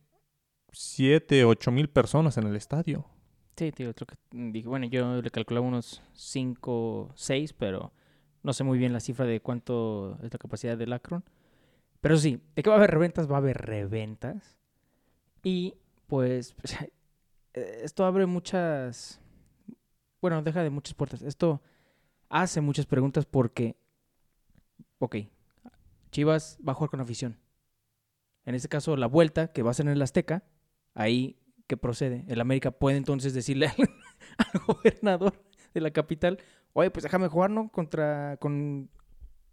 siete, 0.73 1.45
ocho 1.45 1.73
mil 1.73 1.89
personas 1.89 2.37
en 2.37 2.47
el 2.47 2.57
estadio. 2.57 3.07
Sí, 3.57 3.73
tío, 3.73 3.95
creo 3.95 4.07
que 4.07 4.17
mm, 4.33 4.53
dije, 4.53 4.69
bueno, 4.69 4.87
yo 4.87 5.23
le 5.23 5.31
calculaba 5.31 5.67
unos 5.67 6.03
5, 6.13 7.13
6, 7.15 7.53
pero 7.55 7.93
no 8.43 8.53
sé 8.53 8.65
muy 8.65 8.79
bien 8.79 8.93
la 8.93 9.01
cifra 9.01 9.25
de 9.27 9.41
cuánto 9.41 10.19
es 10.23 10.33
la 10.33 10.39
capacidad 10.39 10.77
del 10.77 10.93
Akron. 10.93 11.25
Pero 12.01 12.17
sí, 12.19 12.41
de 12.55 12.63
que 12.63 12.71
va 12.71 12.77
a 12.77 12.79
haber 12.79 12.91
reventas, 12.91 13.31
va 13.31 13.37
a 13.37 13.39
haber 13.39 13.57
reventas. 13.59 14.59
Y 15.43 15.75
pues, 16.07 16.55
eh, 17.55 17.81
esto 17.83 18.05
abre 18.05 18.27
muchas, 18.27 19.21
bueno, 20.21 20.43
deja 20.43 20.63
de 20.63 20.71
muchas 20.71 20.95
puertas. 20.95 21.23
Esto 21.23 21.63
hace 22.29 22.61
muchas 22.61 22.87
preguntas 22.87 23.27
porque, 23.27 23.77
ok, 24.99 25.17
Chivas 26.11 26.59
va 26.67 26.73
a 26.73 26.75
jugar 26.75 26.91
con 26.91 27.01
afición 27.01 27.39
en 28.47 28.55
este 28.55 28.69
caso 28.69 28.97
la 28.97 29.09
vuelta, 29.09 29.49
que 29.49 29.63
va 29.63 29.73
a 29.73 29.75
ser 29.75 29.87
en 29.87 29.93
el 29.93 30.03
Azteca, 30.03 30.45
ahí 30.95 31.37
que 31.67 31.77
procede. 31.77 32.25
El 32.29 32.41
América 32.41 32.71
puede 32.71 32.97
entonces 32.97 33.35
decirle 33.35 33.67
al, 34.39 34.61
gobernador 34.67 35.43
de 35.75 35.81
la 35.81 35.91
capital, 35.91 36.39
oye, 36.73 36.91
pues 36.91 37.03
déjame 37.03 37.29
jugar, 37.29 37.51
¿no? 37.51 37.71
Contra, 37.71 38.37
con, 38.39 38.89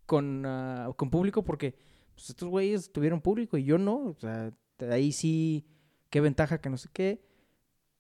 con, 0.06 0.46
ah, 0.46 0.92
con 0.96 1.10
público, 1.10 1.44
porque 1.44 1.76
pues, 2.16 2.30
estos 2.30 2.50
güeyes 2.50 2.92
tuvieron 2.92 3.22
público 3.22 3.58
y 3.58 3.64
yo 3.64 3.78
no. 3.78 3.96
O 3.96 4.18
sea, 4.20 4.54
ahí 4.90 5.12
sí, 5.12 5.66
qué 6.10 6.22
ventaja 6.22 6.60
que 6.60 6.70
no 6.70 6.78
sé 6.78 6.90
qué. 6.94 7.22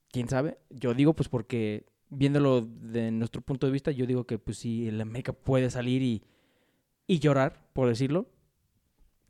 ¿Quién 0.09 0.29
sabe? 0.29 0.59
Yo 0.69 0.93
digo, 0.93 1.15
pues 1.15 1.27
porque 1.27 1.87
viéndolo 2.09 2.61
de 2.61 3.11
nuestro 3.11 3.41
punto 3.41 3.65
de 3.65 3.73
vista, 3.73 3.91
yo 3.91 4.05
digo 4.05 4.25
que 4.25 4.37
pues 4.37 4.59
si 4.59 4.87
el 4.87 5.01
América 5.01 5.33
puede 5.33 5.71
salir 5.71 6.03
y, 6.03 6.23
y 7.07 7.19
llorar, 7.19 7.67
por 7.73 7.87
decirlo, 7.89 8.29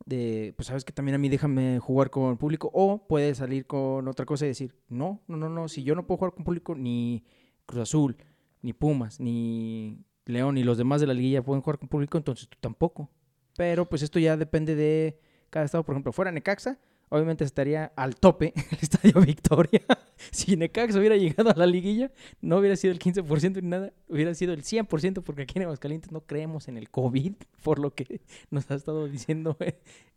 de, 0.06 0.52
pues 0.56 0.68
sabes 0.68 0.84
que 0.84 0.92
también 0.92 1.14
a 1.14 1.18
mí 1.18 1.28
déjame 1.28 1.78
jugar 1.78 2.10
con 2.10 2.36
público, 2.36 2.70
o 2.72 3.06
puede 3.06 3.34
salir 3.34 3.66
con 3.66 4.06
otra 4.08 4.26
cosa 4.26 4.44
y 4.44 4.48
decir, 4.48 4.74
no, 4.88 5.22
no, 5.26 5.36
no, 5.36 5.48
no, 5.48 5.68
si 5.68 5.82
yo 5.82 5.94
no 5.94 6.06
puedo 6.06 6.18
jugar 6.18 6.34
con 6.34 6.44
público, 6.44 6.74
ni 6.74 7.24
Cruz 7.66 7.82
Azul, 7.82 8.16
ni 8.62 8.72
Pumas, 8.72 9.20
ni 9.20 9.98
León, 10.26 10.54
ni 10.54 10.62
los 10.62 10.78
demás 10.78 11.00
de 11.00 11.06
la 11.06 11.14
liguilla 11.14 11.42
pueden 11.42 11.62
jugar 11.62 11.78
con 11.78 11.88
público, 11.88 12.18
entonces 12.18 12.48
tú 12.48 12.58
tampoco. 12.60 13.10
Pero 13.56 13.88
pues 13.88 14.02
esto 14.02 14.18
ya 14.18 14.36
depende 14.36 14.74
de 14.74 15.20
cada 15.50 15.64
estado, 15.64 15.84
por 15.84 15.94
ejemplo, 15.94 16.12
fuera 16.12 16.32
Necaxa, 16.32 16.78
obviamente 17.14 17.44
estaría 17.44 17.92
al 17.94 18.16
tope 18.16 18.52
el 18.72 18.78
Estadio 18.80 19.20
Victoria. 19.20 19.82
si 20.32 20.56
Necaxa 20.56 20.98
hubiera 20.98 21.16
llegado 21.16 21.50
a 21.50 21.54
la 21.54 21.66
liguilla, 21.66 22.10
no 22.40 22.58
hubiera 22.58 22.74
sido 22.74 22.92
el 22.92 22.98
15% 22.98 23.62
ni 23.62 23.68
nada, 23.68 23.92
hubiera 24.08 24.34
sido 24.34 24.52
el 24.52 24.64
100% 24.64 25.22
porque 25.22 25.42
aquí 25.42 25.58
en 25.58 25.62
Aguascalientes 25.62 26.10
no 26.10 26.22
creemos 26.22 26.66
en 26.66 26.76
el 26.76 26.90
COVID, 26.90 27.34
por 27.62 27.78
lo 27.78 27.94
que 27.94 28.20
nos 28.50 28.68
ha 28.70 28.74
estado 28.74 29.06
diciendo 29.06 29.56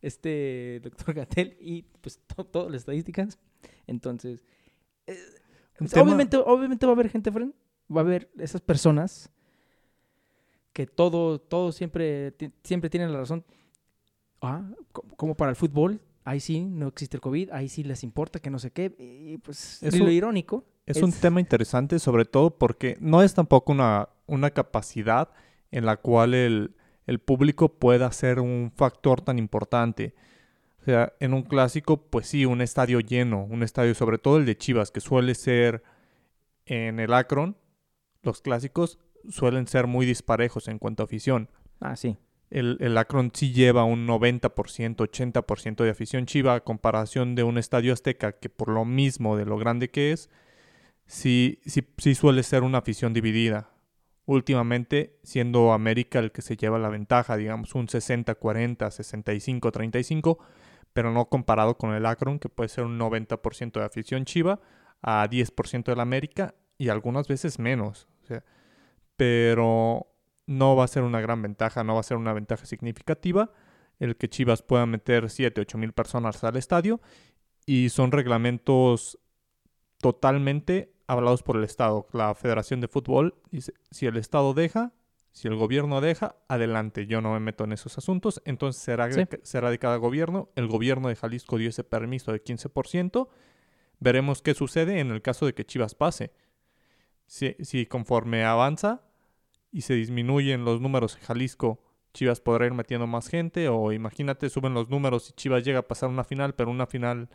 este 0.02 0.82
doctor 0.84 1.14
Gatel 1.14 1.56
y 1.60 1.84
pues 2.02 2.20
todas 2.52 2.72
las 2.72 2.82
estadísticas. 2.82 3.38
Entonces, 3.86 4.44
eh, 5.06 5.20
obviamente, 5.96 6.38
obviamente 6.38 6.86
va 6.88 6.94
a 6.94 6.96
haber 6.96 7.10
gente, 7.10 7.32
Fren, 7.32 7.54
va 7.96 8.02
a 8.02 8.04
haber 8.04 8.32
esas 8.40 8.62
personas 8.62 9.32
que 10.74 10.88
todo, 10.88 11.40
todo 11.40 11.72
siempre, 11.72 12.34
siempre 12.64 12.90
tienen 12.90 13.12
la 13.14 13.20
razón. 13.20 13.46
Ah, 14.42 14.64
como 14.92 15.36
para 15.36 15.50
el 15.50 15.56
fútbol, 15.56 16.00
ahí 16.28 16.42
sí 16.42 16.60
no 16.60 16.90
existe 16.90 17.16
el 17.16 17.22
COVID, 17.22 17.52
ahí 17.52 17.70
sí 17.70 17.84
les 17.84 18.04
importa 18.04 18.40
que 18.40 18.50
no 18.50 18.60
sé 18.60 18.72
qué, 18.72 18.94
y 19.00 19.38
pues 19.38 19.82
es 19.82 19.98
lo 19.98 20.12
irónico. 20.12 20.66
Es, 20.86 21.02
un 21.02 21.14
tema 21.14 21.40
interesante, 21.40 22.00
sobre 22.00 22.26
todo 22.26 22.58
porque 22.58 22.98
no 23.00 23.24
es 23.24 23.34
tampoco 23.34 23.72
una, 23.72 24.10
una 24.26 24.52
capacidad 24.52 25.30
en 25.72 25.86
la 25.86 25.96
cual 25.96 26.34
el, 26.34 26.76
el 27.06 27.20
público 27.20 27.70
pueda 27.70 28.12
ser 28.12 28.42
un 28.42 28.74
factor 28.76 29.22
tan 29.22 29.40
importante. 29.40 30.16
O 30.82 30.84
sea, 30.84 31.14
en 31.22 31.34
un 31.34 31.44
clásico, 31.44 31.98
pues 31.98 32.28
sí, 32.28 32.46
un 32.46 32.62
estadio 32.62 33.00
lleno, 33.00 33.46
un 33.46 33.64
estadio, 33.64 33.96
sobre 33.96 34.18
todo 34.18 34.38
el 34.38 34.46
de 34.46 34.58
Chivas, 34.58 34.92
que 34.92 35.00
suele 35.00 35.34
ser 35.34 35.82
en 36.66 37.00
el 37.00 37.14
Akron, 37.14 37.56
los 38.22 38.42
clásicos 38.42 39.00
suelen 39.30 39.66
ser 39.68 39.88
muy 39.88 40.06
disparejos 40.06 40.68
en 40.68 40.78
cuanto 40.78 41.04
a 41.04 41.06
afición. 41.06 41.50
Ah, 41.80 41.96
sí 41.96 42.18
el, 42.50 42.78
el 42.80 42.98
Akron 42.98 43.32
sí 43.34 43.52
lleva 43.52 43.84
un 43.84 44.08
90%, 44.08 44.50
80% 44.96 45.84
de 45.84 45.90
afición 45.90 46.26
chiva 46.26 46.56
a 46.56 46.64
comparación 46.64 47.36
de 47.36 47.44
un 47.44 47.58
estadio 47.58 47.94
azteca 47.94 48.34
que 48.34 48.50
por 48.50 48.70
lo 48.70 48.86
mismo 48.86 49.36
de 49.36 49.46
lo 49.46 49.58
grande 49.58 49.90
que 49.90 50.12
es, 50.12 50.30
sí, 51.06 51.60
sí, 51.66 51.88
sí 51.98 52.16
suele 52.16 52.44
ser 52.44 52.64
una 52.64 52.80
afición 52.80 53.14
dividida. 53.14 53.72
Últimamente 54.26 55.18
siendo 55.24 55.72
América 55.72 56.20
el 56.20 56.32
que 56.32 56.42
se 56.42 56.58
lleva 56.58 56.80
la 56.80 56.90
ventaja, 56.90 57.38
digamos 57.38 57.76
un 57.76 57.88
60-40, 57.88 58.78
65-35, 58.78 60.38
pero 60.94 61.12
no 61.12 61.30
comparado 61.30 61.78
con 61.78 61.94
el 61.94 62.06
Akron 62.06 62.40
que 62.40 62.50
puede 62.50 62.70
ser 62.70 62.84
un 62.84 63.00
90% 63.00 63.80
de 63.80 63.86
afición 63.86 64.26
chiva 64.26 64.60
a 65.02 65.28
10% 65.30 65.86
del 65.86 66.00
América 66.00 66.56
y 66.78 66.90
algunas 66.90 67.28
veces 67.28 67.60
menos. 67.60 68.08
pero 69.16 70.08
no 70.48 70.76
va 70.76 70.86
a 70.86 70.88
ser 70.88 71.04
una 71.04 71.22
gran 71.22 71.42
ventaja, 71.42 71.84
no 71.84 71.94
va 71.94 72.00
a 72.00 72.04
ser 72.04 72.18
una 72.18 72.34
ventaja 72.34 72.66
significativa 72.66 73.52
el 74.00 74.16
que 74.16 74.30
Chivas 74.30 74.62
pueda 74.62 74.86
meter 74.86 75.30
7, 75.30 75.62
8 75.62 75.78
mil 75.78 75.94
personas 75.94 76.44
al 76.44 76.56
estadio 76.56 77.02
y 77.66 77.90
son 77.90 78.12
reglamentos 78.12 79.20
totalmente 80.00 80.94
hablados 81.08 81.44
por 81.44 81.58
el 81.58 81.64
Estado. 81.64 82.08
La 82.14 82.36
Federación 82.36 82.82
de 82.82 82.88
Fútbol 82.88 83.36
dice, 83.52 83.74
si 83.92 84.06
el 84.06 84.18
Estado 84.18 84.54
deja, 84.54 84.94
si 85.32 85.48
el 85.48 85.56
gobierno 85.56 86.02
deja, 86.02 86.36
adelante, 86.48 87.08
yo 87.08 87.22
no 87.22 87.34
me 87.34 87.40
meto 87.40 87.64
en 87.64 87.74
esos 87.74 87.98
asuntos, 87.98 88.42
entonces 88.46 88.82
será, 88.82 89.10
será 89.44 89.70
de 89.70 89.80
cada 89.80 89.98
gobierno. 89.98 90.50
El 90.56 90.68
gobierno 90.68 91.10
de 91.10 91.16
Jalisco 91.16 91.58
dio 91.58 91.70
ese 91.70 91.84
permiso 91.84 92.32
de 92.32 92.44
15%. 92.44 93.28
Veremos 94.00 94.42
qué 94.42 94.54
sucede 94.54 95.00
en 95.00 95.12
el 95.12 95.22
caso 95.22 95.46
de 95.46 95.54
que 95.54 95.66
Chivas 95.66 95.96
pase. 95.96 96.32
Si, 97.26 97.56
si 97.60 97.86
conforme 97.86 98.46
avanza, 98.46 99.07
y 99.72 99.82
se 99.82 99.94
disminuyen 99.94 100.66
los 100.66 100.82
números 100.82 101.16
en 101.16 101.22
Jalisco, 101.24 101.80
Chivas 102.14 102.42
podrá 102.42 102.66
ir 102.66 102.74
metiendo 102.74 103.06
más 103.06 103.28
gente 103.28 103.70
o 103.70 103.92
imagínate 103.92 104.50
suben 104.50 104.74
los 104.74 104.90
números 104.90 105.30
y 105.30 105.34
Chivas 105.34 105.64
llega 105.64 105.80
a 105.80 105.88
pasar 105.88 106.10
una 106.10 106.24
final, 106.24 106.56
pero 106.56 106.72
una 106.72 106.88
final 106.88 107.30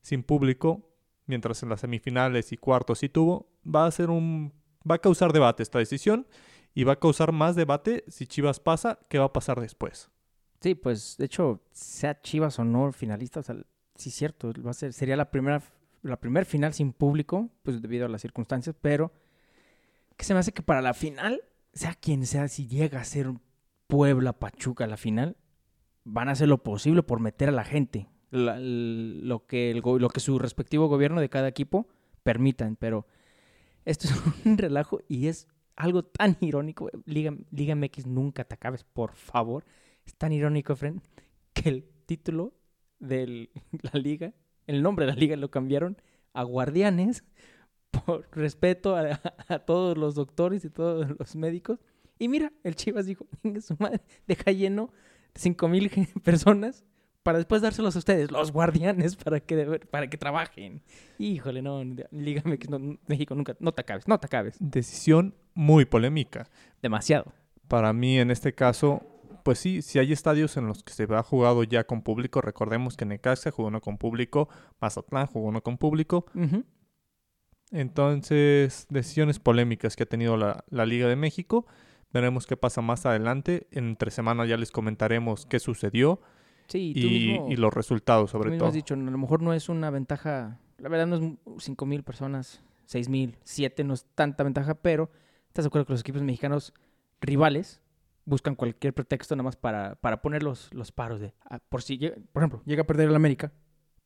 sin 0.00 0.22
público, 0.22 0.88
mientras 1.26 1.62
en 1.62 1.70
las 1.70 1.80
semifinales 1.80 2.52
y 2.52 2.56
cuartos 2.56 3.00
sí 3.00 3.08
tuvo, 3.08 3.50
va 3.66 3.86
a 3.86 3.90
ser 3.90 4.10
un 4.10 4.52
va 4.88 4.96
a 4.96 5.00
causar 5.00 5.32
debate 5.32 5.62
esta 5.62 5.78
decisión 5.78 6.26
y 6.74 6.84
va 6.84 6.92
a 6.92 7.00
causar 7.00 7.32
más 7.32 7.56
debate 7.56 8.04
si 8.08 8.26
Chivas 8.26 8.60
pasa, 8.60 9.00
qué 9.08 9.18
va 9.18 9.26
a 9.26 9.32
pasar 9.32 9.60
después. 9.60 10.10
Sí, 10.60 10.74
pues 10.74 11.16
de 11.18 11.24
hecho, 11.24 11.62
sea 11.72 12.20
Chivas 12.20 12.58
o 12.58 12.64
no 12.64 12.92
finalista, 12.92 13.40
o 13.40 13.42
sea, 13.42 13.56
sí 13.96 14.10
cierto, 14.10 14.52
va 14.64 14.70
a 14.70 14.74
ser 14.74 14.92
sería 14.92 15.16
la 15.16 15.30
primera 15.30 15.62
la 16.02 16.20
primer 16.20 16.44
final 16.44 16.72
sin 16.74 16.92
público, 16.92 17.50
pues 17.62 17.82
debido 17.82 18.06
a 18.06 18.08
las 18.08 18.22
circunstancias, 18.22 18.76
pero 18.80 19.12
que 20.16 20.24
se 20.24 20.34
me 20.34 20.40
hace 20.40 20.52
que 20.52 20.62
para 20.62 20.80
la 20.80 20.94
final 20.94 21.42
sea 21.78 21.94
quien 21.94 22.26
sea, 22.26 22.48
si 22.48 22.66
llega 22.66 23.00
a 23.00 23.04
ser 23.04 23.32
Puebla, 23.86 24.38
Pachuca 24.38 24.86
la 24.86 24.96
final, 24.96 25.36
van 26.04 26.28
a 26.28 26.32
hacer 26.32 26.48
lo 26.48 26.62
posible 26.62 27.02
por 27.02 27.20
meter 27.20 27.48
a 27.48 27.52
la 27.52 27.64
gente. 27.64 28.08
lo, 28.30 29.46
que 29.46 29.80
lo 29.82 30.08
que 30.10 30.20
su 30.20 30.38
respectivo 30.38 30.88
gobierno 30.88 31.20
de 31.20 31.30
cada 31.30 31.48
equipo 31.48 31.88
permitan, 32.22 32.76
pero 32.76 33.06
esto 33.84 34.08
es 34.08 34.14
un 34.44 34.58
relajo 34.58 35.00
y 35.08 35.28
es 35.28 35.48
algo 35.76 36.02
tan 36.02 36.36
irónico. 36.40 36.90
Liga, 37.06 37.34
Liga 37.50 37.74
MX, 37.74 38.06
nunca 38.06 38.44
te 38.44 38.54
acabes, 38.54 38.84
por 38.84 39.12
favor. 39.14 39.64
Es 40.04 40.14
tan 40.14 40.32
irónico, 40.32 40.72
Efren, 40.72 41.00
que 41.54 41.68
el 41.68 41.84
título 42.06 42.54
de 42.98 43.50
la 43.92 43.98
liga, 44.00 44.34
el 44.66 44.82
nombre 44.82 45.06
de 45.06 45.12
la 45.12 45.18
liga 45.18 45.36
lo 45.36 45.50
cambiaron 45.50 45.96
a 46.32 46.42
Guardianes 46.42 47.24
por 47.90 48.26
respeto 48.32 48.96
a, 48.96 49.20
a 49.48 49.58
todos 49.60 49.96
los 49.96 50.14
doctores 50.14 50.64
y 50.64 50.70
todos 50.70 51.08
los 51.18 51.36
médicos. 51.36 51.78
Y 52.18 52.28
mira, 52.28 52.52
el 52.64 52.74
Chivas 52.74 53.06
dijo, 53.06 53.26
"Venga 53.42 53.60
su 53.60 53.76
madre, 53.78 54.00
deja 54.26 54.50
lleno 54.50 54.90
cinco 55.34 55.68
mil 55.68 55.90
personas 56.24 56.84
para 57.22 57.38
después 57.38 57.60
dárselos 57.60 57.94
a 57.94 57.98
ustedes, 57.98 58.30
los 58.30 58.52
guardianes, 58.52 59.16
para 59.24 59.40
que, 59.40 59.80
para 59.90 60.08
que 60.08 60.16
trabajen. 60.16 60.82
Híjole, 61.18 61.60
no, 61.60 61.82
Liga 62.10 62.42
MX, 62.44 62.70
no, 62.70 62.98
México, 63.06 63.34
nunca, 63.34 63.54
no 63.60 63.72
te 63.72 63.82
acabes, 63.82 64.08
no 64.08 64.18
te 64.18 64.26
acabes. 64.26 64.56
Decisión 64.60 65.34
muy 65.54 65.84
polémica. 65.84 66.48
Demasiado. 66.80 67.32
Para 67.68 67.92
mí, 67.92 68.18
en 68.18 68.30
este 68.30 68.54
caso, 68.54 69.02
pues 69.42 69.58
sí, 69.58 69.82
si 69.82 69.98
hay 69.98 70.12
estadios 70.12 70.56
en 70.56 70.66
los 70.68 70.82
que 70.82 70.92
se 70.94 71.06
ha 71.10 71.22
jugado 71.22 71.64
ya 71.64 71.84
con 71.84 72.00
público, 72.00 72.40
recordemos 72.40 72.96
que 72.96 73.04
Necaxa 73.04 73.50
jugó 73.50 73.68
uno 73.68 73.82
con 73.82 73.98
público, 73.98 74.48
Mazatlán 74.80 75.26
jugó 75.26 75.48
uno 75.48 75.62
con 75.62 75.76
público. 75.76 76.24
Ujú. 76.34 76.64
Entonces, 77.70 78.86
decisiones 78.90 79.38
polémicas 79.38 79.96
que 79.96 80.04
ha 80.04 80.06
tenido 80.06 80.36
la, 80.36 80.64
la 80.70 80.86
Liga 80.86 81.08
de 81.08 81.16
México. 81.16 81.66
Veremos 82.12 82.46
qué 82.46 82.56
pasa 82.56 82.80
más 82.80 83.06
adelante. 83.06 83.66
Entre 83.70 84.10
semana 84.10 84.46
ya 84.46 84.56
les 84.56 84.70
comentaremos 84.70 85.46
qué 85.46 85.58
sucedió 85.58 86.20
Sí, 86.68 86.92
y, 86.94 87.28
mismo, 87.30 87.48
y 87.50 87.56
los 87.56 87.72
resultados, 87.72 88.30
tú 88.30 88.32
sobre 88.32 88.50
mismo 88.50 88.58
todo. 88.58 88.68
has 88.68 88.74
dicho, 88.74 88.92
a 88.94 88.98
lo 88.98 89.18
mejor 89.18 89.40
no 89.40 89.54
es 89.54 89.70
una 89.70 89.88
ventaja, 89.90 90.60
la 90.76 90.90
verdad 90.90 91.06
no 91.06 91.16
es 91.16 91.64
cinco 91.64 91.86
mil 91.86 92.02
personas, 92.02 92.62
seis 92.84 93.08
mil, 93.08 93.38
siete, 93.42 93.84
no 93.84 93.94
es 93.94 94.04
tanta 94.14 94.44
ventaja, 94.44 94.74
pero 94.74 95.10
estás 95.46 95.64
de 95.64 95.68
acuerdo 95.68 95.86
que 95.86 95.92
los 95.94 96.02
equipos 96.02 96.20
mexicanos 96.20 96.74
rivales 97.22 97.80
buscan 98.26 98.54
cualquier 98.54 98.92
pretexto 98.92 99.34
nada 99.34 99.44
más 99.44 99.56
para, 99.56 99.94
para 99.94 100.20
poner 100.20 100.42
los, 100.42 100.68
los 100.74 100.92
paros 100.92 101.20
de, 101.20 101.32
ah, 101.48 101.58
por 101.58 101.80
si, 101.80 101.96
por 102.32 102.42
ejemplo, 102.42 102.60
llega 102.66 102.82
a 102.82 102.86
perder 102.86 103.08
el 103.08 103.16
América, 103.16 103.50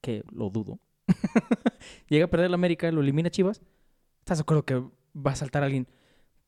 que 0.01 0.23
lo 0.33 0.49
dudo, 0.49 0.79
llega 2.09 2.27
a 2.27 2.31
perder 2.31 2.47
el 2.47 2.55
América, 2.55 2.91
lo 2.91 3.01
elimina 3.01 3.31
Chivas, 3.31 3.61
estás 4.21 4.39
de 4.39 4.43
acuerdo 4.43 4.65
que 4.65 4.83
va 5.15 5.33
a 5.33 5.37
saltar 5.37 5.63
alguien, 5.63 5.87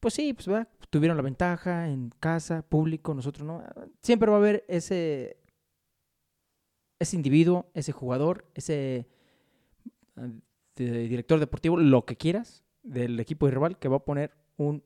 pues 0.01 0.15
sí, 0.15 0.33
pues 0.33 0.47
¿verdad? 0.47 0.69
tuvieron 0.91 1.17
la 1.17 1.23
ventaja 1.23 1.89
en 1.89 2.11
casa, 2.21 2.63
público, 2.63 3.15
nosotros 3.15 3.47
no, 3.47 3.63
siempre 4.03 4.31
va 4.31 4.37
a 4.37 4.41
haber 4.41 4.65
ese 4.69 5.39
ese 6.99 7.17
individuo, 7.17 7.71
ese 7.75 7.93
jugador, 7.93 8.47
ese 8.55 9.07
de- 10.77 11.09
director 11.09 11.41
deportivo, 11.41 11.77
lo 11.77 12.05
que 12.05 12.17
quieras, 12.17 12.65
del 12.83 13.19
equipo 13.21 13.49
rival 13.49 13.79
que 13.79 13.89
va 13.89 13.97
a 13.97 14.05
poner 14.05 14.33
un 14.57 14.83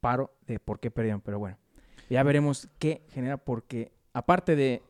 paro 0.00 0.32
de 0.46 0.58
por 0.58 0.80
qué 0.80 0.90
perdieron. 0.90 1.20
Pero 1.20 1.38
bueno, 1.38 1.58
ya 2.08 2.22
veremos 2.22 2.68
qué 2.78 3.04
genera, 3.10 3.36
porque 3.36 3.92
aparte 4.12 4.56
de 4.56 4.82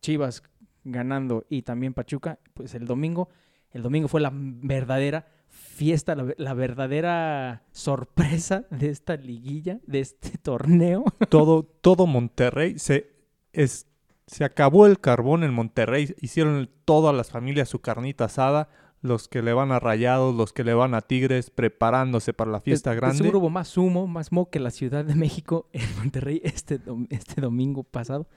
Chivas 0.00 0.42
ganando 0.84 1.44
y 1.48 1.62
también 1.62 1.94
Pachuca, 1.94 2.38
pues 2.54 2.74
el 2.74 2.86
domingo, 2.86 3.28
el 3.72 3.82
domingo 3.82 4.08
fue 4.08 4.20
la 4.20 4.30
verdadera 4.32 5.26
fiesta, 5.48 6.14
la, 6.14 6.22
ve- 6.24 6.34
la 6.38 6.54
verdadera 6.54 7.62
sorpresa 7.72 8.64
de 8.70 8.88
esta 8.90 9.16
liguilla, 9.16 9.80
de 9.86 10.00
este 10.00 10.36
torneo. 10.42 11.04
todo, 11.28 11.62
todo 11.64 12.06
Monterrey 12.06 12.78
se, 12.78 13.10
es, 13.52 13.86
se 14.26 14.44
acabó 14.44 14.86
el 14.86 15.00
carbón 15.00 15.44
en 15.44 15.52
Monterrey. 15.52 16.14
Hicieron 16.20 16.70
todas 16.84 17.14
las 17.14 17.30
familias 17.30 17.68
su 17.68 17.80
carnita 17.80 18.24
asada. 18.26 18.68
Los 19.04 19.26
que 19.26 19.42
le 19.42 19.52
van 19.52 19.72
a 19.72 19.80
Rayados, 19.80 20.32
los 20.36 20.52
que 20.52 20.62
le 20.62 20.74
van 20.74 20.94
a 20.94 21.00
Tigres, 21.00 21.50
preparándose 21.50 22.32
para 22.32 22.52
la 22.52 22.60
fiesta 22.60 22.90
De- 22.90 22.94
de 22.96 23.00
grande. 23.00 23.18
Seguro 23.18 23.40
hubo 23.40 23.50
más 23.50 23.76
humo, 23.76 24.06
más 24.06 24.30
mo 24.30 24.48
que 24.48 24.60
la 24.60 24.70
Ciudad 24.70 25.04
de 25.04 25.16
México 25.16 25.68
en 25.72 25.82
Monterrey 25.96 26.40
este, 26.44 26.78
este 27.10 27.40
domingo 27.40 27.82
pasado. 27.82 28.28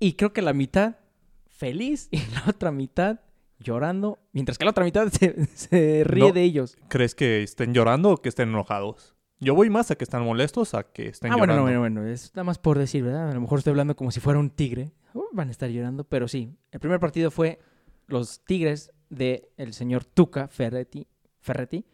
Y 0.00 0.14
creo 0.14 0.32
que 0.32 0.42
la 0.42 0.52
mitad 0.52 0.96
feliz 1.46 2.08
y 2.10 2.18
la 2.34 2.44
otra 2.48 2.72
mitad 2.72 3.20
llorando, 3.58 4.18
mientras 4.32 4.58
que 4.58 4.64
la 4.64 4.70
otra 4.70 4.84
mitad 4.84 5.08
se, 5.12 5.46
se 5.46 6.04
ríe 6.04 6.28
No. 6.28 6.32
de 6.32 6.42
ellos. 6.42 6.76
¿Crees 6.88 7.14
que 7.14 7.42
estén 7.42 7.74
llorando 7.74 8.10
o 8.10 8.16
que 8.22 8.28
estén 8.28 8.48
enojados? 8.50 9.14
Yo 9.40 9.54
voy 9.54 9.70
más 9.70 9.90
a 9.90 9.94
que 9.96 10.02
están 10.04 10.24
molestos 10.24 10.74
a 10.74 10.82
que 10.84 11.08
estén 11.08 11.30
Ah, 11.32 11.36
bueno, 11.36 11.52
llorando. 11.52 11.72
no, 11.72 11.80
bueno, 11.80 12.00
bueno, 12.00 12.12
es 12.12 12.32
nada 12.34 12.44
más 12.44 12.58
por 12.58 12.76
decir, 12.78 13.04
¿verdad? 13.04 13.30
A 13.30 13.34
lo 13.34 13.40
mejor 13.40 13.58
estoy 13.58 13.70
hablando 13.70 13.94
como 13.94 14.10
si 14.10 14.18
fuera 14.20 14.38
un 14.40 14.50
tigre. 14.50 14.92
Uh, 15.14 15.22
van 15.32 15.48
a 15.48 15.50
estar 15.52 15.70
llorando, 15.70 16.04
pero 16.04 16.26
sí. 16.26 16.52
El 16.72 16.80
primer 16.80 16.98
partido 16.98 17.30
fue 17.30 17.60
los 18.08 18.44
Tigres 18.44 18.90
de 19.10 19.50
el 19.56 19.74
señor 19.74 20.04
Tuca 20.04 20.48
Ferretti, 20.48 21.06
Ferretti 21.40 21.84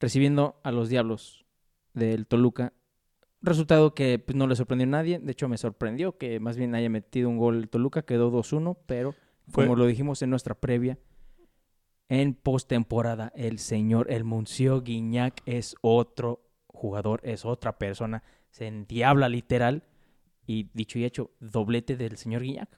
recibiendo 0.00 0.60
a 0.64 0.72
los 0.72 0.88
Diablos 0.88 1.44
del 1.92 2.26
Toluca. 2.26 2.72
Resultado 3.42 3.94
que 3.94 4.18
pues, 4.18 4.34
no 4.36 4.46
le 4.46 4.56
sorprendió 4.56 4.86
a 4.86 4.90
nadie. 4.90 5.18
De 5.18 5.32
hecho, 5.32 5.48
me 5.48 5.58
sorprendió 5.58 6.16
que 6.16 6.40
más 6.40 6.56
bien 6.56 6.74
haya 6.74 6.88
metido 6.88 7.28
un 7.28 7.36
gol 7.38 7.56
el 7.58 7.68
Toluca. 7.68 8.02
Quedó 8.02 8.30
2-1, 8.32 8.78
pero 8.86 9.14
Fue- 9.48 9.64
como 9.66 9.76
lo 9.76 9.86
dijimos 9.86 10.22
en 10.22 10.30
nuestra 10.30 10.54
previa, 10.54 10.98
en 12.08 12.34
postemporada, 12.34 13.32
el 13.34 13.58
señor, 13.58 14.10
el 14.10 14.24
Muncio 14.24 14.82
Guiñac 14.82 15.42
es 15.46 15.76
otro 15.80 16.44
jugador, 16.66 17.20
es 17.24 17.44
otra 17.44 17.78
persona. 17.78 18.22
Se 18.50 18.66
endiabla 18.66 19.28
literal. 19.28 19.84
Y 20.46 20.68
dicho 20.74 20.98
y 20.98 21.04
hecho, 21.04 21.30
doblete 21.40 21.96
del 21.96 22.18
señor 22.18 22.42
Guiñac. 22.42 22.68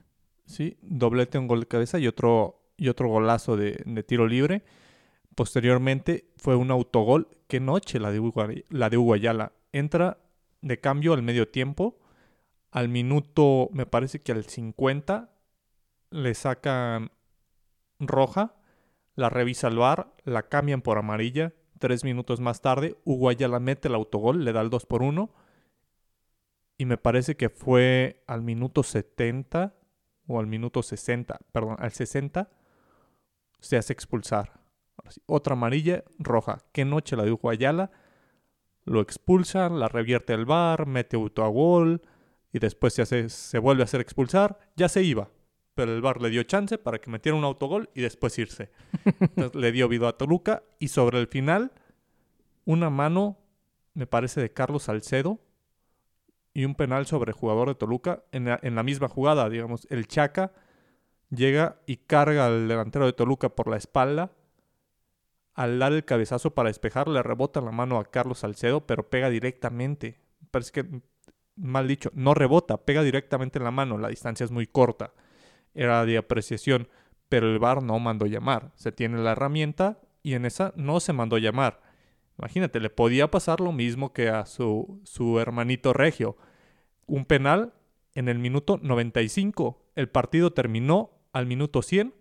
Sí, 0.45 0.77
doblete, 0.81 1.37
un 1.37 1.47
gol 1.47 1.61
de 1.61 1.67
cabeza 1.67 1.99
y 1.99 2.07
otro, 2.07 2.71
y 2.77 2.87
otro 2.87 3.09
golazo 3.09 3.57
de, 3.57 3.83
de 3.85 4.03
tiro 4.03 4.25
libre. 4.27 4.63
Posteriormente 5.35 6.31
fue 6.37 6.55
un 6.55 6.71
autogol. 6.71 7.27
Qué 7.47 7.59
noche 7.59 7.99
la 7.99 8.11
de, 8.11 8.19
Hugo, 8.19 8.47
la 8.69 8.89
de 8.89 8.97
Hugo 8.97 9.13
Ayala. 9.13 9.51
Entra 9.73 10.17
de 10.61 10.79
cambio 10.79 11.13
al 11.13 11.21
medio 11.21 11.49
tiempo. 11.49 11.99
Al 12.71 12.89
minuto, 12.89 13.69
me 13.73 13.85
parece 13.85 14.21
que 14.21 14.31
al 14.31 14.45
50, 14.45 15.29
le 16.09 16.33
sacan 16.33 17.11
roja. 17.99 18.55
La 19.17 19.31
revisa 19.31 19.67
el 19.67 19.79
VAR, 19.79 20.13
la 20.25 20.43
cambian 20.43 20.83
por 20.83 20.99
amarilla. 20.99 21.51
Tres 21.79 22.03
minutos 22.03 22.39
más 22.39 22.61
tarde, 22.61 22.97
Hugo 23.03 23.29
Ayala 23.29 23.59
mete 23.59 23.87
el 23.87 23.95
autogol, 23.95 24.45
le 24.45 24.53
da 24.53 24.61
el 24.61 24.69
2 24.69 24.85
por 24.85 25.01
1. 25.01 25.33
Y 26.77 26.85
me 26.85 26.97
parece 26.97 27.35
que 27.35 27.49
fue 27.49 28.23
al 28.27 28.43
minuto 28.43 28.83
70 28.83 29.73
o 30.27 30.39
al 30.39 30.45
minuto 30.45 30.83
60, 30.83 31.39
perdón, 31.51 31.77
al 31.79 31.91
60, 31.91 32.51
se 33.59 33.77
hace 33.77 33.91
expulsar. 33.91 34.59
Otra 35.25 35.53
amarilla, 35.53 36.03
roja. 36.19 36.59
Qué 36.71 36.85
noche 36.85 37.15
la 37.15 37.23
de 37.23 37.31
Hugo 37.31 37.49
Ayala. 37.49 37.89
Lo 38.85 39.01
expulsan, 39.01 39.79
la 39.79 39.87
revierte 39.87 40.33
el 40.33 40.45
bar, 40.45 40.85
mete 40.85 41.15
auto 41.15 41.43
a 41.43 41.47
gol 41.47 42.03
y 42.53 42.59
después 42.59 42.93
se, 42.93 43.01
hace, 43.01 43.29
se 43.29 43.57
vuelve 43.57 43.81
a 43.81 43.85
hacer 43.85 43.99
expulsar. 43.99 44.59
Ya 44.75 44.89
se 44.89 45.01
iba, 45.01 45.31
pero 45.77 45.93
el 45.93 46.01
bar 46.01 46.23
le 46.23 46.31
dio 46.31 46.41
chance 46.41 46.79
para 46.79 46.97
que 46.97 47.11
metiera 47.11 47.37
un 47.37 47.43
autogol 47.43 47.91
y 47.93 48.01
después 48.01 48.39
irse. 48.39 48.71
Entonces, 49.05 49.53
le 49.53 49.71
dio 49.71 49.87
vida 49.87 50.07
a 50.07 50.13
Toluca 50.13 50.63
y 50.79 50.87
sobre 50.87 51.19
el 51.19 51.27
final, 51.27 51.71
una 52.65 52.89
mano, 52.89 53.37
me 53.93 54.07
parece, 54.07 54.41
de 54.41 54.51
Carlos 54.51 54.83
Salcedo 54.83 55.37
y 56.51 56.65
un 56.65 56.73
penal 56.73 57.05
sobre 57.05 57.29
el 57.29 57.35
jugador 57.35 57.67
de 57.67 57.75
Toluca 57.75 58.23
en 58.31 58.45
la, 58.45 58.59
en 58.63 58.73
la 58.73 58.81
misma 58.81 59.07
jugada, 59.07 59.47
digamos, 59.49 59.85
el 59.91 60.07
Chaca 60.07 60.51
llega 61.29 61.79
y 61.85 61.97
carga 61.97 62.47
al 62.47 62.67
delantero 62.67 63.05
de 63.05 63.13
Toluca 63.13 63.49
por 63.49 63.67
la 63.67 63.77
espalda. 63.77 64.31
Al 65.53 65.77
dar 65.77 65.93
el 65.93 66.05
cabezazo 66.05 66.55
para 66.55 66.69
despejar, 66.69 67.07
le 67.07 67.21
rebota 67.21 67.61
la 67.61 67.71
mano 67.71 67.99
a 67.99 68.05
Carlos 68.05 68.39
Salcedo, 68.39 68.87
pero 68.87 69.11
pega 69.11 69.29
directamente. 69.29 70.19
Parece 70.49 70.71
que, 70.71 71.01
mal 71.55 71.87
dicho, 71.87 72.09
no 72.15 72.33
rebota, 72.33 72.77
pega 72.77 73.03
directamente 73.03 73.59
en 73.59 73.63
la 73.63 73.71
mano. 73.71 73.99
La 73.99 74.07
distancia 74.07 74.43
es 74.43 74.49
muy 74.49 74.65
corta. 74.65 75.13
Era 75.77 76.05
de 76.05 76.17
apreciación, 76.17 76.89
pero 77.29 77.47
el 77.47 77.59
VAR 77.59 77.81
no 77.81 77.97
mandó 77.99 78.25
llamar. 78.25 78.71
Se 78.75 78.91
tiene 78.91 79.19
la 79.19 79.31
herramienta 79.31 79.99
y 80.23 80.33
en 80.33 80.45
esa 80.45 80.73
no 80.75 80.99
se 80.99 81.13
mandó 81.13 81.37
llamar. 81.37 81.81
Imagínate, 82.37 82.79
le 82.79 82.89
podía 82.89 83.31
pasar 83.31 83.61
lo 83.61 83.71
mismo 83.71 84.11
que 84.11 84.29
a 84.29 84.45
su, 84.45 84.99
su 85.03 85.39
hermanito 85.39 85.93
Regio. 85.93 86.35
Un 87.05 87.25
penal 87.25 87.73
en 88.15 88.27
el 88.27 88.39
minuto 88.39 88.79
95. 88.81 89.79
El 89.95 90.09
partido 90.09 90.51
terminó 90.51 91.11
al 91.31 91.45
minuto 91.45 91.81
100 91.81 92.13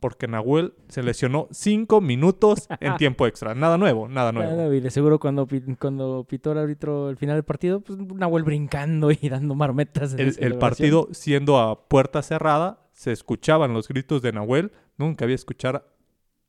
porque 0.00 0.26
Nahuel 0.26 0.72
se 0.88 1.02
lesionó 1.02 1.46
5 1.50 2.00
minutos 2.00 2.66
en 2.80 2.96
tiempo 2.96 3.26
extra. 3.26 3.54
Nada 3.54 3.78
nuevo, 3.78 4.08
nada 4.08 4.32
nuevo. 4.32 4.50
Nada, 4.50 4.74
y 4.74 4.80
de 4.80 4.90
seguro 4.90 5.20
cuando, 5.20 5.46
cuando 5.78 6.24
pitó 6.24 6.52
el 6.52 6.58
árbitro 6.58 7.10
el 7.10 7.16
final 7.16 7.36
del 7.36 7.44
partido, 7.44 7.80
pues 7.80 7.98
Nahuel 7.98 8.42
brincando 8.42 9.10
y 9.10 9.28
dando 9.28 9.54
marmetas. 9.54 10.14
El, 10.14 10.58
partido 10.58 11.08
siendo 11.12 11.58
a 11.58 11.88
puerta 11.88 12.22
cerrada, 12.22 12.79
se 13.00 13.12
escuchaban 13.12 13.72
los 13.72 13.88
gritos 13.88 14.20
de 14.20 14.30
Nahuel. 14.30 14.72
Nunca 14.98 15.24
había 15.24 15.34
escuchar 15.34 15.90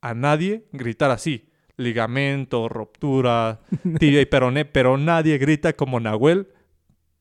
a 0.01 0.13
nadie 0.13 0.65
gritar 0.73 1.09
así. 1.09 1.47
Ligamento, 1.77 2.67
ruptura, 2.67 3.61
tibia 3.99 4.19
y 4.19 4.25
peroné, 4.25 4.65
pero 4.65 4.97
nadie 4.97 5.37
grita 5.37 5.71
como 5.77 6.01
Nahuel 6.01 6.49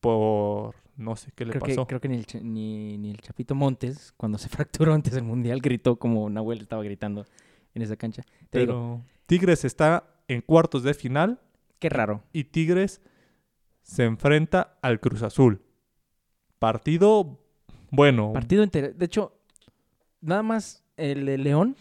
por 0.01 0.75
no 0.97 1.15
sé 1.15 1.31
qué 1.33 1.45
le 1.45 1.51
Creo 1.51 1.61
pasó. 1.61 1.85
que, 1.87 1.87
creo 1.91 2.01
que 2.01 2.09
ni, 2.09 2.17
el, 2.17 2.25
Cha- 2.25 2.41
ni, 2.41 2.97
ni 2.97 3.11
el 3.11 3.21
Chapito 3.21 3.55
Montes, 3.55 4.11
cuando 4.17 4.37
se 4.37 4.49
fracturó 4.55 4.93
antes 4.93 5.13
del 5.13 5.23
Mundial, 5.23 5.61
gritó 5.61 5.95
como 5.95 6.29
Nahuel 6.29 6.59
estaba 6.59 6.83
gritando 6.83 7.25
en 7.73 7.83
esa 7.83 7.95
cancha. 7.95 8.23
Te 8.49 8.59
digo, 8.59 8.73
Pero 8.73 9.01
Tigres 9.27 9.63
está 9.63 10.13
en 10.27 10.41
cuartos 10.41 10.83
de 10.83 10.93
final 10.93 11.39
qué 11.79 11.87
raro. 11.87 12.21
y 12.33 12.43
Tigres 12.43 12.99
se 13.81 14.03
enfrenta 14.03 14.77
al 14.81 14.99
Cruz 14.99 15.23
Azul. 15.23 15.61
Partido 16.59 17.39
bueno. 17.91 18.33
Partido 18.33 18.63
inter... 18.63 18.95
De 18.95 19.05
hecho, 19.05 19.37
nada 20.21 20.41
más 20.43 20.83
el 20.97 21.25
de 21.27 21.37
León, 21.37 21.75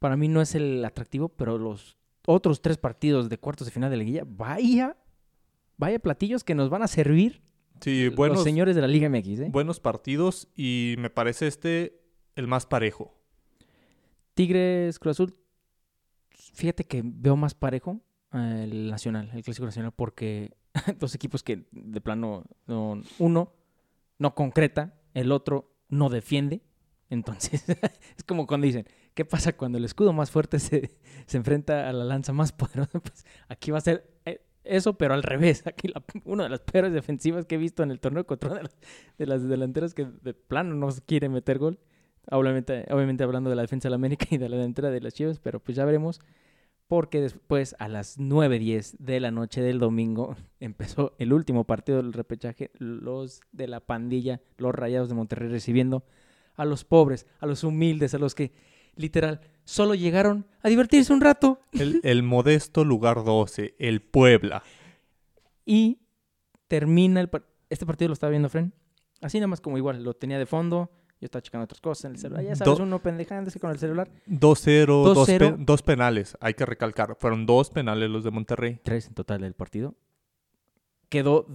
para 0.00 0.16
mí 0.16 0.26
no 0.28 0.40
es 0.42 0.54
el 0.56 0.84
atractivo, 0.84 1.28
pero 1.28 1.58
los 1.58 1.96
otros 2.26 2.60
tres 2.62 2.78
partidos 2.78 3.28
de 3.28 3.38
cuartos 3.38 3.66
de 3.66 3.70
final 3.72 3.90
de 3.90 3.96
la 3.96 4.02
liguilla, 4.02 4.24
vaya, 4.26 4.96
vaya 5.76 5.98
platillos 6.00 6.42
que 6.44 6.54
nos 6.54 6.70
van 6.70 6.82
a 6.82 6.88
servir 6.88 7.42
sí, 7.80 8.10
los 8.10 8.42
señores 8.44 8.74
de 8.76 8.80
la 8.82 8.86
Liga 8.88 9.08
MX. 9.08 9.26
¿eh? 9.40 9.48
buenos 9.50 9.80
partidos 9.80 10.48
y 10.54 10.94
me 10.98 11.10
parece 11.10 11.46
este 11.48 12.00
el 12.36 12.46
más 12.46 12.64
parejo. 12.66 13.12
Tigres, 14.34 14.98
Cruz 14.98 15.16
Azul, 15.16 15.34
fíjate 16.30 16.84
que 16.84 17.02
veo 17.04 17.36
más 17.36 17.54
parejo 17.54 18.00
eh, 18.32 18.60
el 18.70 18.90
Nacional, 18.90 19.30
el 19.34 19.42
Clásico 19.42 19.66
Nacional, 19.66 19.92
porque 19.94 20.52
dos 20.98 21.14
equipos 21.14 21.42
que 21.42 21.66
de 21.72 22.00
plano, 22.00 22.44
no- 22.66 23.02
uno 23.18 23.52
no 24.18 24.34
concreta, 24.34 24.94
el 25.14 25.32
otro 25.32 25.72
no 25.88 26.08
defiende. 26.08 26.62
Entonces, 27.10 27.64
es 28.16 28.24
como 28.26 28.46
cuando 28.46 28.66
dicen, 28.66 28.86
¿qué 29.14 29.24
pasa 29.24 29.52
cuando 29.56 29.78
el 29.78 29.84
escudo 29.84 30.12
más 30.12 30.30
fuerte 30.30 30.58
se, 30.58 30.96
se 31.26 31.36
enfrenta 31.36 31.88
a 31.88 31.92
la 31.92 32.04
lanza 32.04 32.32
más 32.32 32.52
poderosa? 32.52 33.00
Pues 33.00 33.24
aquí 33.48 33.70
va 33.70 33.78
a 33.78 33.82
ser 33.82 34.10
eh, 34.24 34.40
eso, 34.64 34.94
pero 34.94 35.12
al 35.14 35.22
revés. 35.22 35.62
Aquí 35.66 35.88
la- 35.88 36.02
una 36.24 36.44
de 36.44 36.48
las 36.50 36.60
peores 36.60 36.92
defensivas 36.92 37.44
que 37.46 37.56
he 37.56 37.58
visto 37.58 37.82
en 37.82 37.90
el 37.90 38.00
torneo 38.00 38.26
contra 38.26 38.50
una 38.50 38.58
de 38.58 38.62
las, 38.64 38.76
de 39.18 39.26
las 39.26 39.48
delanteras 39.48 39.94
que 39.94 40.06
de 40.06 40.34
plano 40.34 40.74
no 40.74 40.88
quiere 41.06 41.28
meter 41.28 41.58
gol. 41.58 41.78
Obviamente, 42.30 42.86
obviamente 42.90 43.24
hablando 43.24 43.50
de 43.50 43.56
la 43.56 43.62
defensa 43.62 43.88
de 43.88 43.90
la 43.90 43.96
América 43.96 44.26
y 44.30 44.38
de 44.38 44.48
la 44.48 44.56
delantera 44.56 44.90
de 44.90 45.00
las 45.00 45.12
Chivas, 45.12 45.38
pero 45.40 45.58
pues 45.60 45.76
ya 45.76 45.84
veremos. 45.84 46.20
Porque 46.88 47.20
después, 47.22 47.74
a 47.78 47.88
las 47.88 48.18
9.10 48.18 48.96
de 48.98 49.18
la 49.20 49.30
noche 49.30 49.62
del 49.62 49.78
domingo, 49.78 50.36
empezó 50.60 51.14
el 51.18 51.32
último 51.32 51.64
partido 51.64 52.02
del 52.02 52.12
repechaje. 52.12 52.70
Los 52.78 53.40
de 53.52 53.66
la 53.68 53.80
pandilla, 53.80 54.40
los 54.58 54.74
rayados 54.74 55.08
de 55.08 55.14
Monterrey, 55.14 55.48
recibiendo 55.48 56.04
a 56.54 56.64
los 56.66 56.84
pobres, 56.84 57.26
a 57.40 57.46
los 57.46 57.64
humildes, 57.64 58.12
a 58.14 58.18
los 58.18 58.34
que 58.34 58.52
literal 58.94 59.40
solo 59.64 59.94
llegaron 59.94 60.46
a 60.60 60.68
divertirse 60.68 61.12
un 61.14 61.22
rato. 61.22 61.60
El, 61.72 62.00
el 62.02 62.22
modesto 62.22 62.84
lugar 62.84 63.24
12, 63.24 63.74
el 63.78 64.02
Puebla. 64.02 64.62
Y 65.64 66.00
termina 66.68 67.20
el 67.20 67.28
par- 67.30 67.46
Este 67.70 67.86
partido 67.86 68.08
lo 68.08 68.12
estaba 68.14 68.30
viendo 68.30 68.50
Fren. 68.50 68.74
Así 69.22 69.38
nada 69.38 69.46
más 69.46 69.60
como 69.62 69.78
igual, 69.78 70.02
lo 70.04 70.12
tenía 70.14 70.38
de 70.38 70.46
fondo. 70.46 70.90
Yo 71.22 71.26
estaba 71.26 71.40
checando 71.40 71.62
otras 71.64 71.80
cosas 71.80 72.06
en 72.06 72.10
el 72.12 72.18
celular. 72.18 72.42
Ya 72.44 72.56
sabes, 72.56 72.78
Do- 72.78 72.82
uno 72.82 73.00
pendejándose 73.00 73.60
con 73.60 73.70
el 73.70 73.78
celular. 73.78 74.10
2-0, 74.26 74.86
dos, 75.04 75.16
2-0. 75.28 75.38
pe- 75.38 75.64
dos 75.64 75.80
penales, 75.82 76.36
hay 76.40 76.54
que 76.54 76.66
recalcar. 76.66 77.16
Fueron 77.20 77.46
dos 77.46 77.70
penales 77.70 78.10
los 78.10 78.24
de 78.24 78.32
Monterrey. 78.32 78.80
Tres 78.82 79.06
en 79.06 79.14
total 79.14 79.40
del 79.42 79.54
partido. 79.54 79.94
Quedó 81.08 81.46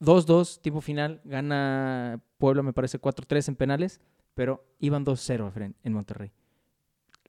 2-2, 0.00 0.60
tipo 0.60 0.80
final. 0.82 1.20
Gana 1.24 2.20
Puebla, 2.38 2.62
me 2.62 2.74
parece 2.74 3.00
4-3 3.00 3.48
en 3.48 3.56
penales. 3.56 4.00
Pero 4.34 4.62
iban 4.78 5.04
2-0 5.06 5.50
Fren, 5.52 5.74
en 5.84 5.92
Monterrey. 5.94 6.30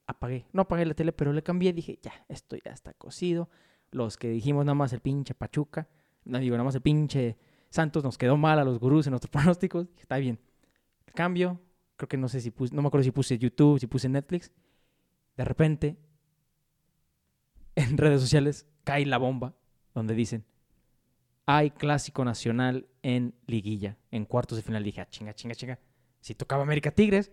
Apagué. 0.05 0.45
No 0.51 0.63
apagué 0.63 0.85
la 0.85 0.93
tele, 0.93 1.13
pero 1.13 1.31
le 1.31 1.43
cambié. 1.43 1.71
Dije, 1.71 1.97
ya, 2.01 2.11
esto 2.27 2.57
ya 2.63 2.71
está 2.71 2.93
cocido. 2.93 3.49
Los 3.91 4.17
que 4.17 4.27
dijimos 4.29 4.65
nada 4.65 4.75
más 4.75 4.91
el 4.91 4.99
pinche 4.99 5.33
Pachuca. 5.33 5.87
No 6.25 6.39
digo, 6.39 6.55
nada 6.55 6.65
más 6.65 6.75
el 6.75 6.81
pinche 6.81 7.37
Santos 7.69 8.03
nos 8.03 8.17
quedó 8.17 8.35
mal 8.37 8.59
a 8.59 8.63
los 8.65 8.79
gurús 8.79 9.07
en 9.07 9.11
nuestros 9.11 9.31
pronósticos. 9.31 9.87
Dije, 9.87 10.01
está 10.01 10.17
bien. 10.17 10.39
Cambio. 11.13 11.61
Creo 11.95 12.09
que 12.09 12.17
no 12.17 12.27
sé 12.27 12.41
si 12.41 12.51
puse, 12.51 12.73
no 12.75 12.81
me 12.81 12.87
acuerdo 12.87 13.03
si 13.03 13.11
puse 13.11 13.37
YouTube, 13.37 13.79
si 13.79 13.87
puse 13.87 14.09
Netflix. 14.09 14.51
De 15.37 15.45
repente, 15.45 15.97
en 17.75 17.97
redes 17.97 18.21
sociales 18.21 18.67
cae 18.83 19.05
la 19.05 19.17
bomba 19.17 19.55
donde 19.93 20.15
dicen, 20.15 20.45
hay 21.45 21.71
clásico 21.71 22.23
nacional 22.23 22.87
en 23.01 23.35
liguilla, 23.47 23.97
en 24.11 24.25
cuartos 24.25 24.57
de 24.57 24.63
final. 24.63 24.83
Dije, 24.83 25.01
ah, 25.01 25.09
chinga, 25.09 25.33
chinga, 25.33 25.55
chinga. 25.55 25.79
Si 26.21 26.35
tocaba 26.35 26.63
América 26.63 26.91
Tigres, 26.91 27.31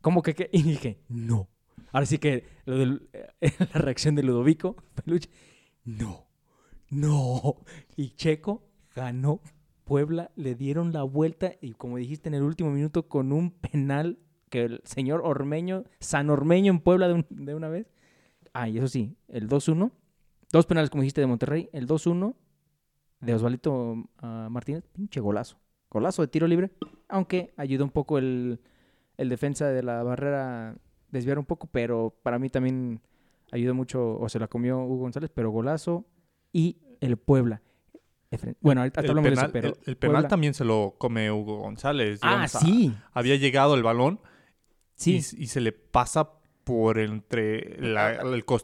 ¿cómo 0.00 0.22
que 0.22 0.34
qué? 0.34 0.50
Y 0.52 0.62
dije, 0.62 1.00
no. 1.08 1.48
Ahora 1.92 2.06
sí 2.06 2.18
que 2.18 2.46
la 2.66 3.80
reacción 3.80 4.14
de 4.14 4.22
Ludovico, 4.22 4.76
Peluche, 4.94 5.30
no, 5.84 6.28
no. 6.90 7.56
Y 7.96 8.10
Checo 8.10 8.68
ganó. 8.94 9.40
Puebla 9.90 10.30
le 10.36 10.54
dieron 10.54 10.92
la 10.92 11.02
vuelta 11.02 11.54
y 11.60 11.72
como 11.72 11.96
dijiste 11.96 12.28
en 12.28 12.36
el 12.36 12.44
último 12.44 12.70
minuto 12.70 13.08
con 13.08 13.32
un 13.32 13.50
penal 13.50 14.20
que 14.48 14.62
el 14.62 14.80
señor 14.84 15.20
Ormeño, 15.24 15.82
San 15.98 16.30
Ormeño 16.30 16.70
en 16.70 16.78
Puebla 16.78 17.08
de, 17.08 17.26
de 17.28 17.54
una 17.56 17.68
vez. 17.68 17.90
Ah, 18.52 18.68
y 18.68 18.78
eso 18.78 18.86
sí, 18.86 19.16
el 19.26 19.48
2-1. 19.48 19.90
Dos 20.52 20.66
penales, 20.66 20.90
como 20.90 21.02
dijiste, 21.02 21.20
de 21.20 21.26
Monterrey. 21.26 21.68
El 21.72 21.88
2-1 21.88 22.36
de 23.18 23.34
Osvaldo 23.34 24.08
ah, 24.18 24.46
Martínez. 24.48 24.84
Pinche 24.92 25.18
golazo. 25.18 25.58
Golazo 25.90 26.22
de 26.22 26.28
tiro 26.28 26.46
libre. 26.46 26.70
Aunque 27.08 27.52
ayudó 27.56 27.82
un 27.82 27.90
poco 27.90 28.18
el, 28.18 28.60
el 29.16 29.28
defensa 29.28 29.66
de 29.70 29.82
la 29.82 30.04
barrera 30.04 30.76
desviar 31.08 31.36
un 31.36 31.46
poco, 31.46 31.66
pero 31.66 32.14
para 32.22 32.38
mí 32.38 32.48
también 32.48 33.00
ayudó 33.50 33.74
mucho, 33.74 34.20
o 34.20 34.28
se 34.28 34.38
la 34.38 34.46
comió 34.46 34.84
Hugo 34.84 34.98
González, 34.98 35.32
pero 35.34 35.50
golazo. 35.50 36.06
Y 36.52 36.78
el 37.00 37.16
Puebla. 37.16 37.60
Bueno, 38.60 38.82
ahorita 38.82 39.00
El 39.00 39.10
hablamos 39.10 39.24
de 39.24 39.30
penal, 39.30 39.44
eso, 39.46 39.52
pero. 39.52 39.68
el- 39.68 39.74
el 39.86 39.96
penal 39.96 40.14
Puebla- 40.14 40.28
también 40.28 40.54
se 40.54 40.64
lo 40.64 40.94
come 40.98 41.30
Hugo 41.32 41.58
González. 41.58 42.20
Ah, 42.22 42.28
digamos, 42.30 42.54
a- 42.56 42.60
sí. 42.60 42.92
había 43.12 43.36
llegado 43.36 43.74
el 43.74 43.82
balón 43.82 44.20
Sí. 44.94 45.20
y, 45.36 45.42
y 45.44 45.46
se 45.48 45.60
le 45.60 45.72
pasa 45.72 46.30
por 46.62 46.98
entre 46.98 47.80
la- 47.80 48.12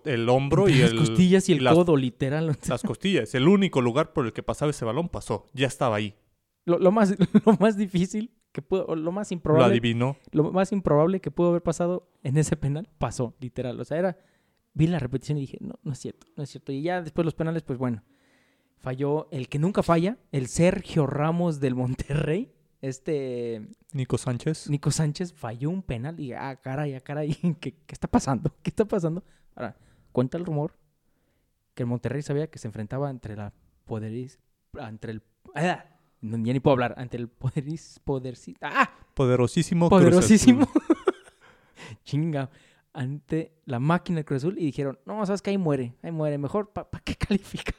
el, 0.05 0.29
hombro 0.29 0.68
y 0.68 0.74
las 0.76 0.92
el, 0.92 0.98
costillas 0.98 1.48
y 1.48 1.55
el 1.55 1.64
las- 1.64 1.74
codo, 1.74 1.96
literal. 1.96 2.46
las 2.68 2.83
costillas. 2.83 3.35
El 3.35 3.48
único 3.48 3.81
lugar 3.81 4.12
por 4.12 4.26
el 4.26 4.33
que 4.33 4.42
pasaba 4.44 4.70
ese 4.70 4.85
balón 4.85 5.09
pasó. 5.09 5.46
Ya 5.52 5.66
estaba 5.66 5.96
ahí. 5.96 6.14
Lo, 6.64 6.79
lo 6.79 6.92
más, 6.92 7.14
lo 7.46 7.52
más 7.59 7.76
difícil 7.76 8.31
que 8.52 8.62
pudo, 8.62 8.94
lo 8.94 9.11
más 9.12 9.31
Lo 9.31 9.35
improbable, 9.35 9.66
adivinó. 9.66 10.16
lo 10.31 10.52
más 10.52 10.70
improbable 10.72 11.20
que 11.20 11.31
pudo 11.31 11.48
haber 11.50 11.62
pasado 11.62 12.09
en 12.22 12.37
ese 12.38 12.57
penal 12.57 12.88
pasó, 12.98 13.35
literal. 13.40 13.79
O 13.81 13.85
sea, 13.85 13.98
era, 13.98 14.18
vi 14.74 14.87
la 14.87 14.98
repetición 15.00 15.38
y 15.38 15.42
dije, 15.42 15.59
no, 15.61 15.74
no 15.83 15.92
es 15.92 15.98
cierto, 15.98 16.26
no 16.37 16.42
es 16.44 16.50
cierto. 16.50 16.70
Y 16.72 16.83
ya 16.83 17.02
después 17.02 17.24
los 17.24 17.35
penales, 17.35 17.62
pues 17.64 17.79
bueno, 17.79 18.02
falló 18.90 19.27
el 19.33 19.49
que 19.49 19.59
nunca 19.59 19.83
falla, 19.83 20.16
el 20.31 20.46
Sergio 20.46 21.09
Ramos 21.09 21.59
del 21.59 21.75
Monterrey, 21.75 22.53
este 22.81 23.66
Nico 23.92 24.16
Sánchez. 24.16 24.70
Nico 24.70 24.92
Sánchez 24.92 25.33
falló 25.33 25.70
un 25.70 25.83
penal 25.83 26.20
y 26.20 26.33
ah, 26.35 26.55
caray, 26.62 26.94
ah, 26.94 27.01
caray, 27.01 27.35
¿qué, 27.61 27.72
qué 27.85 27.92
está 27.92 28.07
pasando? 28.07 28.55
¿Qué 28.62 28.70
está 28.70 28.85
pasando? 28.85 29.25
Ahora, 29.57 29.77
cuenta 30.12 30.38
el 30.38 30.44
rumor 30.46 30.77
que 31.75 31.83
el 31.83 31.88
Monterrey 31.88 32.22
sabía 32.22 32.46
que 32.49 32.61
se 32.61 32.68
enfrentaba 32.68 33.11
entre 33.11 33.35
la 33.35 33.53
poderis, 33.87 34.38
entre 34.79 35.11
el, 35.14 35.22
ah, 35.57 35.85
no, 36.20 36.37
ya 36.44 36.53
ni 36.53 36.61
puedo 36.61 36.75
hablar, 36.75 36.94
ante 36.96 37.16
el 37.16 37.27
poderis, 37.27 38.01
poderci- 38.07 38.57
ah, 38.62 38.88
Poderosísimo. 39.14 39.88
Poderosísimo, 39.88 40.68
chinga, 42.05 42.51
ante 42.92 43.53
la 43.64 43.81
máquina 43.81 44.18
del 44.18 44.25
Cruz 44.27 44.44
Azul 44.44 44.59
y 44.61 44.66
dijeron, 44.66 44.96
no, 45.07 45.27
sabes 45.27 45.42
que 45.42 45.51
ahí 45.51 45.59
muere, 45.59 45.96
ahí 46.05 46.12
muere, 46.12 46.38
mejor, 46.38 46.72
¿para 46.72 46.88
qué 47.05 47.16
califica? 47.27 47.75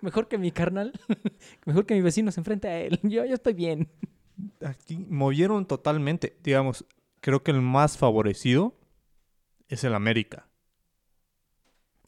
Mejor 0.00 0.28
que 0.28 0.38
mi 0.38 0.50
carnal, 0.50 0.92
mejor 1.66 1.86
que 1.86 1.94
mi 1.94 2.00
vecino 2.00 2.30
se 2.30 2.40
enfrente 2.40 2.68
a 2.68 2.80
él, 2.80 2.98
yo, 3.02 3.24
yo 3.24 3.34
estoy 3.34 3.54
bien. 3.54 3.88
Aquí 4.64 5.06
movieron 5.08 5.66
totalmente. 5.66 6.36
Digamos, 6.42 6.84
creo 7.20 7.42
que 7.42 7.50
el 7.50 7.62
más 7.62 7.96
favorecido 7.96 8.74
es 9.68 9.84
el 9.84 9.94
América. 9.94 10.46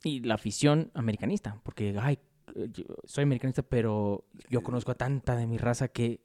Y 0.04 0.20
la 0.20 0.34
afición 0.34 0.90
americanista, 0.94 1.60
porque, 1.64 1.96
ay, 2.00 2.18
yo 2.54 2.84
soy 3.04 3.24
americanista, 3.24 3.62
pero 3.62 4.24
yo 4.48 4.62
conozco 4.62 4.92
a 4.92 4.94
tanta 4.94 5.34
de 5.36 5.46
mi 5.46 5.58
raza 5.58 5.88
que, 5.88 6.20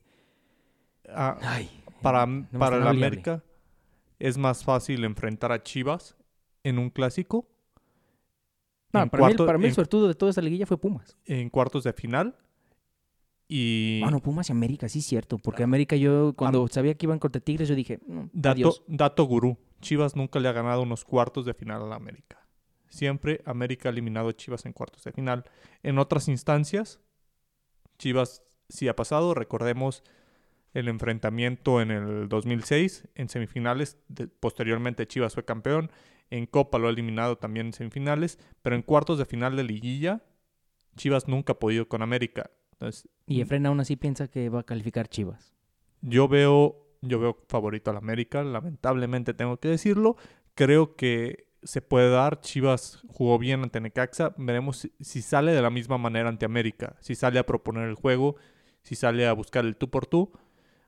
Ah, 1.10 1.38
ay, 1.42 1.70
para 2.02 2.26
no 2.26 2.48
para 2.58 2.78
el. 2.78 2.88
América 2.88 3.44
es 4.20 4.38
más 4.38 4.64
fácil 4.64 5.04
enfrentar 5.04 5.52
a 5.52 5.64
Chivas 5.64 6.16
en 6.64 6.80
un 6.80 6.90
clásico. 6.90 7.48
No, 8.94 9.10
para, 9.10 9.28
mí, 9.28 9.34
para 9.36 9.58
mí 9.58 9.66
el 9.66 9.74
suertudo 9.74 10.08
de 10.08 10.14
toda 10.16 10.30
esa 10.32 10.42
liguilla 10.42 10.66
fue 10.66 10.78
Pumas. 10.78 11.18
en 11.26 11.50
cuartos 11.50 11.84
de 11.84 11.94
final. 11.94 12.36
Y 13.48 14.02
Ah, 14.04 14.10
no, 14.10 14.20
Pumas 14.20 14.50
y 14.50 14.52
América, 14.52 14.88
sí, 14.90 15.02
cierto. 15.02 15.38
Porque 15.38 15.64
América, 15.64 15.96
yo 15.96 16.34
cuando 16.36 16.68
sabía 16.68 16.96
que 16.96 17.06
iban 17.06 17.20
contra 17.20 17.42
Tigres, 17.42 17.68
yo 17.70 17.76
dije, 17.76 18.00
no, 18.08 18.30
dato, 18.34 18.54
adiós. 18.56 18.84
dato 18.88 19.24
gurú. 19.26 19.58
Chivas 19.82 20.16
nunca 20.16 20.40
le 20.40 20.48
ha 20.48 20.54
ganado 20.54 20.82
unos 20.82 21.04
cuartos 21.04 21.46
de 21.46 21.54
final 21.54 21.82
a 21.84 21.86
la 21.86 21.96
América. 21.96 22.48
Siempre 22.88 23.42
América 23.46 23.90
ha 23.90 23.92
eliminado 23.92 24.30
a 24.30 24.34
Chivas 24.34 24.66
en 24.66 24.72
cuartos 24.74 25.04
de 25.04 25.12
final. 25.12 25.44
En 25.84 25.98
otras 26.00 26.28
instancias, 26.30 27.00
Chivas 27.98 28.44
sí 28.70 28.88
ha 28.88 28.96
pasado. 28.96 29.34
Recordemos 29.34 30.04
el 30.74 30.88
enfrentamiento 30.88 31.82
en 31.82 31.92
el 31.92 32.30
2006 32.30 33.08
en 33.16 33.30
semifinales. 33.30 33.98
De- 34.08 34.28
posteriormente 34.28 35.06
Chivas 35.08 35.34
fue 35.34 35.44
campeón. 35.44 35.92
En 36.34 36.48
Copa 36.48 36.80
lo 36.80 36.88
ha 36.88 36.92
eliminado 36.92 37.38
también 37.38 37.68
en 37.68 37.74
semifinales. 37.74 38.40
Pero 38.64 38.76
en 38.76 38.82
cuartos 38.82 39.20
de 39.20 39.26
final 39.26 39.56
de 39.56 39.64
liguilla, 39.64 40.24
Chivas 40.96 41.28
nunca 41.28 41.54
ha 41.54 41.60
podido 41.60 41.88
con 41.88 42.02
América. 42.02 42.50
Entonces, 42.72 43.08
Y 43.28 43.42
Efren 43.42 43.66
aún 43.68 43.80
así 43.80 43.96
piensa 43.96 44.28
que 44.28 44.50
va 44.50 44.62
a 44.62 44.64
calificar 44.64 45.08
Chivas. 45.08 45.54
yo 46.02 46.28
veo, 46.28 46.88
yo 47.02 47.20
veo 47.20 47.38
favorito 47.48 47.92
al 47.92 47.98
América, 47.98 48.44
lamentablemente 48.44 49.34
tengo 49.36 49.58
que 49.58 49.68
decirlo. 49.68 50.16
Creo 50.56 50.96
que 50.96 51.48
se 51.62 51.82
puede 51.82 52.10
dar. 52.10 52.42
Chivas 52.42 53.04
jugó 53.08 53.38
bien 53.38 53.62
ante 53.62 53.80
Necaxa. 53.80 54.34
Veremos 54.38 54.78
si, 54.78 54.92
si 55.00 55.22
sale 55.22 55.52
de 55.54 55.62
la 55.62 55.70
misma 55.70 55.98
manera 56.00 56.30
ante 56.30 56.46
América. 56.46 56.96
Si 57.00 57.14
sale 57.16 57.40
a 57.40 57.46
proponer 57.46 57.88
el 57.88 57.96
juego, 57.96 58.36
si 58.82 58.96
sale 58.96 59.28
a 59.28 59.34
buscar 59.34 59.66
el 59.66 59.76
tú 59.76 59.90
por 59.90 60.08
tú. 60.08 60.32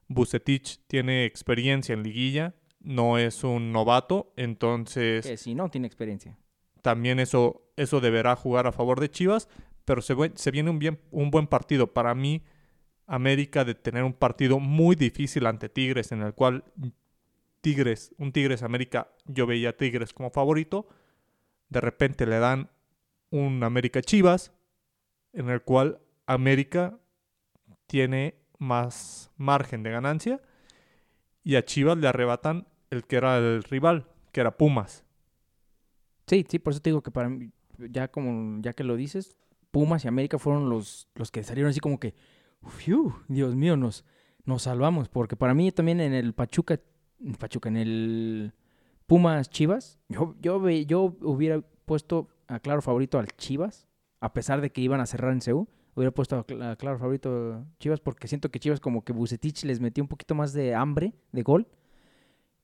Bucetich 0.08 0.80
tiene 0.88 1.26
experiencia 1.26 1.94
en 1.94 2.04
liguilla, 2.04 2.56
no 2.86 3.18
es 3.18 3.44
un 3.44 3.72
novato, 3.72 4.32
entonces 4.38 5.26
Que 5.26 5.38
si 5.38 5.56
no, 5.56 5.70
tiene 5.70 5.88
experiencia. 5.88 6.38
también 6.82 7.20
eso, 7.20 7.64
eso 7.76 8.00
deberá 8.00 8.36
jugar 8.36 8.68
a 8.68 8.72
favor 8.72 9.00
de 9.00 9.10
Chivas, 9.10 9.50
pero 9.86 10.02
se, 10.02 10.16
se 10.36 10.52
viene 10.52 10.70
un, 10.70 10.80
bien, 10.80 11.00
un 11.12 11.32
buen 11.32 11.48
partido. 11.48 11.94
Para 11.94 12.16
mí, 12.16 12.44
América 13.08 13.66
de 13.66 13.76
tener 13.76 14.04
un 14.04 14.14
partido 14.14 14.60
muy 14.60 14.96
difícil 14.96 15.46
ante 15.46 15.68
Tigres, 15.70 16.12
en 16.12 16.22
el 16.22 16.34
cual 16.34 16.64
Tigres, 17.62 18.14
un 18.18 18.32
Tigres 18.32 18.64
América, 18.64 19.10
yo 19.26 19.46
veía 19.48 19.70
a 19.70 19.74
Tigres 19.74 20.14
como 20.14 20.30
favorito, 20.30 20.88
de 21.70 21.82
repente 21.82 22.26
le 22.26 22.40
dan 22.40 22.70
un 23.32 23.64
América 23.64 24.02
Chivas, 24.02 24.54
en 25.34 25.50
el 25.50 25.62
cual 25.64 26.00
América 26.28 26.98
tiene 27.88 28.36
más 28.60 29.32
margen 29.38 29.84
de 29.84 29.92
ganancia, 29.92 30.42
y 31.44 31.56
a 31.56 31.66
Chivas 31.66 31.98
le 31.98 32.08
arrebatan 32.08 32.68
el 32.96 33.06
que 33.06 33.18
era 33.18 33.38
el 33.38 33.64
rival, 33.64 34.08
que 34.32 34.42
era 34.42 34.58
Pumas. 34.58 35.04
Sí, 36.28 36.46
sí, 36.48 36.60
por 36.60 36.74
eso 36.74 36.82
te 36.82 36.90
digo 36.90 37.04
que 37.04 37.12
para 37.12 37.30
mí, 37.30 37.52
ya 37.78 38.08
como 38.08 38.62
ya 38.62 38.74
que 38.74 38.84
lo 38.84 38.96
dices, 38.96 39.36
Pumas 39.72 40.06
y 40.06 40.08
América 40.08 40.40
fueron 40.40 40.70
los, 40.70 41.08
los 41.16 41.32
que 41.32 41.44
salieron 41.44 41.70
así 41.70 41.80
como 41.80 42.00
que, 42.00 42.16
"Fiu, 42.68 43.14
Dios 43.28 43.56
mío, 43.56 43.78
nos, 43.78 44.06
nos 44.46 44.64
salvamos. 44.64 45.10
Porque 45.10 45.36
para 45.36 45.54
mí 45.54 45.72
también 45.72 46.00
en 46.00 46.14
el 46.14 46.34
Pachuca, 46.34 46.80
en 47.20 47.36
Pachuca, 47.36 47.70
en 47.70 47.78
el 47.78 48.54
Pumas 49.06 49.50
Chivas, 49.50 50.00
yo, 50.10 50.36
yo, 50.42 50.68
yo 50.70 51.16
hubiera 51.22 51.62
puesto 51.86 52.30
a 52.48 52.60
claro 52.60 52.82
favorito 52.82 53.20
al 53.20 53.28
Chivas, 53.38 53.88
a 54.20 54.34
pesar 54.34 54.62
de 54.62 54.72
que 54.72 54.82
iban 54.82 55.02
a 55.02 55.06
cerrar 55.06 55.34
en 55.34 55.42
CEU. 55.42 55.68
Hubiera 55.96 56.12
puesto 56.12 56.38
a 56.38 56.76
claro 56.76 57.00
favorito 57.00 57.66
Chivas 57.80 58.02
porque 58.02 58.28
siento 58.28 58.50
que 58.50 58.60
Chivas 58.60 58.80
como 58.82 59.04
que 59.06 59.14
Bucetich 59.14 59.64
les 59.64 59.80
metió 59.80 60.04
un 60.04 60.10
poquito 60.10 60.36
más 60.36 60.52
de 60.52 60.76
hambre, 60.76 61.14
de 61.32 61.42
gol, 61.42 61.68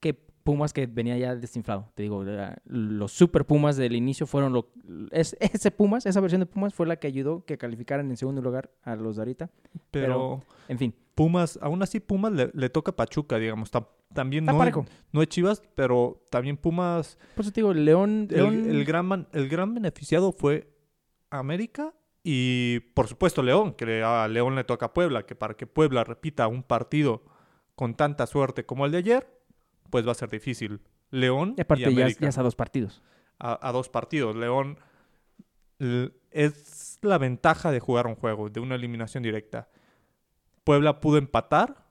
que 0.02 0.14
Pumas 0.44 0.74
que 0.74 0.88
venía 0.88 1.16
ya 1.20 1.36
desinflado. 1.36 1.92
Te 1.94 2.02
digo, 2.02 2.26
los 2.66 3.12
super 3.12 3.46
Pumas 3.46 3.78
del 3.78 3.96
inicio 3.96 4.26
fueron 4.26 4.52
lo... 4.54 4.70
Es, 5.12 5.38
ese 5.40 5.70
Pumas, 5.70 6.06
esa 6.08 6.20
versión 6.20 6.40
de 6.40 6.48
Pumas 6.48 6.74
fue 6.74 6.88
la 6.88 6.96
que 6.96 7.06
ayudó 7.06 7.46
que 7.46 7.60
calificaran 7.60 8.10
en 8.10 8.18
segundo 8.18 8.42
lugar 8.42 8.72
a 8.82 8.96
los 8.96 9.18
de 9.18 9.22
ahorita. 9.22 9.50
Pero, 9.92 10.42
En 10.68 10.80
fin, 10.80 10.96
Pumas, 11.14 11.60
aún 11.62 11.84
así 11.84 12.00
Pumas 12.00 12.32
le, 12.32 12.50
le 12.56 12.70
toca 12.70 12.90
a 12.92 12.96
Pachuca, 12.96 13.38
digamos. 13.38 13.72
tam- 13.72 13.86
también 14.14 14.44
está 14.46 14.54
no, 14.54 14.58
parejo. 14.58 14.86
no 15.12 15.22
es 15.22 15.28
Chivas, 15.30 15.62
pero 15.76 16.24
también 16.32 16.58
Pumas. 16.58 17.20
Por 17.36 17.46
eso 17.46 17.52
te 17.54 17.62
digo, 17.62 17.74
León... 17.76 18.28
El, 18.32 18.36
León 18.38 18.54
el 18.70 18.84
gran, 18.84 19.28
el 19.34 19.48
gran 19.48 19.76
beneficiado 19.76 20.32
fue 20.32 20.74
América 21.30 21.94
y, 22.24 22.80
por 22.96 23.08
supuesto, 23.08 23.44
León, 23.44 23.74
que 23.74 24.02
a 24.04 24.28
León 24.28 24.56
le 24.56 24.64
toca 24.64 24.88
a 24.88 24.94
Puebla, 24.94 25.26
que 25.28 25.36
para 25.36 25.54
que 25.54 25.68
Puebla 25.68 26.04
repita 26.04 26.48
un 26.48 26.64
partido 26.64 27.22
con 27.76 27.94
tanta 27.96 28.26
suerte 28.26 28.66
como 28.66 28.86
el 28.88 28.92
de 28.92 28.98
ayer, 28.98 29.28
pues 29.92 30.08
va 30.08 30.12
a 30.14 30.16
ser 30.16 30.30
difícil. 30.30 30.82
León 31.12 31.54
y 31.58 31.62
aparte 31.62 31.84
y 31.84 31.86
ya, 31.94 32.02
América 32.02 32.22
ya 32.22 32.30
es 32.30 32.38
a 32.40 32.44
dos 32.44 32.56
partidos. 32.56 33.04
a, 33.38 33.68
a 33.68 33.72
dos 33.72 33.90
partidos. 33.90 34.36
León 34.36 34.80
es 36.32 37.00
la 37.02 37.18
ventaja 37.18 37.72
de 37.72 37.80
jugar 37.80 38.08
un 38.08 38.16
juego, 38.16 38.50
de 38.50 38.60
una 38.60 38.76
eliminación 38.76 39.24
directa. 39.24 39.70
Puebla 40.64 41.00
pudo 41.00 41.18
empatar 41.18 41.86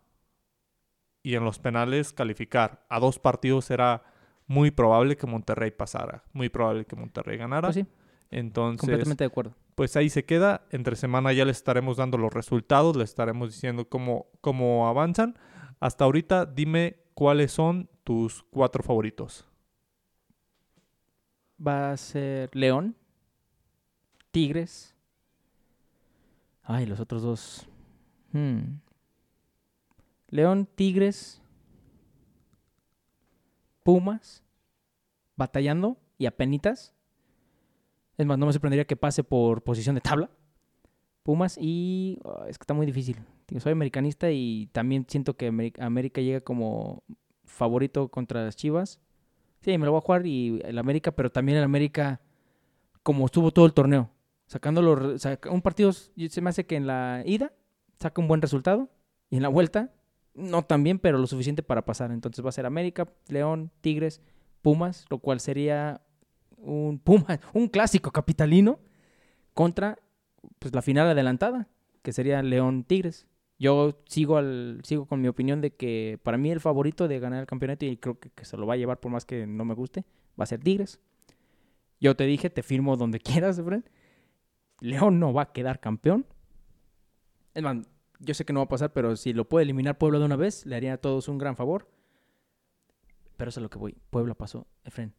y 1.23 1.35
en 1.35 1.45
los 1.45 1.59
penales 1.59 2.13
calificar. 2.13 2.85
A 2.89 3.01
dos 3.01 3.19
partidos 3.19 3.71
era 3.71 4.03
muy 4.47 4.71
probable 4.71 5.17
que 5.17 5.27
Monterrey 5.27 5.71
pasara, 5.73 6.25
muy 6.33 6.49
probable 6.49 6.85
que 6.85 6.97
Monterrey 6.97 7.37
ganara. 7.37 7.69
Pues 7.69 7.75
sí, 7.77 7.87
Entonces, 8.31 8.81
completamente 8.81 9.25
de 9.25 9.29
acuerdo. 9.29 9.55
pues 9.75 9.97
ahí 9.97 10.09
se 10.09 10.25
queda. 10.25 10.67
Entre 10.71 10.95
semana 10.97 11.33
ya 11.33 11.45
les 11.45 11.57
estaremos 11.57 11.97
dando 11.97 12.17
los 12.17 12.33
resultados, 12.33 12.97
les 12.97 13.11
estaremos 13.11 13.53
diciendo 13.53 13.89
cómo, 13.89 14.29
cómo 14.41 14.89
avanzan. 14.89 15.37
Hasta 15.81 16.05
ahorita, 16.05 16.47
dime 16.47 16.99
cuáles 17.21 17.53
son 17.53 17.87
tus 18.03 18.43
cuatro 18.45 18.83
favoritos. 18.83 19.47
Va 21.61 21.93
a 21.93 21.97
ser 21.99 22.49
León, 22.57 22.97
Tigres. 24.31 24.97
Ay, 26.63 26.87
los 26.87 26.99
otros 26.99 27.21
dos. 27.21 27.69
Hmm. 28.33 28.79
León, 30.29 30.67
Tigres, 30.75 31.43
Pumas, 33.83 34.43
batallando 35.37 35.99
y 36.17 36.25
apenitas. 36.25 36.95
Es 38.17 38.25
más, 38.25 38.39
no 38.39 38.47
me 38.47 38.53
sorprendería 38.55 38.87
que 38.87 38.97
pase 38.97 39.23
por 39.25 39.63
posición 39.63 39.95
de 39.95 40.01
tabla. 40.01 40.31
Pumas 41.31 41.57
y... 41.61 42.19
ah, 42.25 42.47
es 42.49 42.59
que 42.59 42.63
está 42.65 42.75
muy 42.75 42.87
difícil. 42.87 43.17
Digo, 43.47 43.61
soy 43.61 43.71
americanista 43.73 44.31
y 44.33 44.69
también 44.73 45.07
siento 45.09 45.37
que 45.37 45.73
América 45.79 46.21
llega 46.21 46.41
como 46.41 47.05
favorito 47.45 48.09
contra 48.09 48.45
las 48.45 48.57
Chivas. 48.57 49.01
Sí, 49.61 49.77
me 49.79 49.85
lo 49.85 49.93
voy 49.93 49.99
a 49.99 50.03
jugar 50.03 50.27
y 50.27 50.61
el 50.65 50.77
América, 50.79 51.13
pero 51.13 51.31
también 51.31 51.59
el 51.59 51.65
América, 51.65 52.21
como 53.05 53.27
estuvo 53.27 53.51
todo 53.53 53.67
el 53.67 53.73
torneo, 53.75 54.11
re- 54.97 55.19
saca- 55.21 55.51
un 55.51 55.63
partido, 55.63 55.93
se 55.93 56.41
me 56.41 56.51
hace 56.51 56.67
que 56.67 56.77
en 56.77 56.87
la 56.87 57.23
ida 57.27 57.53
saca 58.01 58.21
un 58.21 58.27
buen 58.29 58.43
resultado 58.43 58.89
y 59.29 59.37
en 59.37 59.43
la 59.43 59.49
vuelta 59.49 59.93
no 60.35 60.63
tan 60.63 60.83
bien, 60.83 60.99
pero 60.99 61.19
lo 61.19 61.27
suficiente 61.27 61.63
para 61.63 61.85
pasar. 61.85 62.11
Entonces 62.11 62.45
va 62.45 62.49
a 62.49 62.53
ser 62.53 62.67
América, 62.67 63.07
León, 63.29 63.71
Tigres, 63.83 64.21
Pumas, 64.63 65.07
lo 65.11 65.19
cual 65.19 65.39
sería 65.41 66.01
un 66.57 66.99
Pumas, 66.99 67.39
un 67.55 67.69
clásico 67.69 68.11
capitalino 68.11 68.79
contra 69.55 69.99
pues 70.59 70.75
la 70.75 70.83
final 70.83 71.09
adelantada, 71.09 71.69
que 72.03 72.13
sería 72.13 72.43
León 72.43 72.85
Tigres. 72.85 73.27
Yo 73.59 74.01
sigo 74.07 74.39
al 74.39 74.81
sigo 74.85 75.07
con 75.07 75.21
mi 75.21 75.29
opinión 75.29 75.61
de 75.61 75.75
que 75.75 76.19
para 76.23 76.39
mí 76.39 76.51
el 76.51 76.61
favorito 76.61 77.09
de 77.09 77.21
ganar 77.21 77.41
el 77.41 77.47
campeonato 77.47 77.85
y 77.85 77.97
creo 77.99 78.19
que, 78.19 78.31
que 78.31 78.45
se 78.45 78.57
lo 78.57 78.67
va 78.67 78.75
a 78.75 78.77
llevar 78.79 79.01
por 79.01 79.13
más 79.13 79.27
que 79.27 79.47
no 79.47 79.65
me 79.65 79.75
guste, 79.75 80.05
va 80.39 80.45
a 80.45 80.47
ser 80.47 80.61
Tigres. 80.61 81.01
Yo 82.01 82.17
te 82.17 82.25
dije, 82.25 82.49
te 82.51 82.63
firmo 82.63 82.97
donde 82.97 83.21
quieras, 83.21 83.59
Efren. 83.59 83.85
León 84.81 85.21
no 85.21 85.33
va 85.33 85.43
a 85.43 85.53
quedar 85.53 85.81
campeón. 85.81 86.27
Es 87.53 87.63
más, 87.63 87.79
yo 88.19 88.35
sé 88.35 88.45
que 88.45 88.53
no 88.53 88.61
va 88.61 88.65
a 88.65 88.69
pasar, 88.69 88.93
pero 88.93 89.17
si 89.17 89.33
lo 89.33 89.49
puede 89.49 89.65
eliminar 89.65 89.99
Puebla 89.99 90.19
de 90.19 90.25
una 90.25 90.37
vez, 90.37 90.65
le 90.67 90.77
haría 90.77 90.95
a 90.95 90.99
todos 90.99 91.29
un 91.29 91.39
gran 91.39 91.57
favor. 91.57 91.89
Pero 93.37 93.51
eso 93.51 93.61
es 93.61 93.63
lo 93.63 93.71
que 93.71 93.79
voy. 93.79 93.97
Puebla 94.11 94.35
pasó, 94.35 94.67
Efren. 94.85 95.15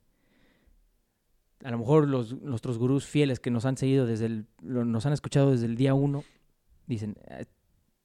A 1.63 1.71
lo 1.71 1.77
mejor 1.77 2.07
los, 2.07 2.39
nuestros 2.41 2.77
gurús 2.77 3.05
fieles 3.05 3.39
que 3.39 3.51
nos 3.51 3.65
han 3.65 3.77
seguido 3.77 4.05
desde 4.05 4.25
el, 4.25 4.47
nos 4.63 5.05
han 5.05 5.13
escuchado 5.13 5.51
desde 5.51 5.65
el 5.67 5.75
día 5.75 5.93
uno, 5.93 6.23
dicen, 6.87 7.15
"Eh, 7.27 7.45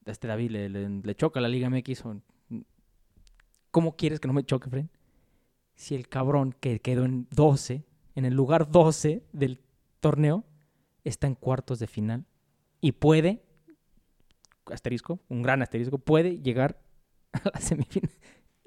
a 0.05 0.11
este 0.11 0.27
David 0.27 0.51
le, 0.51 0.69
le- 0.69 0.89
le 0.89 1.15
choca 1.15 1.41
la 1.41 1.47
Liga 1.49 1.67
MX. 1.69 2.05
o- 2.05 2.21
¿Cómo 3.71 3.95
quieres 3.95 4.19
que 4.19 4.27
no 4.27 4.33
me 4.33 4.43
choque, 4.43 4.67
Efren? 4.69 4.89
Si 5.75 5.93
el 5.95 6.07
cabrón 6.07 6.55
que 6.59 6.79
quedó 6.79 7.05
en 7.05 7.27
12, 7.31 7.83
en 8.15 8.25
el 8.25 8.33
lugar 8.33 8.71
12 8.71 9.23
del 9.33 9.59
torneo, 9.99 10.43
está 11.03 11.27
en 11.27 11.35
cuartos 11.35 11.79
de 11.79 11.87
final 11.87 12.25
y 12.81 12.93
puede, 12.93 13.43
asterisco, 14.65 15.19
un 15.29 15.41
gran 15.41 15.61
asterisco, 15.61 15.97
puede 15.99 16.39
llegar 16.41 16.79
a 17.33 17.49
la 17.53 17.59
semifinal. 17.59 18.11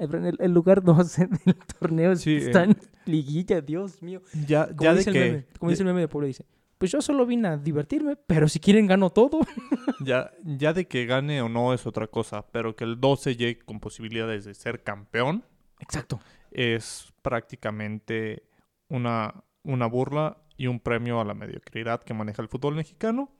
El, 0.00 0.36
el 0.40 0.52
lugar 0.52 0.82
12 0.84 1.26
del 1.26 1.56
torneo 1.78 2.16
Sí, 2.16 2.36
está 2.36 2.62
eh. 2.64 2.70
en 2.70 2.76
liguilla, 3.06 3.60
Dios 3.60 4.02
mío. 4.02 4.22
Ya, 4.46 4.66
Como, 4.68 4.82
ya 4.82 4.92
de 4.92 4.98
dice, 4.98 5.10
el 5.10 5.14
que 5.14 5.20
meme, 5.30 5.46
como 5.58 5.70
de- 5.70 5.72
dice 5.74 5.82
el 5.82 5.86
meme 5.88 6.00
de 6.00 6.08
Pueblo, 6.08 6.26
dice, 6.26 6.44
pues 6.78 6.90
yo 6.90 7.02
solo 7.02 7.26
vine 7.26 7.48
a 7.48 7.56
divertirme, 7.58 8.16
pero 8.16 8.48
si 8.48 8.58
quieren 8.58 8.86
gano 8.86 9.10
todo. 9.10 9.40
Ya, 10.02 10.30
ya 10.42 10.72
de 10.72 10.88
que 10.88 11.04
gane 11.04 11.42
o 11.42 11.50
no 11.50 11.74
es 11.74 11.86
otra 11.86 12.06
cosa, 12.06 12.46
pero 12.52 12.74
que 12.74 12.84
el 12.84 12.98
12 12.98 13.36
llegue 13.36 13.58
con 13.58 13.80
posibilidades 13.80 14.46
de 14.46 14.54
ser 14.54 14.82
campeón 14.82 15.44
Exacto. 15.78 16.20
es 16.52 17.12
prácticamente 17.20 18.44
una, 18.88 19.44
una 19.62 19.84
burla 19.86 20.38
y 20.56 20.68
un 20.68 20.80
premio 20.80 21.20
a 21.20 21.24
la 21.26 21.34
mediocridad 21.34 22.02
que 22.02 22.14
maneja 22.14 22.40
el 22.40 22.48
fútbol 22.48 22.76
mexicano. 22.76 23.30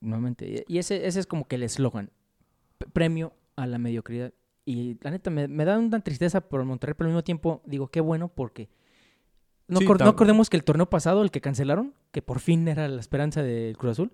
Nuevamente. 0.00 0.64
Y 0.68 0.78
ese, 0.78 1.06
ese 1.06 1.18
es 1.18 1.26
como 1.26 1.48
que 1.48 1.56
el 1.56 1.64
eslogan. 1.64 2.10
Premio 2.92 3.32
a 3.56 3.66
la 3.66 3.78
mediocridad. 3.78 4.32
Y 4.64 4.98
la 5.02 5.10
neta, 5.10 5.30
me, 5.30 5.46
me 5.48 5.64
da 5.64 5.78
una 5.78 6.00
tristeza 6.00 6.40
por 6.40 6.60
el 6.60 6.66
Monterrey, 6.66 6.94
pero 6.96 7.08
al 7.08 7.12
mismo 7.12 7.24
tiempo 7.24 7.62
digo, 7.66 7.88
qué 7.88 8.00
bueno, 8.00 8.28
porque... 8.28 8.70
No, 9.66 9.80
Sí, 9.80 9.86
acordemos 10.00 10.50
que 10.50 10.58
el 10.58 10.64
torneo 10.64 10.90
pasado, 10.90 11.22
el 11.22 11.30
que 11.30 11.40
cancelaron, 11.40 11.94
que 12.12 12.20
por 12.20 12.40
fin 12.40 12.68
era 12.68 12.86
la 12.86 13.00
esperanza 13.00 13.42
del 13.42 13.76
Cruz 13.78 13.92
Azul, 13.92 14.12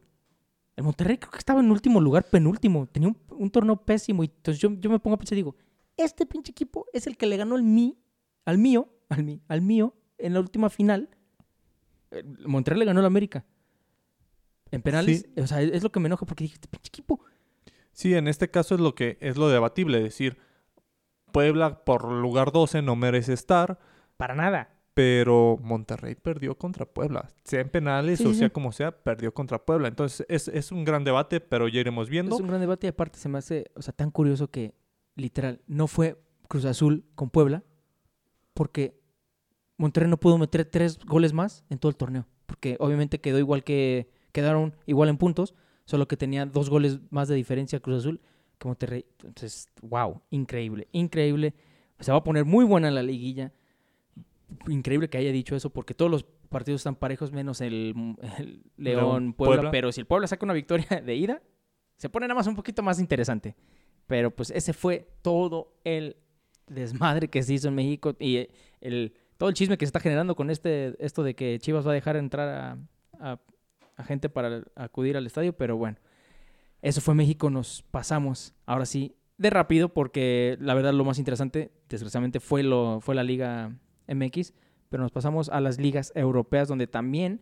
el 0.77 0.85
Monterrey 0.85 1.19
creo 1.19 1.31
que 1.31 1.39
estaba 1.39 1.61
en 1.61 1.71
último 1.71 2.01
lugar, 2.01 2.25
penúltimo. 2.25 2.87
Tenía 2.87 3.09
un, 3.09 3.19
un 3.31 3.51
torneo 3.51 3.77
pésimo. 3.77 4.23
Y 4.23 4.27
entonces 4.27 4.61
yo, 4.61 4.71
yo 4.79 4.91
me 4.91 4.99
pongo 4.99 5.15
a 5.15 5.19
pensar 5.19 5.37
y 5.37 5.41
digo, 5.41 5.57
este 5.97 6.25
pinche 6.25 6.53
equipo 6.53 6.87
es 6.93 7.07
el 7.07 7.17
que 7.17 7.27
le 7.27 7.37
ganó 7.37 7.57
al, 7.57 7.63
mí, 7.63 7.99
al 8.45 8.59
mío, 8.59 8.89
al, 9.09 9.25
mí, 9.25 9.43
al 9.49 9.61
mío, 9.61 9.95
en 10.19 10.35
la 10.35 10.41
última 10.41 10.71
final. 10.71 11.11
El 12.11 12.49
Monterrey 12.49 12.79
le 12.79 12.87
ganó 12.87 13.01
al 13.01 13.07
América. 13.07 13.45
En 14.71 14.83
penales. 14.83 15.27
Sí. 15.35 15.41
O 15.41 15.47
sea, 15.47 15.61
es 15.61 15.83
lo 15.83 15.93
que 15.93 16.01
me 16.01 16.07
enoja 16.07 16.25
porque 16.25 16.45
dije, 16.45 16.55
este 16.55 16.69
pinche 16.69 16.89
equipo 16.89 17.21
Sí, 18.01 18.15
en 18.15 18.29
este 18.29 18.51
caso 18.51 18.75
es 18.75 18.81
lo 18.81 18.95
que 18.95 19.19
es 19.21 19.37
lo 19.37 19.51
debatible, 19.51 19.99
es 19.99 20.05
decir, 20.05 20.39
Puebla 21.33 21.85
por 21.85 22.11
lugar 22.11 22.51
12 22.51 22.81
no 22.81 22.97
merece 22.97 23.35
estar, 23.35 23.79
Para 24.17 24.35
nada. 24.35 24.71
pero 24.95 25.59
Monterrey 25.61 26.15
perdió 26.15 26.57
contra 26.57 26.87
Puebla. 26.87 27.29
Sea 27.45 27.61
en 27.61 27.69
penales 27.69 28.21
Sí, 28.21 28.25
o 28.25 28.33
sea 28.33 28.49
sí. 28.49 28.53
como 28.55 28.73
sea, 28.73 28.91
perdió 28.91 29.35
contra 29.35 29.59
Puebla. 29.67 29.89
Entonces 29.89 30.25
es, 30.31 30.49
es 30.49 30.73
un 30.73 30.87
gran 30.87 31.05
debate, 31.05 31.41
pero 31.41 31.69
ya 31.69 31.81
iremos 31.81 32.09
viendo. 32.09 32.37
Es 32.37 32.41
un 32.41 32.49
gran 32.49 32.63
debate 32.63 32.87
y 32.87 32.89
aparte 32.89 33.19
se 33.19 33.29
me 33.29 33.37
hace, 33.37 33.71
o 33.75 33.83
sea, 33.83 33.93
tan 33.93 34.11
curioso 34.11 34.51
que 34.51 34.73
literal 35.15 35.61
no 35.67 35.87
fue 35.87 36.17
Cruz 36.49 36.65
Azul 36.65 37.05
con 37.15 37.29
Puebla 37.29 37.65
porque 38.55 38.99
Monterrey 39.77 40.09
no 40.09 40.19
pudo 40.19 40.39
meter 40.39 40.65
tres 40.65 40.99
goles 41.05 41.35
más 41.35 41.67
en 41.69 41.79
todo 41.79 41.91
el 41.91 41.97
torneo. 41.97 42.27
Porque 42.47 42.79
obviamente 42.81 43.21
quedó 43.21 43.39
igual 43.39 43.63
que, 43.63 44.09
quedaron 44.33 44.75
igual 44.87 45.11
en 45.11 45.19
puntos, 45.19 45.55
solo 45.91 46.07
que 46.07 46.17
tenía 46.17 46.47
dos 46.47 46.71
goles 46.71 47.01
más 47.11 47.27
de 47.29 47.35
diferencia 47.35 47.81
Cruz 47.81 47.99
Azul 47.99 48.21
que 48.59 48.69
Monterrey. 48.69 49.05
Entonces, 49.25 49.69
wow, 49.83 50.21
increíble, 50.31 50.87
increíble. 50.93 51.55
Se 51.99 52.13
va 52.13 52.19
a 52.19 52.25
poner 52.25 52.45
muy 52.45 52.65
buena 52.65 52.91
la 52.91 53.03
liguilla. 53.03 53.53
Increíble 54.69 55.09
que 55.09 55.19
haya 55.19 55.33
dicho 55.33 55.55
eso 55.57 55.71
porque 55.71 55.95
todos 55.95 56.11
los 56.11 56.25
partidos 56.49 56.81
están 56.81 56.97
parejos 56.97 57.33
menos 57.33 57.61
el, 57.61 57.95
el 58.39 58.63
León, 58.77 59.33
Puebla, 59.33 59.57
Puebla. 59.57 59.71
Pero 59.71 59.93
si 59.93 60.01
el 60.01 60.07
Puebla 60.07 60.27
saca 60.27 60.45
una 60.45 60.55
victoria 60.55 61.01
de 61.05 61.15
ida, 61.15 61.43
se 61.97 62.09
pone 62.09 62.27
nada 62.27 62.37
más 62.39 62.47
un 62.47 62.55
poquito 62.57 62.83
más 62.83 62.99
interesante. 63.01 63.55
Pero 64.07 64.31
pues 64.35 64.51
ese 64.51 64.73
fue 64.73 65.09
todo 65.23 65.73
el 65.85 66.17
desmadre 66.67 67.29
que 67.29 67.43
se 67.43 67.55
hizo 67.55 67.69
en 67.69 67.75
México 67.75 68.15
y 68.19 68.37
eh, 68.37 68.51
el, 68.81 69.15
todo 69.37 69.49
el 69.49 69.55
chisme 69.55 69.77
que 69.79 69.87
se 69.87 69.89
está 69.89 70.01
generando 70.01 70.35
con 70.37 70.51
este 70.51 70.95
esto 71.05 71.23
de 71.23 71.35
que 71.35 71.59
Chivas 71.61 71.87
va 71.87 71.91
a 71.93 71.95
dejar 71.95 72.17
entrar 72.17 72.49
a, 72.49 72.79
a- 73.33 73.41
gente 74.05 74.29
para 74.29 74.63
acudir 74.75 75.17
al 75.17 75.27
estadio. 75.27 75.53
Pero 75.57 75.77
bueno, 75.77 75.99
eso 76.83 77.01
fue 77.01 77.15
México. 77.15 77.51
Nos 77.51 77.83
pasamos 77.83 78.55
ahora 78.67 78.87
sí 78.87 79.17
de 79.39 79.51
rápido 79.51 79.89
porque 79.91 80.57
la 80.61 80.75
verdad 80.75 80.93
lo 80.93 81.05
más 81.05 81.19
interesante, 81.19 81.73
desgraciadamente, 81.89 82.41
fue, 82.41 82.63
lo, 82.63 83.01
fue 83.01 83.15
la 83.15 83.23
Liga 83.25 83.77
MX. 84.07 84.53
Pero 84.89 85.03
nos 85.03 85.13
pasamos 85.13 85.49
a 85.49 85.61
las 85.61 85.79
ligas 85.79 86.13
europeas 86.15 86.69
donde 86.69 86.87
también 86.87 87.41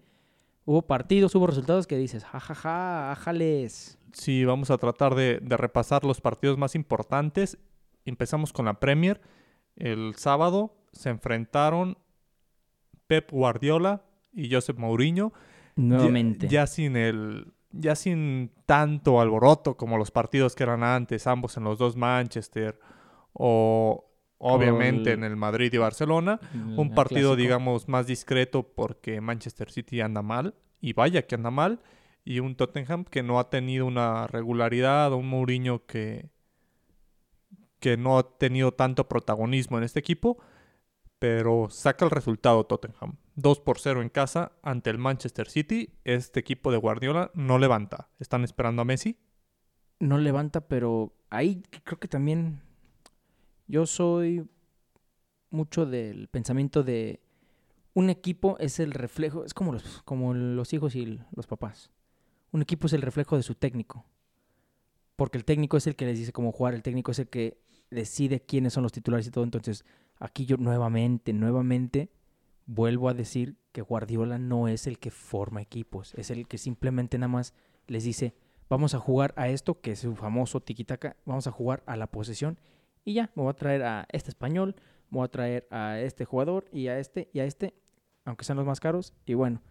hubo 0.65 0.83
partidos, 0.83 1.35
hubo 1.35 1.47
resultados 1.47 1.87
que 1.87 1.97
dices, 1.97 2.25
jajaja, 2.25 3.11
ájales. 3.11 3.99
Sí, 4.13 4.45
vamos 4.45 4.71
a 4.71 4.79
tratar 4.79 5.15
de, 5.15 5.41
de 5.41 5.57
repasar 5.57 6.05
los 6.05 6.21
partidos 6.21 6.59
más 6.59 6.75
importantes. 6.75 7.59
Empezamos 8.05 8.53
con 8.53 8.67
la 8.67 8.81
Premier. 8.81 9.21
El 9.77 10.15
sábado 10.17 10.77
se 10.93 11.09
enfrentaron 11.11 11.97
Pep 13.07 13.31
Guardiola 13.31 14.05
y 14.33 14.53
Josep 14.53 14.79
Mourinho. 14.79 15.33
Nuevamente. 15.79 16.49
Ya, 16.49 16.67
sin 16.67 16.97
el. 16.97 17.53
Ya 17.71 17.95
sin 17.95 18.51
tanto 18.67 19.21
alboroto 19.21 19.77
como 19.77 19.99
los 19.99 20.11
partidos 20.11 20.55
que 20.55 20.63
eran 20.63 20.83
antes, 20.83 21.27
ambos 21.27 21.57
en 21.57 21.65
los 21.65 21.79
dos 21.79 21.97
Manchester. 21.97 22.79
O 23.33 24.05
obviamente 24.39 25.13
en 25.13 25.25
el 25.25 25.37
Madrid 25.37 25.73
y 25.73 25.77
Barcelona. 25.79 26.41
El- 26.55 26.79
Un 26.79 26.95
partido, 26.95 27.37
digamos, 27.37 27.89
más 27.89 28.07
discreto 28.07 28.63
porque 28.75 29.21
Manchester 29.21 29.71
City 29.71 30.01
anda 30.01 30.23
mal. 30.23 30.55
Y 30.81 30.93
vaya 30.95 31.27
que 31.27 31.35
anda 31.35 31.51
mal. 31.51 31.81
Y 32.25 32.41
un 32.41 32.57
Tottenham 32.57 33.05
que 33.05 33.23
no 33.23 33.39
ha 33.39 33.49
tenido 33.51 33.87
una 33.87 34.27
regularidad. 34.27 35.13
Un 35.13 35.29
Mourinho 35.29 35.85
que. 35.87 36.31
que 37.81 37.97
no 37.97 38.19
ha 38.19 38.37
tenido 38.39 38.73
tanto 38.73 39.09
protagonismo 39.09 39.79
en 39.79 39.85
este 39.85 40.01
equipo. 40.01 40.39
Pero 41.19 41.69
saca 41.71 42.05
el 42.05 42.11
resultado 42.11 42.65
Tottenham. 42.65 43.17
2 43.35 43.61
por 43.61 43.79
0 43.79 44.03
en 44.03 44.09
casa 44.09 44.53
ante 44.63 44.91
el 44.91 44.99
Manchester 44.99 45.49
City. 45.49 45.95
Este 46.05 46.41
equipo 46.41 46.71
de 46.73 46.79
Guardiola 46.79 47.31
no 47.35 47.59
levanta. 47.59 48.09
Están 48.19 48.45
esperando 48.45 48.83
a 48.83 48.85
Messi. 48.85 49.19
no 50.01 50.19
levanta, 50.19 50.61
pero 50.61 51.13
ahí 51.31 51.63
creo 51.85 51.99
que 51.99 52.09
también 52.09 52.61
yo 53.67 53.85
soy 53.87 54.49
mucho 55.51 55.87
del 55.87 56.29
pensamiento 56.29 56.83
de 56.83 57.21
un 57.95 58.11
equipo 58.11 58.57
es 58.61 58.79
el 58.79 58.93
reflejo, 58.93 59.45
es 59.45 59.55
como 59.55 59.73
los, 59.73 60.03
como 60.05 60.33
los 60.33 60.73
hijos 60.73 60.95
y 60.95 61.21
los 61.35 61.47
papás. 61.49 61.91
Un 62.53 62.63
equipo 62.63 62.87
es 62.87 62.93
el 62.93 63.03
reflejo 63.03 63.37
de 63.37 63.43
su 63.43 63.57
técnico. 63.57 64.05
Porque 65.17 65.37
el 65.37 65.45
técnico 65.45 65.77
es 65.77 65.87
el 65.89 65.97
que 65.97 66.07
les 66.07 66.17
dice 66.17 66.33
cómo 66.33 66.53
jugar, 66.53 66.75
el 66.75 66.83
técnico 66.83 67.11
es 67.11 67.19
el 67.19 67.29
que 67.29 67.61
decide 67.91 68.41
quiénes 68.41 68.73
son 68.73 68.85
los 68.85 68.93
titulares 68.93 69.27
y 69.27 69.31
todo. 69.33 69.43
Entonces, 69.43 69.85
aquí 70.19 70.47
yo 70.47 70.57
nuevamente, 70.57 71.33
nuevamente 71.33 72.11
vuelvo 72.67 73.09
a 73.09 73.15
decir 73.15 73.57
que 73.73 73.83
Guardiola 73.83 74.39
no 74.39 74.69
es 74.69 74.87
el 74.87 74.99
que 74.99 75.11
forma 75.11 75.63
equipos, 75.63 76.15
es 76.15 76.31
el 76.31 76.47
que 76.47 76.59
simplemente 76.59 77.19
nada 77.19 77.29
más 77.29 77.55
les 77.87 78.05
dice, 78.05 78.35
vamos 78.69 78.95
a 78.95 78.99
jugar 78.99 79.33
a 79.37 79.49
esto, 79.49 79.81
que 79.81 79.93
es 79.93 80.01
su 80.01 80.15
famoso 80.15 80.61
tiquitaca, 80.61 81.17
vamos 81.25 81.47
a 81.47 81.53
jugar 81.53 81.83
a 81.87 81.97
la 81.97 82.09
posesión 82.09 82.59
y 83.05 83.15
ya, 83.15 83.31
me 83.35 83.43
voy 83.43 83.51
a 83.51 83.55
traer 83.55 83.83
a 83.83 84.07
este 84.13 84.31
español, 84.31 84.77
me 85.11 85.19
voy 85.19 85.25
a 85.25 85.31
traer 85.31 85.67
a 85.71 85.99
este 85.99 86.25
jugador 86.25 86.67
y 86.73 86.89
a 86.89 86.99
este 86.99 87.31
y 87.33 87.41
a 87.41 87.45
este, 87.45 87.75
aunque 88.25 88.45
sean 88.45 88.59
los 88.59 88.67
más 88.67 88.81
caros, 88.81 89.15
y 89.25 89.35
bueno, 89.35 89.63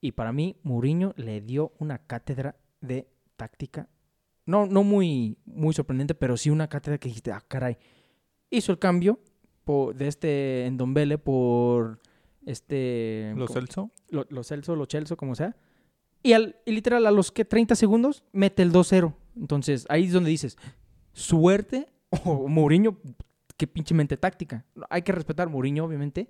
y 0.00 0.12
para 0.12 0.32
mí 0.32 0.56
Mourinho 0.62 1.12
le 1.16 1.40
dio 1.40 1.72
una 1.78 1.98
cátedra 1.98 2.56
de 2.80 3.08
táctica, 3.36 3.88
no, 4.46 4.64
no 4.64 4.84
muy, 4.84 5.36
muy 5.44 5.74
sorprendente, 5.74 6.14
pero 6.14 6.36
sí 6.36 6.50
una 6.50 6.68
cátedra 6.68 6.98
que 6.98 7.08
dijiste, 7.08 7.32
ah, 7.32 7.44
caray, 7.46 7.76
hizo 8.48 8.72
el 8.72 8.78
cambio 8.78 9.20
de 9.66 10.06
este 10.08 10.66
Endombele 10.66 11.18
por 11.18 12.00
este... 12.44 13.32
Los. 13.36 13.52
Celso. 13.52 13.90
lo- 14.10 14.26
los 14.30 14.46
Celso, 14.48 14.76
los 14.76 14.88
Chelso, 14.88 15.16
como 15.16 15.34
sea. 15.34 15.56
Y, 16.22 16.32
al, 16.32 16.56
y 16.64 16.72
literal, 16.72 17.06
a 17.06 17.10
los 17.10 17.30
que 17.32 17.44
30 17.44 17.74
segundos, 17.74 18.24
mete 18.32 18.62
el 18.62 18.72
2-0. 18.72 19.14
Entonces, 19.36 19.86
ahí 19.88 20.04
es 20.06 20.12
donde 20.12 20.30
dices, 20.30 20.56
suerte 21.12 21.86
o 22.24 22.48
Mourinho, 22.48 22.98
qué 23.56 23.66
pinche 23.66 23.94
mente 23.94 24.16
táctica. 24.16 24.64
Hay 24.90 25.02
que 25.02 25.12
respetar 25.12 25.48
a 25.48 25.50
Mourinho, 25.50 25.84
obviamente, 25.84 26.28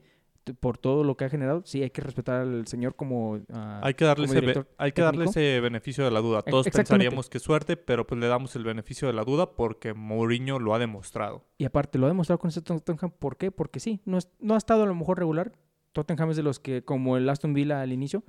por 0.55 0.79
todo 0.79 1.05
lo 1.05 1.17
que 1.17 1.25
ha 1.25 1.29
generado. 1.29 1.63
Sí, 1.65 1.83
hay 1.83 1.91
que 1.91 2.01
respetar 2.01 2.43
al 2.43 2.67
señor 2.67 2.95
como... 2.97 3.39
ah, 3.53 3.81
Hay 3.83 3.95
que 3.95 4.05
darle, 4.05 4.27
como 4.29 4.39
ese, 4.39 4.65
hay 4.79 4.93
que 4.93 5.03
darle 5.03 5.25
ese 5.25 5.61
beneficio 5.61 6.05
de 6.05 6.11
la 6.11 6.21
duda. 6.21 6.43
E- 6.47 6.51
Todos 6.51 6.67
pensaríamos 6.69 7.29
que 7.31 7.39
suerte, 7.39 7.77
pero 7.77 8.07
pues 8.07 8.21
le 8.21 8.27
damos 8.29 8.55
el 8.57 8.65
beneficio 8.65 9.09
de 9.09 9.15
la 9.15 9.25
duda 9.25 9.55
porque 9.57 9.95
Mourinho 9.95 10.59
lo 10.59 10.75
ha 10.75 10.79
demostrado. 10.79 11.45
Y 11.59 11.65
aparte, 11.65 11.99
lo 11.99 12.07
ha 12.07 12.09
demostrado 12.09 12.39
con 12.39 12.49
este 12.49 12.63
Tottenham. 12.63 13.11
¿Por 13.19 13.37
qué? 13.37 13.51
Porque 13.51 13.81
sí, 13.81 14.01
no, 14.05 14.19
es- 14.19 14.29
no 14.41 14.55
ha 14.55 14.59
estado 14.59 14.83
a 14.83 14.87
lo 14.87 14.95
mejor 14.95 15.19
regular. 15.19 15.53
Tottenham 15.93 16.31
es 16.31 16.37
de 16.37 16.43
los 16.43 16.61
que, 16.61 16.85
como 16.85 17.17
el 17.17 17.29
Aston 17.29 17.55
Villa 17.55 17.81
al 17.81 17.93
inicio, 17.93 18.23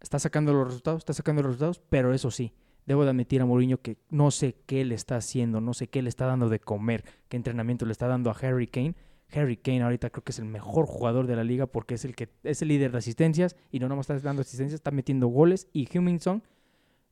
está 0.00 0.18
sacando 0.18 0.52
los 0.52 0.66
resultados, 0.66 0.98
está 0.98 1.12
sacando 1.14 1.42
los 1.42 1.52
resultados, 1.52 1.80
pero 1.88 2.12
eso 2.12 2.30
sí, 2.30 2.52
debo 2.86 3.04
de 3.04 3.10
admitir 3.10 3.40
a 3.40 3.46
Mourinho 3.46 3.78
que 3.80 3.96
no 4.10 4.30
sé 4.30 4.54
qué 4.66 4.84
le 4.84 4.94
está 4.94 5.16
haciendo, 5.16 5.60
no 5.62 5.72
sé 5.72 5.88
qué 5.88 6.02
le 6.02 6.10
está 6.10 6.26
dando 6.26 6.48
de 6.50 6.60
comer, 6.60 7.04
qué 7.28 7.36
entrenamiento 7.38 7.86
le 7.86 7.92
está 7.92 8.06
dando 8.06 8.30
a 8.30 8.34
Harry 8.34 8.66
Kane. 8.66 8.94
Harry 9.34 9.56
Kane 9.56 9.82
ahorita 9.82 10.10
creo 10.10 10.22
que 10.24 10.32
es 10.32 10.38
el 10.38 10.44
mejor 10.44 10.86
jugador 10.86 11.26
de 11.26 11.36
la 11.36 11.44
liga 11.44 11.66
porque 11.66 11.94
es 11.94 12.04
el 12.04 12.14
que 12.14 12.28
es 12.42 12.62
el 12.62 12.68
líder 12.68 12.92
de 12.92 12.98
asistencias 12.98 13.56
y 13.70 13.78
no 13.80 13.88
nomás 13.88 14.08
está 14.10 14.18
dando 14.26 14.42
asistencias, 14.42 14.74
está 14.74 14.90
metiendo 14.90 15.26
goles 15.28 15.68
y 15.72 15.88
Hummingson 15.96 16.42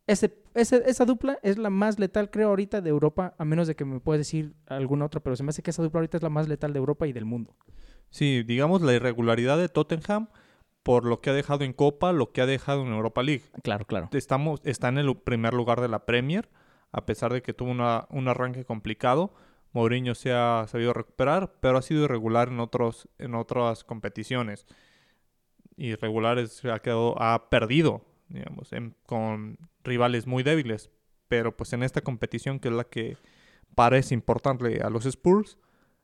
ese, 0.07 0.35
ese- 0.55 0.83
esa 0.87 1.05
dupla 1.05 1.39
es 1.43 1.59
la 1.59 1.71
más 1.71 1.99
letal, 1.99 2.29
creo, 2.31 2.49
ahorita 2.49 2.81
de 2.81 2.91
Europa, 2.91 3.35
a 3.39 3.45
menos 3.45 3.69
de 3.69 3.77
que 3.77 3.85
me 3.85 4.01
puedas 4.01 4.19
decir 4.21 4.53
alguna 4.67 5.05
otra, 5.05 5.21
pero 5.21 5.37
se 5.37 5.45
me 5.45 5.51
hace 5.51 5.63
que 5.63 5.71
esa 5.71 5.83
dupla 5.83 5.99
ahorita 6.01 6.17
es 6.17 6.23
la 6.25 6.29
más 6.29 6.49
letal 6.49 6.73
de 6.73 6.79
Europa 6.81 7.07
y 7.07 7.13
del 7.13 7.25
mundo. 7.25 7.55
Sí, 8.11 8.43
digamos 8.43 8.83
la 8.83 8.93
irregularidad 8.95 9.57
de 9.59 9.69
Tottenham 9.69 10.29
por 10.83 11.05
lo 11.05 11.21
que 11.21 11.31
ha 11.31 11.33
dejado 11.33 11.63
en 11.63 11.73
Copa, 11.73 12.13
lo 12.13 12.33
que 12.33 12.41
ha 12.41 12.47
dejado 12.47 12.83
en 12.83 12.89
Europa 12.93 13.23
League. 13.23 13.45
Claro, 13.63 13.85
claro. 13.87 14.09
Estamos, 14.13 14.61
está 14.65 14.89
en 14.89 14.99
el 14.99 15.17
primer 15.17 15.55
lugar 15.55 15.81
de 15.81 15.87
la 15.89 16.05
Premier, 16.05 16.49
a 16.91 17.07
pesar 17.07 17.33
de 17.33 17.41
que 17.41 17.55
tuvo 17.55 17.71
una- 17.71 18.07
un 18.11 18.27
arranque 18.27 18.65
complicado. 18.65 19.33
Mourinho 19.73 20.15
se 20.15 20.33
ha 20.33 20.67
sabido 20.69 20.93
recuperar, 20.93 21.55
pero 21.61 21.79
ha 21.79 21.83
sido 21.83 22.05
irregular 22.05 22.49
en, 22.49 22.61
otros, 22.61 23.09
en 23.19 23.35
otras 23.35 23.85
competiciones. 23.85 24.67
Irregulares 25.77 26.53
se 26.53 26.71
ha 26.71 26.79
quedado, 26.81 27.21
ha 27.21 27.49
perdido, 27.49 28.05
digamos, 28.29 28.73
en- 28.73 28.95
con 29.07 29.57
rivales 29.83 30.27
muy 30.27 30.43
débiles. 30.43 30.91
Pero 31.29 31.57
pues 31.57 31.73
en 31.73 31.83
esta 31.83 32.03
competición, 32.03 32.59
que 32.59 32.69
es 32.69 32.75
la 32.75 32.85
que 32.85 33.17
parece 33.75 34.15
importante 34.15 34.83
a 34.83 34.91
los 34.91 35.07
Spurs, 35.07 35.59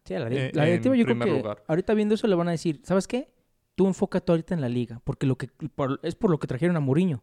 Sí, 0.05 0.14
la, 0.14 0.27
Eh, 0.31 0.53
la 0.55 0.64
directiva 0.64 0.95
en 0.95 1.01
yo 1.01 1.05
creo 1.05 1.19
que 1.19 1.31
lugar. 1.31 1.62
ahorita 1.69 1.93
viendo 1.93 2.14
eso 2.14 2.27
le 2.29 2.35
van 2.35 2.49
a 2.49 2.53
decir, 2.53 2.81
¿sabes 2.83 3.07
qué? 3.07 3.31
Tú 3.75 3.87
enfócate 3.87 4.33
ahorita 4.33 4.55
en 4.55 4.62
la 4.62 4.71
liga, 4.71 5.03
porque 5.05 5.27
lo 5.27 5.37
que 5.37 5.49
por- 5.75 6.01
es 6.03 6.14
por 6.14 6.31
lo 6.31 6.39
que 6.39 6.47
trajeron 6.47 6.79
a 6.79 6.81
Mourinho, 6.81 7.23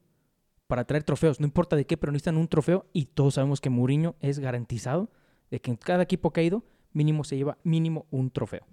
para 0.68 0.86
traer 0.86 1.04
trofeos, 1.04 1.40
no 1.40 1.48
importa 1.48 1.76
de 1.76 1.88
qué, 1.88 1.98
pero 1.98 2.12
necesitan 2.12 2.38
un 2.38 2.48
trofeo 2.48 2.86
y 2.94 3.06
todos 3.06 3.34
sabemos 3.36 3.60
que 3.60 3.72
Mourinho 3.72 4.14
es 4.20 4.38
garantizado 4.38 5.10
de 5.52 5.62
que 5.62 5.72
en 5.72 5.78
cada 5.78 6.04
equipo 6.04 6.32
que 6.32 6.42
ha 6.42 6.44
ido, 6.44 6.64
mínimo 6.94 7.24
se 7.24 7.38
lleva 7.38 7.58
mínimo 7.64 8.08
un 8.12 8.32
trofeo. 8.32 8.66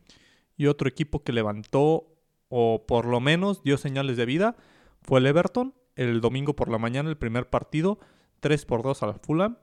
Y 0.57 0.67
otro 0.67 0.89
equipo 0.89 1.23
que 1.23 1.33
levantó, 1.33 2.09
o 2.49 2.85
por 2.87 3.07
lo 3.07 3.21
menos 3.21 3.63
dio 3.63 3.77
señales 3.79 4.17
de 4.17 4.27
vida, 4.27 4.57
fue 5.03 5.21
el 5.21 5.27
Everton. 5.27 5.75
El 5.97 6.21
domingo 6.21 6.57
por 6.57 6.71
la 6.71 6.79
mañana, 6.79 7.11
el 7.11 7.19
primer 7.19 7.51
partido, 7.51 7.99
3 8.41 8.65
por 8.65 8.83
2 8.83 9.03
al 9.03 9.15
Fulham. 9.15 9.59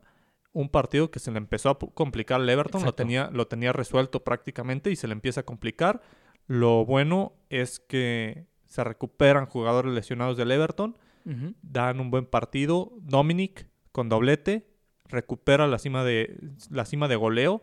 Un 0.51 0.69
partido 0.69 1.11
que 1.11 1.19
se 1.19 1.31
le 1.31 1.37
empezó 1.37 1.69
a 1.69 1.79
complicar 1.79 2.41
al 2.41 2.49
Everton, 2.49 2.83
lo 2.83 2.93
tenía, 2.93 3.29
lo 3.31 3.47
tenía 3.47 3.71
resuelto 3.71 4.23
prácticamente 4.23 4.91
y 4.91 4.95
se 4.95 5.07
le 5.07 5.13
empieza 5.13 5.41
a 5.41 5.45
complicar. 5.45 6.01
Lo 6.47 6.85
bueno 6.85 7.33
es 7.49 7.79
que 7.79 8.47
se 8.65 8.83
recuperan 8.83 9.45
jugadores 9.45 9.93
lesionados 9.93 10.37
del 10.37 10.51
Everton, 10.51 10.97
dan 11.61 11.99
un 11.99 12.09
buen 12.09 12.25
partido. 12.25 12.93
Dominic 13.01 13.69
con 13.91 14.09
doblete, 14.09 14.67
recupera 15.09 15.67
la 15.67 15.77
cima 15.79 16.03
de 16.03 16.39
la 16.69 16.85
cima 16.85 17.07
de 17.07 17.15
goleo. 17.17 17.61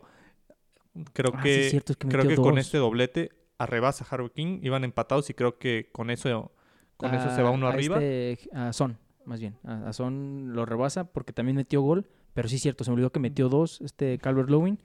Creo 1.13 1.31
Ah, 1.35 1.41
que 1.43 1.65
es 1.65 1.71
cierto, 1.71 1.93
es 1.93 1.97
que 1.97 2.07
creo 2.07 2.27
que 2.27 2.35
con 2.35 2.57
este 2.57 2.77
doblete 2.77 3.31
arrebasa 3.57 4.05
a 4.05 4.13
Harry 4.13 4.29
King, 4.29 4.59
iban 4.63 4.83
empatados 4.83 5.29
y 5.29 5.33
creo 5.33 5.57
que 5.57 5.89
con 5.91 6.09
eso 6.09 6.51
con 6.97 7.13
eso 7.13 7.29
se 7.35 7.41
va 7.43 7.51
uno 7.51 7.67
a 7.67 7.71
arriba. 7.71 7.97
este- 8.01 8.49
a 8.53 8.73
Son, 8.73 8.97
más 9.25 9.39
bien. 9.39 9.55
A, 9.63 9.89
a 9.89 9.93
Son 9.93 10.53
lo 10.53 10.65
rebasa 10.65 11.05
porque 11.11 11.33
también 11.33 11.55
metió 11.55 11.81
gol. 11.81 12.07
Pero 12.33 12.47
sí 12.49 12.55
es 12.57 12.61
cierto, 12.61 12.83
se 12.83 12.91
me 12.91 12.95
olvidó 12.95 13.11
que 13.11 13.19
metió 13.19 13.49
dos, 13.49 13.81
este 13.81 14.17
Calvert 14.19 14.49
Lewin. 14.49 14.79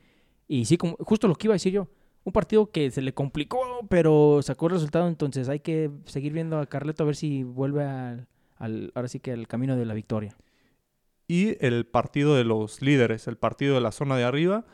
Y 0.48 0.64
sí, 0.66 0.76
como, 0.78 0.96
justo 1.00 1.28
lo 1.28 1.34
que 1.34 1.46
iba 1.48 1.52
a 1.52 1.56
decir 1.56 1.72
yo. 1.72 1.88
Un 2.24 2.32
partido 2.32 2.70
que 2.70 2.90
se 2.90 3.02
le 3.02 3.12
complicó, 3.14 3.58
pero 3.90 4.40
sacó 4.42 4.66
el 4.66 4.72
resultado. 4.72 5.08
Entonces 5.08 5.48
hay 5.48 5.60
que 5.60 5.90
seguir 6.06 6.32
viendo 6.32 6.58
a 6.58 6.66
Carleto 6.66 7.02
a 7.02 7.06
ver 7.06 7.16
si 7.16 7.42
vuelve 7.42 7.84
al, 7.84 8.26
al- 8.56 8.92
ahora 8.94 9.08
sí 9.08 9.20
que 9.20 9.32
al 9.32 9.48
camino 9.48 9.76
de 9.76 9.84
la 9.86 9.92
victoria. 9.94 10.36
Y 11.32 11.56
el 11.64 11.86
partido 11.86 12.34
de 12.36 12.44
los 12.44 12.82
líderes, 12.82 13.26
el 13.26 13.36
partido 13.38 13.74
de 13.74 13.80
la 13.80 13.92
zona 13.92 14.16
de 14.16 14.24
arriba 14.24 14.66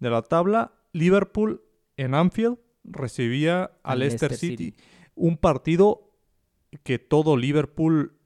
de 0.00 0.08
la 0.10 0.22
tabla, 0.22 0.72
Liverpool 0.92 1.62
en 1.96 2.14
Anfield 2.14 2.58
recibía 2.84 3.64
al 3.64 3.70
Al 3.82 3.98
Leicester 3.98 4.30
Leicester 4.30 4.50
City. 4.50 4.64
City. 4.72 4.84
Un 5.14 5.36
partido 5.36 6.10
que 6.84 6.98
todo 6.98 7.36
Liverpool, 7.36 8.16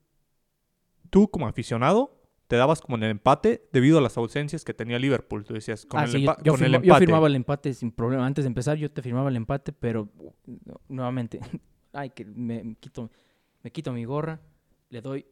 tú 1.11 1.29
como 1.31 1.47
aficionado, 1.49 2.17
te 2.47 2.57
dabas 2.57 2.81
como 2.81 2.97
en 2.97 3.05
el 3.05 3.11
empate 3.13 3.69
debido 3.73 3.99
a 3.99 4.01
las 4.01 4.17
ausencias 4.17 4.65
que 4.65 4.75
tenía 4.75 4.99
Liverpool. 4.99 5.45
Tú 5.45 5.55
decías, 5.55 5.87
con, 5.87 6.01
Ah, 6.01 6.05
el, 6.05 6.11
sí, 6.11 6.23
yo, 6.23 6.33
empa- 6.33 6.43
yo 6.43 6.53
con 6.53 6.63
el 6.63 6.67
firma- 6.71 6.79
yo 6.79 6.85
empate. 6.93 7.07
firmaba 7.07 7.27
el 7.29 7.37
empate 7.37 7.75
sin 7.75 7.91
problema. 7.93 8.27
Antes 8.27 8.45
de 8.45 8.49
empezar, 8.49 8.77
yo 8.77 8.91
te 8.91 9.03
firmaba 9.03 9.31
el 9.31 9.37
empate, 9.37 9.73
pero 9.73 10.09
no, 10.47 10.81
nuevamente, 10.89 11.39
ay, 11.93 12.11
que 12.11 12.25
me, 12.25 12.63
me 12.65 12.75
quito, 12.75 13.11
me 13.63 13.71
quito 13.71 13.93
mi 13.93 14.05
gorra, 14.05 14.41
le 14.91 15.01
doy 15.01 15.27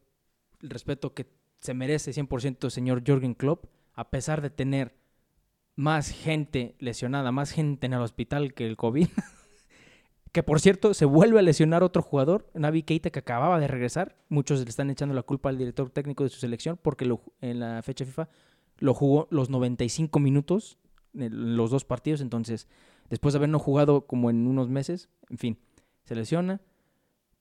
el 0.63 0.71
respeto 0.71 1.13
que 1.13 1.27
se 1.61 1.75
merece 1.75 2.13
100% 2.13 2.65
el 2.65 2.71
señor 2.71 3.03
Jürgen 3.05 3.35
Klopp, 3.35 3.67
a 3.95 4.11
pesar 4.11 4.43
de 4.43 4.51
tener 4.51 4.95
más 5.75 6.11
gente 6.11 6.75
lesionada, 6.79 7.33
más 7.33 7.53
gente 7.53 7.87
en 7.87 7.93
el 7.93 8.01
hospital 8.01 8.55
que 8.55 8.67
el 8.67 8.77
COVID. 8.77 9.09
que 10.33 10.43
por 10.43 10.61
cierto, 10.61 10.95
se 10.95 11.05
vuelve 11.05 11.39
a 11.39 11.43
lesionar 11.43 11.83
otro 11.83 12.03
jugador, 12.03 12.51
Navi 12.55 12.83
Keita, 12.83 13.11
que 13.11 13.21
acababa 13.21 13.59
de 13.61 13.69
regresar. 13.69 14.17
Muchos 14.29 14.61
le 14.61 14.69
están 14.69 14.91
echando 14.91 15.15
la 15.15 15.23
culpa 15.23 15.49
al 15.49 15.59
director 15.59 15.91
técnico 15.91 16.25
de 16.25 16.31
su 16.31 16.39
selección 16.39 16.79
porque 16.81 17.05
lo 17.05 17.23
en 17.41 17.61
la 17.61 17.83
fecha 17.83 18.05
FIFA 18.05 18.29
lo 18.79 18.95
jugó 18.95 19.27
los 19.31 19.51
95 19.51 20.19
minutos 20.21 20.79
en 21.15 21.57
los 21.57 21.71
dos 21.71 21.85
partidos. 21.85 22.21
Entonces, 22.21 22.69
después 23.11 23.33
de 23.33 23.39
haber 23.39 23.49
no 23.49 23.59
jugado 23.59 24.07
como 24.07 24.31
en 24.31 24.47
unos 24.47 24.69
meses, 24.69 25.09
en 25.31 25.39
fin, 25.39 25.59
se 26.05 26.15
lesiona, 26.15 26.61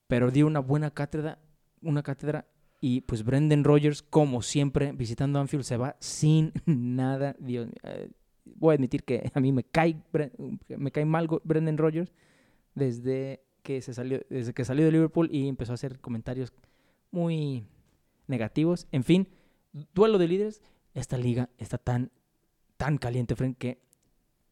pero 0.06 0.30
dio 0.30 0.46
una 0.46 0.60
buena 0.60 0.90
cátedra, 0.90 1.38
una 1.82 2.02
cátedra. 2.02 2.46
Y 2.80 3.00
pues 3.02 3.24
Brendan 3.24 3.64
Rodgers, 3.64 4.02
como 4.02 4.42
siempre, 4.42 4.92
visitando 4.92 5.40
Anfield, 5.40 5.64
se 5.64 5.76
va 5.76 5.96
sin 5.98 6.52
nada. 6.66 7.34
Dios, 7.38 7.68
eh, 7.82 8.10
voy 8.44 8.72
a 8.72 8.74
admitir 8.76 9.04
que 9.04 9.30
a 9.34 9.40
mí 9.40 9.52
me 9.52 9.64
cae, 9.64 10.00
me 10.68 10.90
cae 10.90 11.04
mal 11.04 11.28
Brendan 11.44 11.78
Rodgers 11.78 12.12
desde 12.74 13.42
que 13.62 13.82
se 13.82 13.92
salió, 13.92 14.20
desde 14.30 14.54
que 14.54 14.64
salió 14.64 14.84
de 14.84 14.92
Liverpool 14.92 15.28
y 15.32 15.48
empezó 15.48 15.72
a 15.72 15.74
hacer 15.74 16.00
comentarios 16.00 16.52
muy 17.10 17.66
negativos. 18.26 18.86
En 18.92 19.04
fin, 19.04 19.28
duelo 19.94 20.18
de 20.18 20.28
líderes. 20.28 20.62
Esta 20.94 21.18
liga 21.18 21.50
está 21.58 21.78
tan, 21.78 22.10
tan 22.76 22.98
caliente, 22.98 23.36
Frank, 23.36 23.58
que 23.58 23.82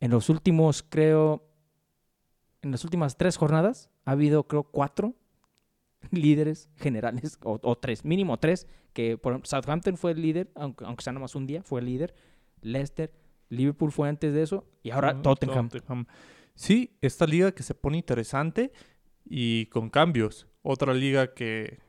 en 0.00 0.10
los 0.10 0.28
últimos, 0.28 0.82
creo, 0.82 1.48
en 2.62 2.70
las 2.72 2.84
últimas 2.84 3.16
tres 3.16 3.36
jornadas 3.36 3.90
ha 4.04 4.12
habido, 4.12 4.44
creo, 4.46 4.64
cuatro 4.64 5.14
líderes 6.10 6.68
generales, 6.76 7.38
o, 7.42 7.58
o 7.62 7.76
tres, 7.76 8.04
mínimo 8.04 8.38
tres, 8.38 8.66
que 8.92 9.18
por 9.18 9.32
ejemplo, 9.32 9.48
Southampton 9.48 9.96
fue 9.96 10.12
el 10.12 10.22
líder, 10.22 10.50
aunque, 10.54 10.84
aunque 10.84 11.04
sea 11.04 11.12
nomás 11.12 11.34
un 11.34 11.46
día, 11.46 11.62
fue 11.62 11.80
el 11.80 11.86
líder. 11.86 12.14
Leicester, 12.62 13.12
Liverpool 13.48 13.92
fue 13.92 14.08
antes 14.08 14.32
de 14.32 14.42
eso, 14.42 14.64
y 14.82 14.90
ahora 14.90 15.10
Ah, 15.10 15.22
Tottenham. 15.22 15.68
Sí, 16.54 16.96
esta 17.02 17.26
liga 17.26 17.52
que 17.52 17.62
se 17.62 17.74
pone 17.74 17.98
interesante 17.98 18.72
y 19.24 19.66
con 19.66 19.90
cambios. 19.90 20.46
Otra 20.62 20.94
liga 20.94 21.34
que, 21.34 21.80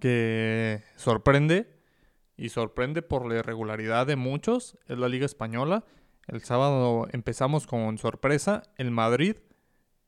que 0.00 0.82
sorprende 0.96 1.80
y 2.36 2.48
sorprende 2.48 3.02
por 3.02 3.28
la 3.28 3.38
irregularidad 3.38 4.06
de 4.06 4.16
muchos 4.16 4.78
es 4.86 4.98
la 4.98 5.08
liga 5.08 5.26
española. 5.26 5.84
El 6.26 6.42
sábado 6.42 7.06
empezamos 7.12 7.66
con 7.66 7.98
sorpresa. 7.98 8.62
El 8.76 8.90
Madrid 8.90 9.36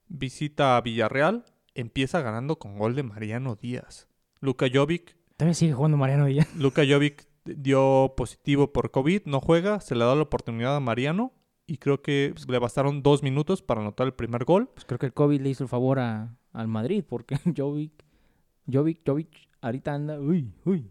visita 0.09 0.77
a 0.77 0.81
Villarreal, 0.81 1.45
empieza 1.75 2.21
ganando 2.21 2.59
con 2.59 2.79
gol 2.79 2.95
de 2.95 3.03
Mariano 3.03 3.57
Díaz. 3.57 4.09
Luka 4.41 4.67
Jovic 4.73 5.17
También 5.37 5.55
sigue 5.55 5.73
jugando 5.73 5.97
Mariano 5.97 6.27
Díaz. 6.27 6.55
Luka 6.57 6.83
Jovic 6.89 7.27
dio 7.45 8.15
positivo 8.17 8.73
por 8.73 8.91
COVID, 8.91 9.23
no 9.27 9.41
juega, 9.41 9.81
se 9.81 9.95
le 9.95 10.05
da 10.05 10.15
la 10.15 10.23
oportunidad 10.23 10.77
a 10.77 10.81
Mariano 10.81 11.33
y 11.67 11.79
creo 11.79 12.03
que 12.03 12.35
le 12.49 12.59
bastaron 12.59 13.03
dos 13.03 13.23
minutos 13.23 13.63
para 13.63 13.81
anotar 13.81 14.07
el 14.07 14.15
primer 14.15 14.45
gol. 14.45 14.69
Pues 14.75 14.85
creo 14.85 14.99
que 14.99 15.07
el 15.07 15.15
COVID 15.15 15.41
le 15.41 15.49
hizo 15.49 15.65
el 15.65 15.69
favor 15.69 15.99
a, 15.99 16.37
al 16.53 16.69
Madrid, 16.69 17.05
porque 17.09 17.37
Jovic, 17.57 17.93
Jovic, 18.71 19.01
Jovic, 19.07 19.49
ahorita 19.61 19.95
anda, 19.95 20.21
uy, 20.21 20.53
uy. 20.65 20.91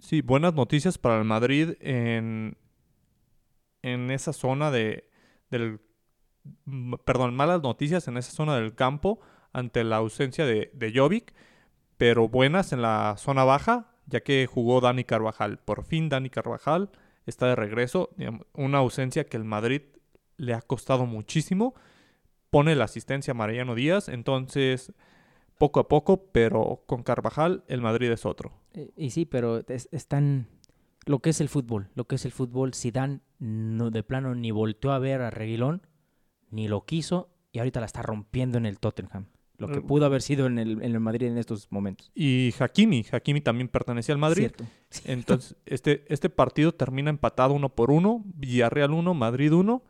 Sí, 0.00 0.20
buenas 0.22 0.54
noticias 0.54 0.98
para 0.98 1.18
el 1.18 1.24
Madrid 1.24 1.70
en, 1.80 2.56
en 3.82 4.10
esa 4.10 4.32
zona 4.32 4.70
de, 4.70 5.08
del... 5.50 5.80
Perdón, 7.04 7.34
malas 7.34 7.62
noticias 7.62 8.08
en 8.08 8.16
esa 8.16 8.32
zona 8.32 8.56
del 8.56 8.74
campo 8.74 9.20
ante 9.52 9.84
la 9.84 9.96
ausencia 9.96 10.46
de, 10.46 10.70
de 10.74 10.92
Jovic, 10.94 11.34
pero 11.96 12.28
buenas 12.28 12.72
en 12.72 12.82
la 12.82 13.14
zona 13.18 13.44
baja, 13.44 13.92
ya 14.06 14.20
que 14.20 14.46
jugó 14.46 14.80
Dani 14.80 15.04
Carvajal. 15.04 15.58
Por 15.58 15.84
fin 15.84 16.08
Dani 16.08 16.30
Carvajal 16.30 16.90
está 17.26 17.46
de 17.46 17.56
regreso, 17.56 18.10
una 18.54 18.78
ausencia 18.78 19.24
que 19.24 19.36
el 19.36 19.44
Madrid 19.44 19.82
le 20.36 20.54
ha 20.54 20.62
costado 20.62 21.06
muchísimo. 21.06 21.74
Pone 22.50 22.74
la 22.74 22.84
asistencia 22.84 23.32
a 23.32 23.34
Mariano 23.34 23.74
Díaz, 23.74 24.08
entonces 24.08 24.92
poco 25.58 25.78
a 25.78 25.88
poco, 25.88 26.30
pero 26.32 26.82
con 26.86 27.02
Carvajal 27.02 27.64
el 27.68 27.80
Madrid 27.82 28.10
es 28.10 28.24
otro. 28.24 28.52
Eh, 28.72 28.90
Y 28.96 29.10
sí, 29.10 29.26
pero 29.26 29.62
es. 29.68 29.88
Lo 31.06 31.20
que 31.20 31.30
es 31.30 31.40
el 31.40 31.48
fútbol, 31.48 31.88
lo 31.94 32.04
que 32.04 32.16
es 32.16 32.24
el 32.24 32.32
fútbol, 32.32 32.74
Zidane 32.74 33.20
no, 33.38 33.90
de 33.90 34.02
plano 34.02 34.34
ni 34.34 34.50
volteó 34.50 34.92
a 34.92 34.98
ver 34.98 35.22
a 35.22 35.30
Reguilón, 35.30 35.86
ni 36.50 36.68
lo 36.68 36.84
quiso, 36.84 37.28
y 37.52 37.58
ahorita 37.58 37.80
la 37.80 37.86
está 37.86 38.02
rompiendo 38.02 38.58
en 38.58 38.66
el 38.66 38.78
Tottenham. 38.78 39.26
Lo 39.58 39.68
que 39.68 39.80
Mm. 39.80 39.86
pudo 39.86 40.06
haber 40.06 40.22
sido 40.22 40.46
en 40.46 40.58
el, 40.58 40.82
en 40.82 40.92
el 40.94 41.00
Madrid 41.00 41.26
en 41.26 41.36
estos 41.36 41.70
momentos. 41.70 42.10
Y 42.14 42.54
Hakimi, 42.58 43.04
Hakimi 43.12 43.40
también 43.42 43.68
pertenecía 43.68 44.14
al 44.14 44.18
Madrid. 44.18 44.50
Cierto. 44.50 44.64
Entonces, 45.04 45.56
este, 45.66 46.04
este 46.12 46.30
partido 46.30 46.72
termina 46.72 47.10
empatado 47.10 47.52
uno 47.52 47.68
por 47.68 47.90
uno. 47.90 48.22
Villarreal 48.24 48.92
1, 48.92 49.12
Madrid 49.14 49.52
1. 49.52 49.82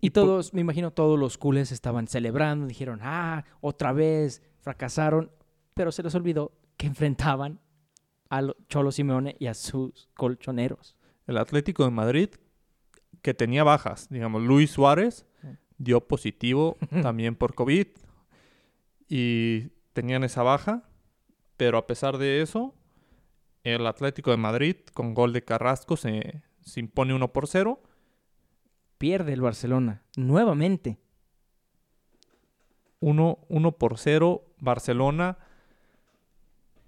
Y 0.00 0.10
todos, 0.10 0.52
me 0.52 0.60
imagino, 0.60 0.90
todos 0.90 1.18
los 1.18 1.38
culés 1.38 1.70
estaban 1.72 2.08
celebrando, 2.08 2.66
dijeron, 2.66 2.98
ah, 3.02 3.44
otra 3.60 3.92
vez, 3.92 4.42
fracasaron, 4.60 5.30
pero 5.72 5.92
se 5.92 6.02
les 6.02 6.14
olvidó 6.14 6.52
que 6.76 6.86
enfrentaban 6.88 7.60
a 8.28 8.42
lo- 8.42 8.56
Cholo 8.68 8.90
Simeone 8.92 9.36
y 9.38 9.46
a 9.46 9.54
sus 9.54 10.08
colchoneros. 10.14 10.96
El 11.26 11.38
Atlético 11.38 11.84
de 11.84 11.90
Madrid, 11.90 12.28
que 13.22 13.32
tenía 13.34 13.64
bajas. 13.64 14.08
Digamos, 14.10 14.42
Luis 14.42 14.70
Suárez 14.72 15.24
dio 15.78 16.06
positivo 16.06 16.76
también 17.02 17.36
por 17.36 17.54
COVID. 17.54 17.86
Y 19.08 19.68
tenían 19.92 20.24
esa 20.24 20.42
baja. 20.42 20.82
Pero 21.56 21.78
a 21.78 21.86
pesar 21.86 22.18
de 22.18 22.42
eso, 22.42 22.74
el 23.62 23.86
Atlético 23.86 24.30
de 24.30 24.36
Madrid, 24.36 24.76
con 24.92 25.14
gol 25.14 25.32
de 25.32 25.44
Carrasco, 25.44 25.96
se, 25.96 26.42
se 26.62 26.80
impone 26.80 27.14
1 27.14 27.32
por 27.32 27.46
0. 27.46 27.80
Pierde 28.98 29.32
el 29.32 29.40
Barcelona, 29.40 30.02
nuevamente. 30.16 30.98
1, 33.00 33.38
1 33.48 33.72
por 33.78 33.98
0. 33.98 34.44
Barcelona 34.58 35.38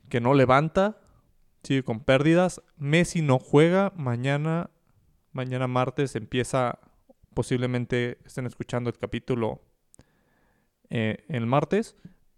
que 0.09 0.21
no 0.21 0.35
levanta. 0.35 0.99
Sigue 1.63 1.83
con 1.83 2.01
pérdidas. 2.01 2.63
Messi 2.77 3.23
no 3.23 3.39
juega. 3.39 3.93
Mañana, 3.97 4.71
mañana 5.33 5.67
martes 5.67 6.17
empieza. 6.17 6.79
Posiblemente 7.37 8.17
estén 8.25 8.47
escuchando 8.47 8.89
el 8.89 8.97
capítulo 8.97 9.61
eh, 10.89 11.19
el 11.29 11.45
martes. 11.45 11.95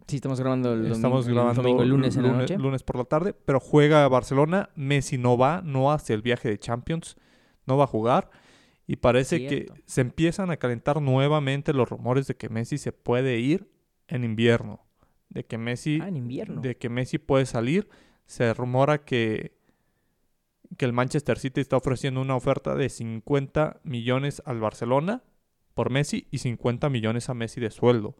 Sí, 0.09 0.17
estamos 0.17 0.41
grabando 0.41 0.73
el 0.73 0.79
domingo, 0.79 0.97
Estamos 0.97 1.29
el 1.29 1.35
grabando 1.35 1.63
domingo, 1.63 1.83
el 1.85 1.89
lunes 1.91 2.17
en 2.17 2.23
la 2.25 2.29
lunes, 2.31 2.51
noche. 2.51 2.59
lunes 2.61 2.83
por 2.83 2.97
la 2.97 3.05
tarde. 3.05 3.33
Pero 3.33 3.61
juega 3.61 4.09
Barcelona. 4.09 4.71
Messi 4.75 5.17
no 5.17 5.39
va. 5.39 5.63
No 5.63 5.93
hace 5.93 6.15
el 6.15 6.23
viaje 6.23 6.49
de 6.49 6.59
Champions. 6.59 7.17
No 7.65 7.77
va 7.77 7.85
a 7.85 7.87
jugar. 7.87 8.29
Y 8.89 8.97
parece 8.97 9.39
Cierto. 9.39 9.75
que 9.75 9.83
se 9.87 10.01
empiezan 10.01 10.51
a 10.51 10.57
calentar 10.57 11.01
nuevamente 11.01 11.73
los 11.73 11.89
rumores 11.89 12.27
de 12.27 12.35
que 12.37 12.49
Messi 12.49 12.77
se 12.77 12.91
puede 12.91 13.39
ir 13.39 13.71
en 14.09 14.25
invierno. 14.25 14.85
De 15.29 15.45
que 15.45 15.59
Messi, 15.59 16.01
Ah, 16.03 16.09
en 16.09 16.17
invierno. 16.17 16.61
de 16.61 16.77
que 16.77 16.89
Messi 16.89 17.19
puede 17.19 17.47
salir. 17.47 17.89
Se 18.27 18.53
rumora 18.53 19.05
que, 19.05 19.58
que 20.77 20.85
el 20.85 20.93
Manchester 20.93 21.39
City 21.39 21.61
está 21.61 21.77
ofreciendo 21.77 22.21
una 22.21 22.37
oferta 22.37 22.75
de 22.75 22.89
50 22.89 23.81
millones 23.85 24.43
al 24.45 24.61
Barcelona 24.61 25.23
por 25.75 25.91
Messi 25.91 26.27
y 26.31 26.39
50 26.39 26.89
millones 26.91 27.29
a 27.29 27.35
Messi 27.35 27.61
de 27.61 27.71
sueldo. 27.71 28.17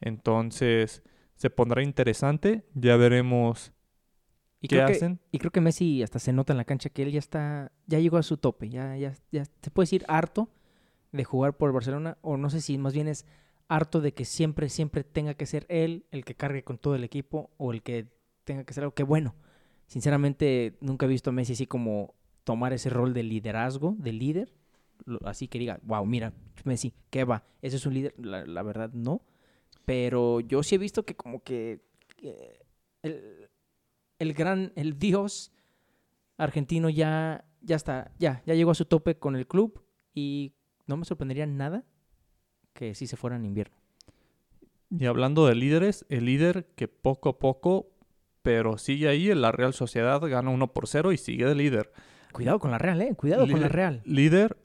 Entonces 0.00 1.02
se 1.36 1.50
pondrá 1.50 1.82
interesante. 1.82 2.64
Ya 2.74 2.96
veremos 2.96 3.72
Y 4.60 4.68
¿Qué 4.68 4.76
creo, 4.76 4.86
que, 4.86 4.92
hacen? 4.92 5.20
y 5.30 5.38
creo 5.38 5.50
que 5.50 5.60
Messi 5.60 6.02
hasta 6.02 6.18
se 6.18 6.32
nota 6.32 6.52
en 6.52 6.56
la 6.56 6.64
cancha 6.64 6.90
que 6.90 7.02
él 7.02 7.12
ya 7.12 7.18
está, 7.18 7.72
ya 7.86 7.98
llegó 7.98 8.16
a 8.16 8.22
su 8.22 8.38
tope, 8.38 8.68
ya, 8.68 8.96
ya, 8.96 9.12
ya 9.30 9.44
se 9.44 9.70
puede 9.70 9.84
decir 9.84 10.04
harto 10.08 10.48
de 11.12 11.24
jugar 11.24 11.56
por 11.56 11.72
Barcelona, 11.72 12.18
o 12.22 12.36
no 12.36 12.50
sé 12.50 12.60
si 12.60 12.76
más 12.78 12.92
bien 12.94 13.06
es 13.06 13.24
harto 13.68 14.00
de 14.00 14.12
que 14.12 14.24
siempre, 14.24 14.68
siempre 14.68 15.04
tenga 15.04 15.34
que 15.34 15.46
ser 15.46 15.66
él 15.68 16.06
el 16.10 16.24
que 16.24 16.34
cargue 16.34 16.64
con 16.64 16.78
todo 16.78 16.94
el 16.94 17.04
equipo, 17.04 17.50
o 17.56 17.72
el 17.72 17.82
que 17.82 18.08
tenga 18.44 18.64
que 18.64 18.72
ser 18.74 18.84
algo 18.84 18.94
que 18.94 19.04
bueno. 19.04 19.34
Sinceramente, 19.94 20.76
nunca 20.80 21.06
he 21.06 21.08
visto 21.08 21.30
a 21.30 21.32
Messi 21.32 21.52
así 21.52 21.68
como 21.68 22.16
tomar 22.42 22.72
ese 22.72 22.90
rol 22.90 23.14
de 23.14 23.22
liderazgo, 23.22 23.94
de 23.96 24.12
líder, 24.12 24.52
así 25.24 25.46
que 25.46 25.60
diga, 25.60 25.78
wow, 25.84 26.04
mira, 26.04 26.32
Messi, 26.64 26.92
¿qué 27.10 27.22
va? 27.22 27.44
¿Ese 27.62 27.76
es 27.76 27.86
un 27.86 27.94
líder? 27.94 28.12
La, 28.18 28.64
verdad, 28.64 28.90
no. 28.92 29.22
Pero 29.84 30.40
yo 30.40 30.64
sí 30.64 30.74
he 30.74 30.78
visto 30.78 31.04
que 31.04 31.14
como 31.14 31.44
que 31.44 31.80
eh, 32.22 32.66
el, 33.02 33.48
el 34.18 34.34
gran, 34.34 34.72
el 34.74 34.98
dios 34.98 35.52
argentino 36.38 36.90
ya, 36.90 37.44
ya 37.60 37.76
está, 37.76 38.10
ya, 38.18 38.42
ya 38.46 38.54
llegó 38.54 38.72
a 38.72 38.74
su 38.74 38.86
tope 38.86 39.16
con 39.16 39.36
el 39.36 39.46
club 39.46 39.80
y 40.12 40.54
no 40.88 40.96
me 40.96 41.04
sorprendería 41.04 41.46
nada 41.46 41.84
que 42.72 42.96
sí 42.96 43.06
se 43.06 43.16
fuera 43.16 43.36
en 43.36 43.44
invierno. 43.44 43.76
Y 44.90 45.06
hablando 45.06 45.46
de 45.46 45.54
líderes, 45.54 46.04
el 46.08 46.24
líder 46.24 46.66
que 46.74 46.88
poco 46.88 47.28
a 47.28 47.38
poco, 47.38 47.93
pero 48.44 48.76
sigue 48.76 49.08
ahí, 49.08 49.30
en 49.30 49.40
la 49.40 49.50
Real 49.52 49.72
Sociedad 49.72 50.20
gana 50.20 50.50
1 50.50 50.72
por 50.74 50.86
0 50.86 51.12
y 51.12 51.16
sigue 51.16 51.46
de 51.46 51.54
líder. 51.54 51.90
Cuidado 52.30 52.58
con 52.58 52.70
la 52.70 52.76
Real, 52.78 53.00
eh, 53.00 53.14
cuidado 53.16 53.48
con 53.48 53.58
la 53.60 53.68
Real. 53.68 54.02
Líder 54.04 54.58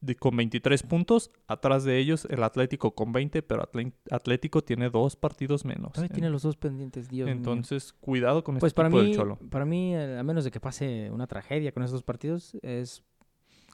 de- 0.00 0.14
con 0.14 0.36
23 0.36 0.82
puntos, 0.84 1.30
atrás 1.48 1.82
de 1.84 1.98
ellos 1.98 2.26
el 2.30 2.42
Atlético 2.44 2.94
con 2.94 3.12
20, 3.12 3.42
pero 3.42 3.68
Atlético 4.10 4.62
tiene 4.62 4.88
dos 4.88 5.16
partidos 5.16 5.64
menos. 5.64 5.92
Todavía 5.92 6.08
En- 6.08 6.14
tiene 6.14 6.30
los 6.30 6.42
dos 6.42 6.56
pendientes, 6.56 7.08
Dios 7.08 7.26
mío. 7.26 7.34
Entonces, 7.34 7.92
cuidado 7.92 8.44
con 8.44 8.56
Pues 8.58 8.70
este 8.70 8.76
para 8.76 8.88
equipo 8.88 9.02
mí, 9.02 9.08
del 9.08 9.16
Cholo. 9.16 9.38
para 9.50 9.64
mí, 9.64 9.94
eh, 9.96 10.18
a 10.18 10.22
menos 10.22 10.44
de 10.44 10.50
que 10.52 10.60
pase 10.60 11.10
una 11.10 11.26
tragedia 11.26 11.72
con 11.72 11.82
esos 11.82 11.92
dos 11.92 12.02
partidos, 12.04 12.56
es 12.62 13.02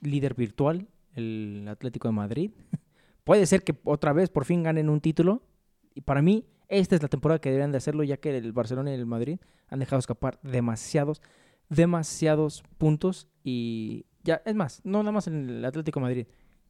líder 0.00 0.34
virtual 0.34 0.86
el 1.14 1.66
Atlético 1.68 2.08
de 2.08 2.12
Madrid. 2.12 2.50
Puede 3.24 3.44
ser 3.46 3.62
que 3.62 3.74
otra 3.84 4.12
vez 4.14 4.30
por 4.30 4.44
fin 4.46 4.62
ganen 4.62 4.88
un 4.88 5.00
título. 5.02 5.42
Y 5.94 6.00
para 6.02 6.22
mí, 6.22 6.46
esta 6.68 6.94
es 6.96 7.02
la 7.02 7.08
temporada 7.08 7.40
que 7.40 7.48
deberían 7.48 7.72
de 7.72 7.78
hacerlo, 7.78 8.04
ya 8.04 8.18
que 8.18 8.36
el 8.36 8.52
Barcelona 8.52 8.90
y 8.90 8.94
el 8.94 9.06
Madrid 9.06 9.38
han 9.68 9.78
dejado 9.78 9.98
escapar 9.98 10.38
demasiados, 10.42 11.22
demasiados 11.68 12.62
puntos. 12.76 13.28
Y 13.42 14.06
ya, 14.22 14.42
es 14.44 14.54
más, 14.54 14.80
no 14.84 15.02
nada 15.02 15.12
más 15.12 15.26
en 15.26 15.48
el 15.48 15.64
Atlético 15.64 16.00
Madrid. 16.00 16.26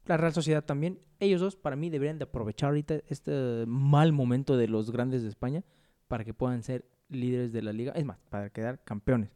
La 0.07 0.17
Real 0.17 0.33
Sociedad 0.33 0.65
también. 0.65 1.01
Ellos 1.21 1.41
dos, 1.41 1.57
para 1.57 1.77
mí, 1.77 1.91
deberían 1.91 2.19
de 2.19 2.25
aprovechar 2.25 2.69
ahorita 2.69 3.01
este 3.09 3.65
mal 3.67 4.13
momento 4.13 4.57
de 4.57 4.69
los 4.69 4.91
grandes 4.91 5.23
de 5.23 5.29
España 5.29 5.65
para 6.07 6.25
que 6.25 6.33
puedan 6.33 6.63
ser 6.63 6.87
líderes 7.09 7.53
de 7.53 7.63
la 7.63 7.73
liga. 7.73 7.93
Es 7.93 8.05
más, 8.05 8.19
para 8.31 8.51
quedar 8.51 8.83
campeones. 8.85 9.31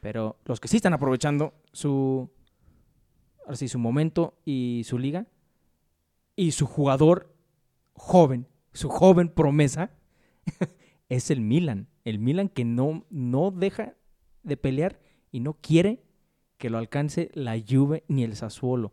Pero 0.00 0.38
los 0.44 0.60
que 0.60 0.68
sí 0.68 0.76
están 0.76 0.92
aprovechando 0.92 1.54
su, 1.72 2.30
ahora 3.44 3.56
sí, 3.56 3.68
su 3.68 3.78
momento 3.78 4.38
y 4.44 4.82
su 4.84 4.98
liga 4.98 5.26
y 6.36 6.52
su 6.52 6.66
jugador 6.66 7.34
joven, 7.94 8.46
su 8.72 8.88
joven 8.88 9.28
promesa, 9.28 9.90
es 11.08 11.30
el 11.30 11.40
Milan. 11.40 11.88
El 12.04 12.18
Milan 12.18 12.48
que 12.48 12.64
no, 12.64 13.04
no 13.10 13.50
deja 13.50 13.94
de 14.42 14.56
pelear 14.56 15.00
y 15.32 15.40
no 15.40 15.54
quiere 15.54 16.02
que 16.58 16.70
lo 16.70 16.78
alcance 16.78 17.30
la 17.34 17.56
Juve 17.58 18.04
ni 18.08 18.24
el 18.24 18.36
Sassuolo. 18.36 18.92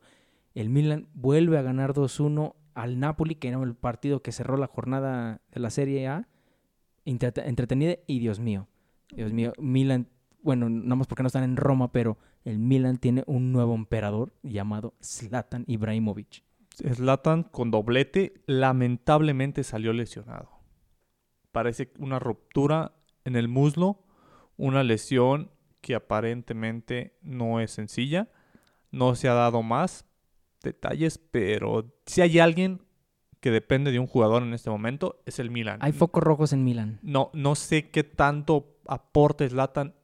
El 0.53 0.69
Milan 0.69 1.07
vuelve 1.13 1.57
a 1.57 1.61
ganar 1.61 1.93
2-1 1.93 2.55
al 2.73 2.99
Napoli, 2.99 3.35
que 3.35 3.49
era 3.49 3.61
el 3.61 3.75
partido 3.75 4.21
que 4.21 4.31
cerró 4.31 4.57
la 4.57 4.67
jornada 4.67 5.41
de 5.51 5.59
la 5.59 5.69
Serie 5.69 6.07
A. 6.07 6.27
Entrete- 7.05 7.43
entretenida 7.47 7.95
y 8.07 8.19
Dios 8.19 8.39
mío, 8.39 8.67
Dios 9.15 9.33
mío, 9.33 9.53
Milan, 9.57 10.07
bueno, 10.43 10.69
nada 10.69 10.95
más 10.95 11.07
porque 11.07 11.23
no 11.23 11.27
están 11.27 11.43
en 11.43 11.57
Roma, 11.57 11.91
pero 11.91 12.17
el 12.45 12.59
Milan 12.59 12.97
tiene 12.97 13.23
un 13.27 13.51
nuevo 13.51 13.73
emperador 13.75 14.33
llamado 14.43 14.93
Zlatan 15.01 15.63
Ibrahimovic. 15.67 16.43
Zlatan 16.75 17.43
con 17.43 17.71
doblete 17.71 18.35
lamentablemente 18.45 19.63
salió 19.63 19.93
lesionado. 19.93 20.49
Parece 21.51 21.91
una 21.99 22.19
ruptura 22.19 22.93
en 23.25 23.35
el 23.35 23.47
muslo, 23.47 24.03
una 24.57 24.83
lesión 24.83 25.51
que 25.81 25.95
aparentemente 25.95 27.17
no 27.21 27.59
es 27.59 27.71
sencilla. 27.71 28.29
No 28.91 29.15
se 29.15 29.27
ha 29.29 29.33
dado 29.33 29.63
más 29.63 30.05
detalles, 30.63 31.17
pero 31.17 31.93
si 32.05 32.21
hay 32.21 32.39
alguien 32.39 32.81
que 33.39 33.51
depende 33.51 33.91
de 33.91 33.99
un 33.99 34.07
jugador 34.07 34.43
en 34.43 34.53
este 34.53 34.69
momento, 34.69 35.21
es 35.25 35.39
el 35.39 35.49
Milan. 35.49 35.79
Hay 35.81 35.91
focos 35.91 36.23
rojos 36.23 36.53
en 36.53 36.63
Milan. 36.63 36.99
No, 37.01 37.31
no 37.33 37.55
sé 37.55 37.89
qué 37.89 38.03
tanto 38.03 38.77
aporte 38.85 39.49
Zlatan 39.49 39.95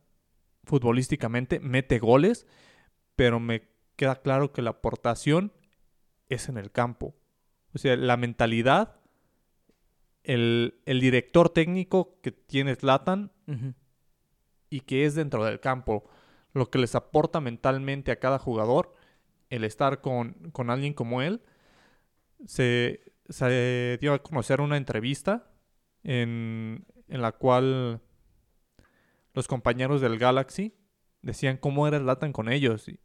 futbolísticamente, 0.64 1.60
mete 1.60 2.00
goles, 2.00 2.48
pero 3.16 3.40
me 3.40 3.70
queda 3.96 4.22
claro 4.22 4.52
que 4.52 4.62
la 4.62 4.72
aportación 4.72 5.54
es 6.30 6.50
en 6.50 6.58
el 6.58 6.72
campo. 6.72 7.16
O 7.74 7.78
sea, 7.78 7.96
la 7.96 8.18
mentalidad, 8.18 9.00
el, 10.28 10.82
el 10.86 11.00
director 11.00 11.50
técnico 11.50 12.20
que 12.22 12.32
tiene 12.34 12.76
Zlatan 12.76 13.32
y 14.70 14.82
que 14.82 15.06
es 15.06 15.16
dentro 15.16 15.46
del 15.46 15.62
campo, 15.62 16.04
lo 16.54 16.70
que 16.70 16.80
les 16.80 16.96
aporta 16.96 17.40
mentalmente 17.40 18.12
a 18.12 18.20
cada 18.20 18.38
jugador, 18.38 18.94
el 19.50 19.64
estar 19.64 20.02
con, 20.02 20.52
con 20.52 20.70
alguien 20.70 20.94
como 20.94 21.22
él, 21.22 21.42
se, 22.46 23.00
se 23.30 23.98
dio 24.02 24.14
a 24.14 24.22
conocer 24.22 24.60
una 24.60 24.76
entrevista 24.76 25.50
en, 26.04 26.86
en 27.08 27.22
la 27.22 27.32
cual 27.32 28.02
los 29.34 29.48
compañeros 29.48 30.02
del 30.02 30.20
Galaxy 30.20 30.76
decían 31.22 31.56
cómo 31.56 31.88
era 31.88 32.00
Zlatan 32.00 32.34
con 32.34 32.52
ellos 32.52 32.90
y, 32.90 33.00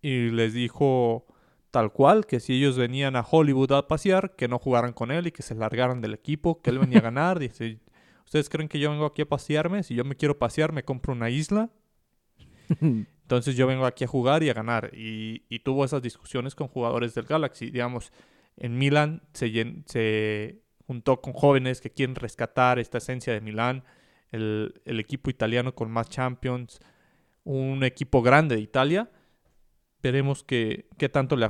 y 0.00 0.30
les 0.30 0.54
dijo 0.54 1.26
tal 1.70 1.92
cual 1.92 2.26
que 2.26 2.40
si 2.40 2.54
ellos 2.54 2.76
venían 2.78 3.16
a 3.16 3.26
Hollywood 3.28 3.72
a 3.72 3.88
pasear, 3.88 4.36
que 4.36 4.48
no 4.48 4.58
jugaran 4.58 4.92
con 4.92 5.10
él 5.10 5.26
y 5.28 5.32
que 5.32 5.42
se 5.42 5.54
largaran 5.54 6.00
del 6.00 6.14
equipo, 6.14 6.62
que 6.62 6.70
él 6.70 6.78
venía 6.78 6.98
a 6.98 7.02
ganar. 7.02 7.38
Dice, 7.38 7.80
¿ustedes 8.24 8.48
creen 8.48 8.68
que 8.68 8.78
yo 8.80 8.90
vengo 8.90 9.06
aquí 9.06 9.22
a 9.22 9.28
pasearme? 9.28 9.82
Si 9.82 9.94
yo 9.94 10.04
me 10.04 10.16
quiero 10.16 10.38
pasear, 10.38 10.72
me 10.72 10.84
compro 10.84 11.12
una 11.12 11.30
isla. 11.30 11.70
Entonces 13.22 13.56
yo 13.56 13.66
vengo 13.66 13.86
aquí 13.86 14.04
a 14.04 14.08
jugar 14.08 14.42
y 14.42 14.50
a 14.50 14.54
ganar. 14.54 14.90
Y, 14.94 15.44
y 15.48 15.60
tuvo 15.60 15.84
esas 15.84 16.02
discusiones 16.02 16.54
con 16.54 16.68
jugadores 16.68 17.14
del 17.14 17.26
Galaxy. 17.26 17.70
Digamos, 17.70 18.12
en 18.56 18.76
Milan 18.78 19.22
se, 19.32 19.48
llen- 19.52 19.84
se 19.86 20.62
juntó 20.86 21.20
con 21.20 21.32
jóvenes 21.32 21.80
que 21.80 21.90
quieren 21.90 22.16
rescatar 22.16 22.78
esta 22.78 22.98
esencia 22.98 23.32
de 23.32 23.40
Milán, 23.40 23.84
el, 24.32 24.80
el 24.84 24.98
equipo 25.00 25.30
italiano 25.30 25.74
con 25.74 25.90
más 25.90 26.08
champions, 26.08 26.80
un 27.44 27.84
equipo 27.84 28.22
grande 28.22 28.56
de 28.56 28.60
Italia. 28.62 29.10
Veremos 30.02 30.42
que- 30.44 30.88
qué, 30.98 31.08
tanto 31.08 31.36
le 31.36 31.48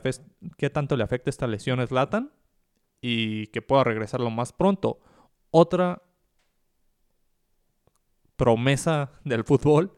qué 0.57 0.71
tanto 0.71 0.97
le 0.97 1.05
afecta 1.05 1.31
esta 1.31 1.47
lesión 1.47 1.81
a 1.81 1.87
Zlatan 1.87 2.33
y 3.01 3.47
que 3.49 3.63
pueda 3.63 3.85
regresar 3.85 4.21
lo 4.21 4.31
más 4.31 4.53
pronto. 4.53 5.01
Otra 5.51 6.03
promesa 8.37 9.11
del 9.25 9.45
fútbol, 9.45 9.97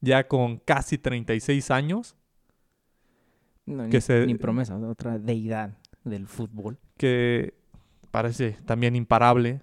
ya 0.00 0.26
con 0.28 0.58
casi 0.58 0.98
36 0.98 1.70
años, 1.70 2.16
No, 3.66 3.84
Que 3.88 3.96
ni, 3.96 4.00
se- 4.02 4.26
ni 4.26 4.34
promesa, 4.34 4.76
otra 4.76 5.18
deidad 5.18 5.78
del 6.04 6.26
fútbol. 6.26 6.78
que 6.98 7.54
parece 8.10 8.58
también 8.66 8.94
imparable. 8.94 9.62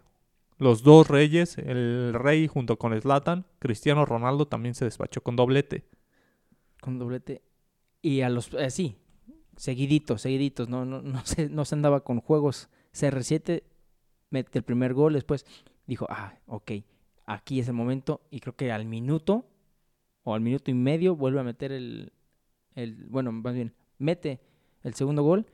Los 0.57 0.81
dos 0.81 1.07
reyes, 1.07 1.57
el 1.59 2.13
rey 2.15 2.47
junto 2.47 2.79
con 2.79 2.99
Zlatan, 2.99 3.45
Cristiano 3.59 4.03
Ronaldo 4.05 4.47
también 4.47 4.73
se 4.73 4.85
despachó 4.85 5.21
con 5.21 5.35
doblete. 5.35 5.85
Con 6.81 6.97
doblete. 6.97 7.43
Y 8.01 8.21
a 8.21 8.29
los, 8.29 8.53
eh, 8.53 8.69
sí, 8.71 8.97
seguiditos, 9.55 10.21
seguiditos. 10.21 10.69
No, 10.69 10.85
no, 10.85 11.01
no, 11.01 11.25
se, 11.25 11.49
no 11.49 11.65
se 11.65 11.75
andaba 11.75 12.03
con 12.03 12.19
juegos. 12.19 12.69
CR7 12.93 13.63
mete 14.29 14.59
el 14.59 14.63
primer 14.63 14.93
gol, 14.93 15.13
después 15.13 15.45
dijo, 15.85 16.07
ah, 16.09 16.39
ok, 16.47 16.71
aquí 17.25 17.59
es 17.59 17.67
el 17.67 17.73
momento. 17.73 18.21
Y 18.31 18.39
creo 18.39 18.55
que 18.55 18.71
al 18.71 18.85
minuto 18.85 19.45
o 20.23 20.33
al 20.33 20.41
minuto 20.41 20.71
y 20.71 20.73
medio 20.73 21.15
vuelve 21.15 21.39
a 21.39 21.43
meter 21.43 21.71
el, 21.71 22.13
el 22.75 23.07
bueno, 23.07 23.31
más 23.31 23.53
bien, 23.53 23.73
mete 23.97 24.41
el 24.83 24.93
segundo 24.93 25.23
gol. 25.23 25.45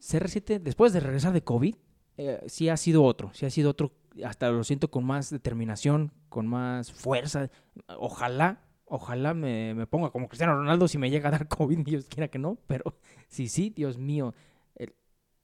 CR7, 0.00 0.60
después 0.60 0.92
de 0.92 1.00
regresar 1.00 1.32
de 1.32 1.44
COVID, 1.44 1.74
eh, 2.16 2.42
sí 2.46 2.68
ha 2.68 2.76
sido 2.76 3.04
otro, 3.04 3.30
sí 3.34 3.46
ha 3.46 3.50
sido 3.50 3.70
otro, 3.70 3.92
hasta 4.24 4.50
lo 4.50 4.64
siento 4.64 4.90
con 4.90 5.04
más 5.04 5.30
determinación, 5.30 6.12
con 6.28 6.46
más 6.46 6.92
fuerza. 6.92 7.50
Ojalá, 7.98 8.62
ojalá 8.90 9.34
me, 9.34 9.72
me 9.74 9.86
ponga 9.86 10.10
como 10.10 10.28
Cristiano 10.28 10.54
Ronaldo 10.54 10.88
si 10.88 10.98
me 10.98 11.10
llega 11.10 11.28
a 11.28 11.32
dar 11.32 11.48
COVID, 11.48 11.78
Dios 11.78 12.06
quiera 12.06 12.28
que 12.28 12.38
no, 12.38 12.58
pero 12.66 12.96
sí, 13.28 13.48
sí, 13.48 13.70
Dios 13.70 13.96
mío. 13.98 14.34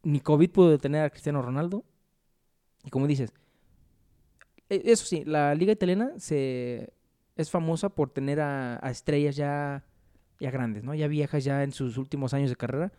ni 0.02 0.20
COVID 0.20 0.50
pudo 0.50 0.70
detener 0.70 1.04
a 1.04 1.10
Cristiano 1.10 1.40
Ronaldo. 1.42 1.84
Y 2.84 2.90
como 2.90 3.06
dices, 3.06 3.32
e- 4.68 4.82
eso 4.84 5.06
sí, 5.06 5.24
la 5.24 5.54
liga 5.54 5.72
italiana 5.72 6.12
se 6.18 6.92
es 7.36 7.50
famosa 7.50 7.88
por 7.88 8.10
tener 8.10 8.40
a, 8.40 8.78
estrellas 8.90 9.36
ya, 9.36 9.84
ya 10.40 10.50
grandes, 10.50 10.82
¿no? 10.84 10.94
Ya 10.94 11.06
viejas, 11.06 11.44
ya 11.44 11.62
en 11.62 11.72
sus 11.72 11.98
últimos 11.98 12.34
años 12.34 12.50
de 12.50 12.56
carrera. 12.56 12.92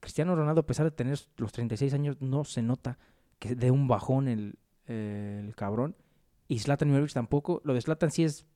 Cristiano 0.00 0.34
Ronaldo, 0.36 0.62
a 0.62 0.66
pesar 0.66 0.84
de 0.84 0.90
tener 0.90 1.18
los 1.36 1.52
36 1.52 1.94
años, 1.94 2.20
no 2.20 2.44
se 2.44 2.62
nota 2.62 2.98
que 3.38 3.54
de 3.54 3.70
un 3.70 3.88
bajón 3.88 4.28
el, 4.28 4.58
el 4.86 5.54
cabrón. 5.54 5.96
y 6.48 6.58
Zlatan 6.58 6.88
Ibrahimovic 6.88 7.14
tampoco. 7.14 7.60
Lo 7.64 7.74
de 7.74 7.80
Zlatan 7.80 8.10
sí 8.10 8.24
es 8.24 8.46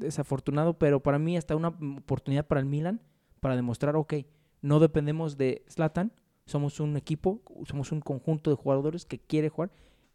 desafortunado, 0.00 0.78
pero 0.78 1.00
para 1.00 1.18
mí 1.18 1.36
hasta 1.36 1.56
una 1.56 1.68
oportunidad 1.68 2.46
para 2.46 2.60
el 2.60 2.66
Milan 2.66 3.00
para 3.40 3.56
demostrar, 3.56 3.96
ok, 3.96 4.14
no 4.60 4.80
dependemos 4.80 5.36
de 5.36 5.64
Zlatan, 5.68 6.12
somos 6.46 6.80
un 6.80 6.96
equipo, 6.96 7.42
somos 7.64 7.92
un 7.92 8.00
conjunto 8.00 8.50
de 8.50 8.56
jugadores 8.56 9.06
que 9.06 9.18
quiere 9.18 9.48
jugar 9.48 9.70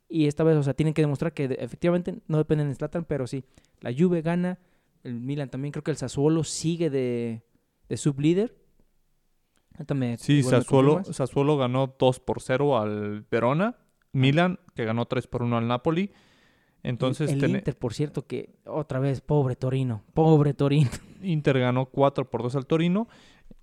y 0.08 0.28
esta 0.28 0.44
vez, 0.44 0.58
o 0.58 0.64
sea, 0.64 0.74
tienen 0.74 0.94
que 0.94 1.02
demostrar 1.02 1.34
que 1.34 1.46
efectivamente 1.60 2.22
no 2.28 2.38
dependen 2.38 2.70
de 2.70 2.76
Zlatan, 2.76 3.06
pero 3.06 3.26
sí, 3.26 3.46
la 3.80 3.92
Juve 3.98 4.22
gana, 4.22 4.60
el 5.04 5.20
Milan 5.20 5.50
también, 5.50 5.72
creo 5.72 5.84
que 5.84 5.92
el 5.92 5.98
Sassuolo 5.98 6.44
sigue 6.44 6.90
de, 6.90 7.44
de 7.90 7.98
sublíder. 7.98 8.56
sí, 10.18 10.44
Sassuolo, 10.44 11.04
Sassuolo 11.04 11.58
ganó 11.58 11.96
2 11.98 12.20
por 12.20 12.42
0 12.42 12.78
al 12.78 13.26
Verona, 13.32 13.78
Milan 14.12 14.60
que 14.76 14.86
ganó 14.86 15.06
3 15.06 15.28
por 15.28 15.44
1 15.44 15.58
al 15.58 15.68
Napoli. 15.68 16.12
Entonces, 16.86 17.32
el, 17.32 17.44
Inter, 17.44 17.76
por 17.76 17.96
cierto, 17.96 18.28
que 18.28 18.54
otra 18.64 19.00
vez, 19.00 19.20
pobre 19.20 19.56
Torino, 19.56 20.04
pobre 20.14 20.54
Torino. 20.54 20.92
Inter 21.24 21.60
ganó 21.60 21.88
4 21.88 22.30
por 22.30 22.44
2 22.44 22.56
al 22.58 22.68
Torino. 22.68 23.08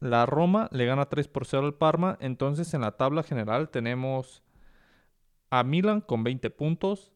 La 0.01 0.27
Roma 0.27 0.69
le 0.73 0.87
gana 0.87 1.07
3 1.07 1.29
por 1.29 1.47
0 1.47 1.67
al 1.67 1.75
Parma. 1.75 2.19
Entonces, 2.21 2.75
en 2.75 2.81
la 2.81 2.97
tabla 2.97 3.23
general 3.23 3.69
tenemos 3.69 4.43
a 5.51 5.63
Milan 5.63 6.01
con 6.01 6.25
20 6.25 6.51
puntos, 6.51 7.13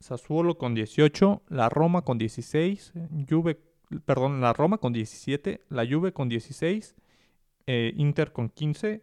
Sassuolo 0.00 0.58
con 0.58 0.74
18, 0.74 1.42
la 1.48 1.68
Roma 1.68 2.02
con 2.02 2.18
16, 2.18 2.92
Juve, 3.30 3.60
perdón, 4.04 4.40
la 4.40 4.52
Roma 4.52 4.78
con 4.78 4.92
17, 4.92 5.60
la 5.68 5.86
Juve 5.86 6.12
con 6.12 6.28
16, 6.28 6.96
eh, 7.68 7.94
Inter 7.96 8.32
con 8.32 8.48
15, 8.48 9.02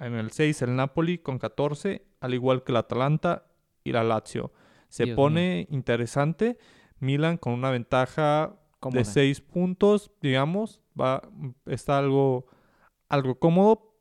en 0.00 0.14
el 0.14 0.30
6 0.30 0.62
el 0.62 0.76
Napoli 0.76 1.18
con 1.18 1.38
14, 1.38 2.04
al 2.20 2.34
igual 2.34 2.64
que 2.64 2.72
la 2.72 2.80
Atalanta 2.80 3.46
y 3.82 3.92
la 3.92 4.04
Lazio. 4.04 4.52
Se 4.88 5.08
pone 5.08 5.66
interesante, 5.70 6.58
Milan 6.98 7.36
con 7.36 7.52
una 7.52 7.70
ventaja 7.70 8.56
de 8.90 9.04
6 9.04 9.40
puntos, 9.40 10.12
digamos, 10.20 10.80
va, 10.98 11.22
está 11.66 11.98
algo, 11.98 12.46
algo 13.08 13.38
cómodo, 13.38 13.94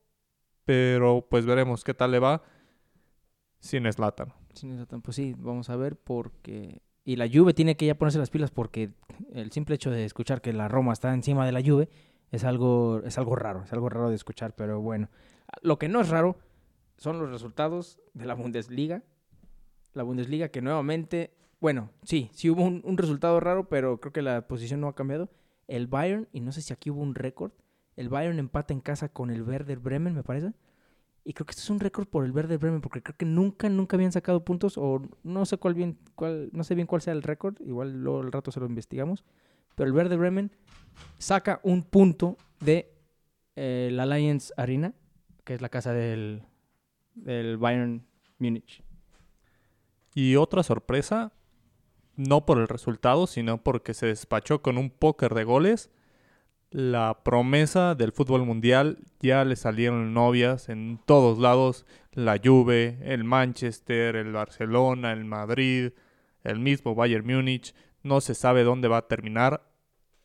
pero 0.63 1.27
pues 1.29 1.45
veremos 1.45 1.83
qué 1.83 1.93
tal 1.93 2.11
le 2.11 2.19
va 2.19 2.43
sin 3.59 3.91
Slatan. 3.91 4.33
Sin 4.53 4.75
Slatan, 4.75 5.01
pues 5.01 5.15
sí, 5.15 5.35
vamos 5.37 5.69
a 5.69 5.75
ver 5.75 5.97
porque... 5.97 6.81
Y 7.03 7.17
la 7.17 7.27
Juve 7.31 7.53
tiene 7.53 7.77
que 7.77 7.85
ya 7.85 7.95
ponerse 7.95 8.17
las 8.17 8.31
pilas 8.31 8.49
porque 8.49 8.91
el 9.31 9.51
simple 9.51 9.75
hecho 9.75 9.91
de 9.91 10.05
escuchar 10.05 10.41
que 10.41 10.53
la 10.53 10.67
Roma 10.67 10.91
está 10.93 11.13
encima 11.13 11.45
de 11.45 11.51
la 11.51 11.61
Juve 11.61 11.89
es 12.31 12.43
algo, 12.43 13.01
es 13.03 13.17
algo 13.19 13.35
raro, 13.35 13.63
es 13.63 13.73
algo 13.73 13.89
raro 13.89 14.09
de 14.09 14.15
escuchar, 14.15 14.55
pero 14.55 14.81
bueno. 14.81 15.09
Lo 15.61 15.77
que 15.77 15.87
no 15.87 16.01
es 16.01 16.09
raro 16.09 16.37
son 16.97 17.19
los 17.19 17.29
resultados 17.29 17.99
de 18.13 18.25
la 18.25 18.33
Bundesliga. 18.33 19.03
La 19.95 20.03
Bundesliga 20.03 20.49
que 20.49 20.61
nuevamente, 20.61 21.33
bueno, 21.59 21.89
sí, 22.03 22.29
sí 22.33 22.49
hubo 22.49 22.63
un, 22.63 22.97
resultado 22.97 23.39
raro, 23.39 23.69
pero 23.69 23.99
creo 23.99 24.13
que 24.13 24.21
la 24.21 24.47
posición 24.47 24.81
no 24.81 24.87
ha 24.87 24.95
cambiado. 24.95 25.29
El 25.67 25.87
Bayern, 25.87 26.27
y 26.31 26.41
no 26.41 26.51
sé 26.51 26.61
si 26.61 26.73
aquí 26.73 26.91
hubo 26.91 27.01
un 27.01 27.15
récord, 27.15 27.51
el 27.95 28.09
Bayern 28.09 28.37
empata 28.37 28.73
en 28.73 28.81
casa 28.81 29.09
con 29.09 29.31
el 29.31 29.41
Werder 29.41 29.79
Bremen, 29.79 30.13
me 30.13 30.23
parece. 30.23 30.53
Y 31.27 31.33
creo 31.33 31.47
que 31.47 31.51
este 31.51 31.63
es 31.63 31.69
un 31.71 31.79
récord 31.79 32.07
por 32.07 32.23
el 32.23 32.31
Verde 32.31 32.57
Bremen, 32.57 32.81
porque 32.81 33.01
creo 33.01 33.17
que 33.17 33.25
nunca, 33.25 33.67
nunca 33.67 33.97
habían 33.97 34.11
sacado 34.11 34.45
puntos, 34.45 34.77
o 34.77 35.01
no 35.23 35.45
sé 35.47 35.57
cuál 35.57 35.73
bien, 35.73 35.97
cuál, 36.13 36.49
no 36.53 36.63
sé 36.63 36.75
bien 36.75 36.85
cuál 36.85 37.01
sea 37.01 37.13
el 37.13 37.23
récord, 37.23 37.55
igual 37.61 38.03
luego 38.03 38.19
al 38.19 38.31
rato 38.31 38.51
se 38.51 38.59
lo 38.59 38.67
investigamos. 38.67 39.25
Pero 39.73 39.87
el 39.87 39.93
Verde 39.93 40.17
Bremen 40.17 40.51
saca 41.17 41.59
un 41.63 41.81
punto 41.81 42.37
de 42.59 42.93
eh, 43.55 43.89
la 43.91 44.03
Alliance 44.03 44.53
Arena, 44.55 44.93
que 45.43 45.55
es 45.55 45.61
la 45.61 45.69
casa 45.69 45.93
del, 45.93 46.43
del 47.15 47.57
Bayern 47.57 48.05
Múnich. 48.37 48.84
Y 50.15 50.37
otra 50.37 50.63
sorpresa, 50.63 51.33
no 52.15 52.47
por 52.47 52.57
el 52.57 52.67
resultado, 52.67 53.27
sino 53.27 53.61
porque 53.61 53.93
se 53.93 54.07
despachó 54.07 54.63
con 54.63 54.79
un 54.79 54.89
póker 54.89 55.35
de 55.35 55.43
goles 55.43 55.91
la 56.75 57.21
promesa 57.23 57.95
del 57.95 58.11
fútbol 58.11 58.45
mundial. 58.45 58.99
Ya 59.21 59.45
le 59.45 59.55
salieron 59.55 60.13
novias 60.13 60.67
en 60.67 60.99
todos 61.05 61.39
lados. 61.39 61.85
La 62.11 62.37
Juve, 62.43 62.97
el 63.01 63.23
Manchester, 63.23 64.17
el 64.17 64.33
Barcelona, 64.33 65.13
el 65.13 65.23
Madrid, 65.23 65.91
el 66.43 66.59
mismo 66.59 66.93
Bayern 66.93 67.25
Múnich. 67.25 67.73
No 68.03 68.19
se 68.19 68.35
sabe 68.35 68.63
dónde 68.63 68.89
va 68.89 68.97
a 68.97 69.07
terminar 69.07 69.69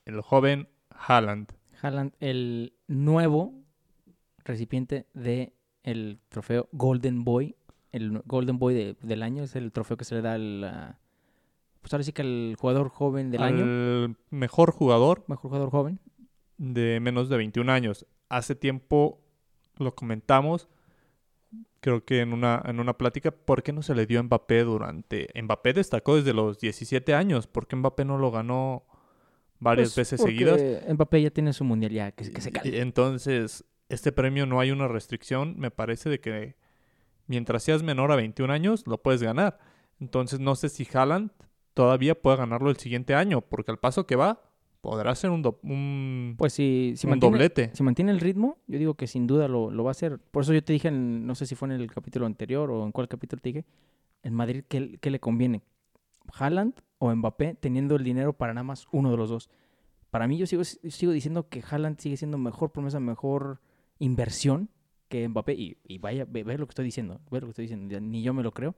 el 0.06 0.20
joven 0.22 0.68
Haaland. 0.90 1.52
Haaland, 1.80 2.14
el 2.18 2.74
nuevo 2.88 3.54
recipiente 4.44 5.06
de 5.14 5.52
el 5.84 6.18
trofeo 6.28 6.68
Golden 6.72 7.22
Boy. 7.22 7.54
El 7.92 8.22
Golden 8.24 8.58
Boy 8.58 8.96
del 9.00 9.22
año 9.22 9.42
es 9.42 9.56
el 9.56 9.72
trofeo 9.72 9.96
que 9.96 10.04
se 10.04 10.14
le 10.14 10.22
da 10.22 10.34
al... 10.34 10.96
Pues 11.80 11.92
ahora 11.94 12.04
sí 12.04 12.12
que 12.12 12.22
al 12.22 12.56
jugador 12.58 12.90
joven 12.90 13.30
del 13.30 13.42
año. 13.42 13.64
El 13.64 14.16
mejor 14.30 14.70
jugador. 14.70 15.24
Mejor 15.28 15.50
jugador 15.50 15.70
joven 15.70 15.98
de 16.60 17.00
menos 17.00 17.30
de 17.30 17.38
21 17.38 17.72
años. 17.72 18.06
Hace 18.28 18.54
tiempo 18.54 19.18
lo 19.78 19.94
comentamos, 19.94 20.68
creo 21.80 22.04
que 22.04 22.20
en 22.20 22.34
una, 22.34 22.62
en 22.66 22.78
una 22.80 22.98
plática, 22.98 23.30
¿por 23.30 23.62
qué 23.62 23.72
no 23.72 23.82
se 23.82 23.94
le 23.94 24.06
dio 24.06 24.20
a 24.20 24.22
Mbappé 24.22 24.62
durante... 24.64 25.28
Mbappé 25.42 25.72
destacó 25.72 26.16
desde 26.16 26.34
los 26.34 26.58
17 26.58 27.14
años, 27.14 27.46
¿por 27.46 27.66
qué 27.66 27.76
Mbappé 27.76 28.04
no 28.04 28.18
lo 28.18 28.30
ganó 28.30 28.84
varias 29.58 29.94
pues 29.94 30.10
veces 30.10 30.20
seguidas? 30.20 30.60
Mbappé 30.86 31.22
ya 31.22 31.30
tiene 31.30 31.54
su 31.54 31.64
mundial, 31.64 31.92
ya 31.92 32.12
que, 32.12 32.24
se 32.24 32.52
cae. 32.52 32.82
Entonces, 32.82 33.64
este 33.88 34.12
premio 34.12 34.44
no 34.44 34.60
hay 34.60 34.70
una 34.70 34.86
restricción, 34.86 35.58
me 35.58 35.70
parece 35.70 36.10
de 36.10 36.20
que 36.20 36.56
mientras 37.30 37.62
seas 37.62 37.84
menor 37.84 38.10
a 38.10 38.16
21 38.16 38.52
años, 38.52 38.84
lo 38.88 39.00
puedes 39.00 39.22
ganar. 39.22 39.60
Entonces, 40.00 40.40
no 40.40 40.56
sé 40.56 40.68
si 40.68 40.84
Haaland 40.92 41.30
todavía 41.74 42.20
puede 42.20 42.38
ganarlo 42.38 42.70
el 42.70 42.76
siguiente 42.76 43.14
año, 43.14 43.40
porque 43.40 43.70
al 43.70 43.78
paso 43.78 44.04
que 44.04 44.16
va, 44.16 44.42
podrá 44.80 45.14
ser 45.14 45.30
un, 45.30 45.46
un, 45.62 46.34
pues 46.36 46.54
si, 46.54 46.94
si 46.96 47.06
mantiene, 47.06 47.32
doblete. 47.32 47.70
Si 47.72 47.84
mantiene 47.84 48.10
el 48.10 48.18
ritmo, 48.18 48.58
yo 48.66 48.80
digo 48.80 48.94
que 48.94 49.06
sin 49.06 49.28
duda 49.28 49.46
lo, 49.46 49.70
va 49.84 49.90
a 49.90 49.92
hacer. 49.92 50.18
Por 50.18 50.42
eso 50.42 50.52
yo 50.52 50.64
te 50.64 50.72
dije, 50.72 50.90
no 50.90 51.36
sé 51.36 51.46
si 51.46 51.54
fue 51.54 51.68
en 51.68 51.80
el 51.80 51.88
capítulo 51.92 52.26
anterior 52.26 52.68
o 52.68 52.84
en 52.84 52.90
cuál 52.90 53.06
capítulo 53.06 53.40
te 53.40 53.50
dije, 53.50 53.64
en 54.24 54.34
Madrid, 54.34 54.64
¿qué, 54.66 54.98
qué 55.00 55.10
le 55.12 55.20
conviene? 55.20 55.62
¿Haaland 56.36 56.80
o 56.98 57.14
Mbappé 57.14 57.54
teniendo 57.54 57.94
el 57.94 58.02
dinero 58.02 58.32
para 58.32 58.54
nada 58.54 58.64
más 58.64 58.88
uno 58.90 59.08
de 59.12 59.16
los 59.16 59.28
dos? 59.28 59.50
Para 60.10 60.26
mí 60.26 60.36
yo 60.36 60.46
sigo, 60.46 60.64
sigo 60.64 61.12
diciendo 61.12 61.48
que 61.48 61.62
Haaland 61.62 62.00
sigue 62.00 62.16
siendo 62.16 62.38
mejor 62.38 62.72
promesa, 62.72 62.98
mejor 62.98 63.60
inversión 64.00 64.68
que 65.10 65.28
Mbappé. 65.28 65.54
Y, 65.54 65.98
vaya, 65.98 66.24
ve, 66.26 66.44
lo 66.56 66.66
que 66.66 66.70
estoy 66.70 66.86
diciendo, 66.86 67.20
ve 67.30 67.40
lo 67.40 67.48
que 67.48 67.50
estoy 67.50 67.64
diciendo, 67.64 68.00
ni 68.00 68.22
yo 68.22 68.32
me 68.32 68.42
lo 68.42 68.52
creo. 68.52 68.74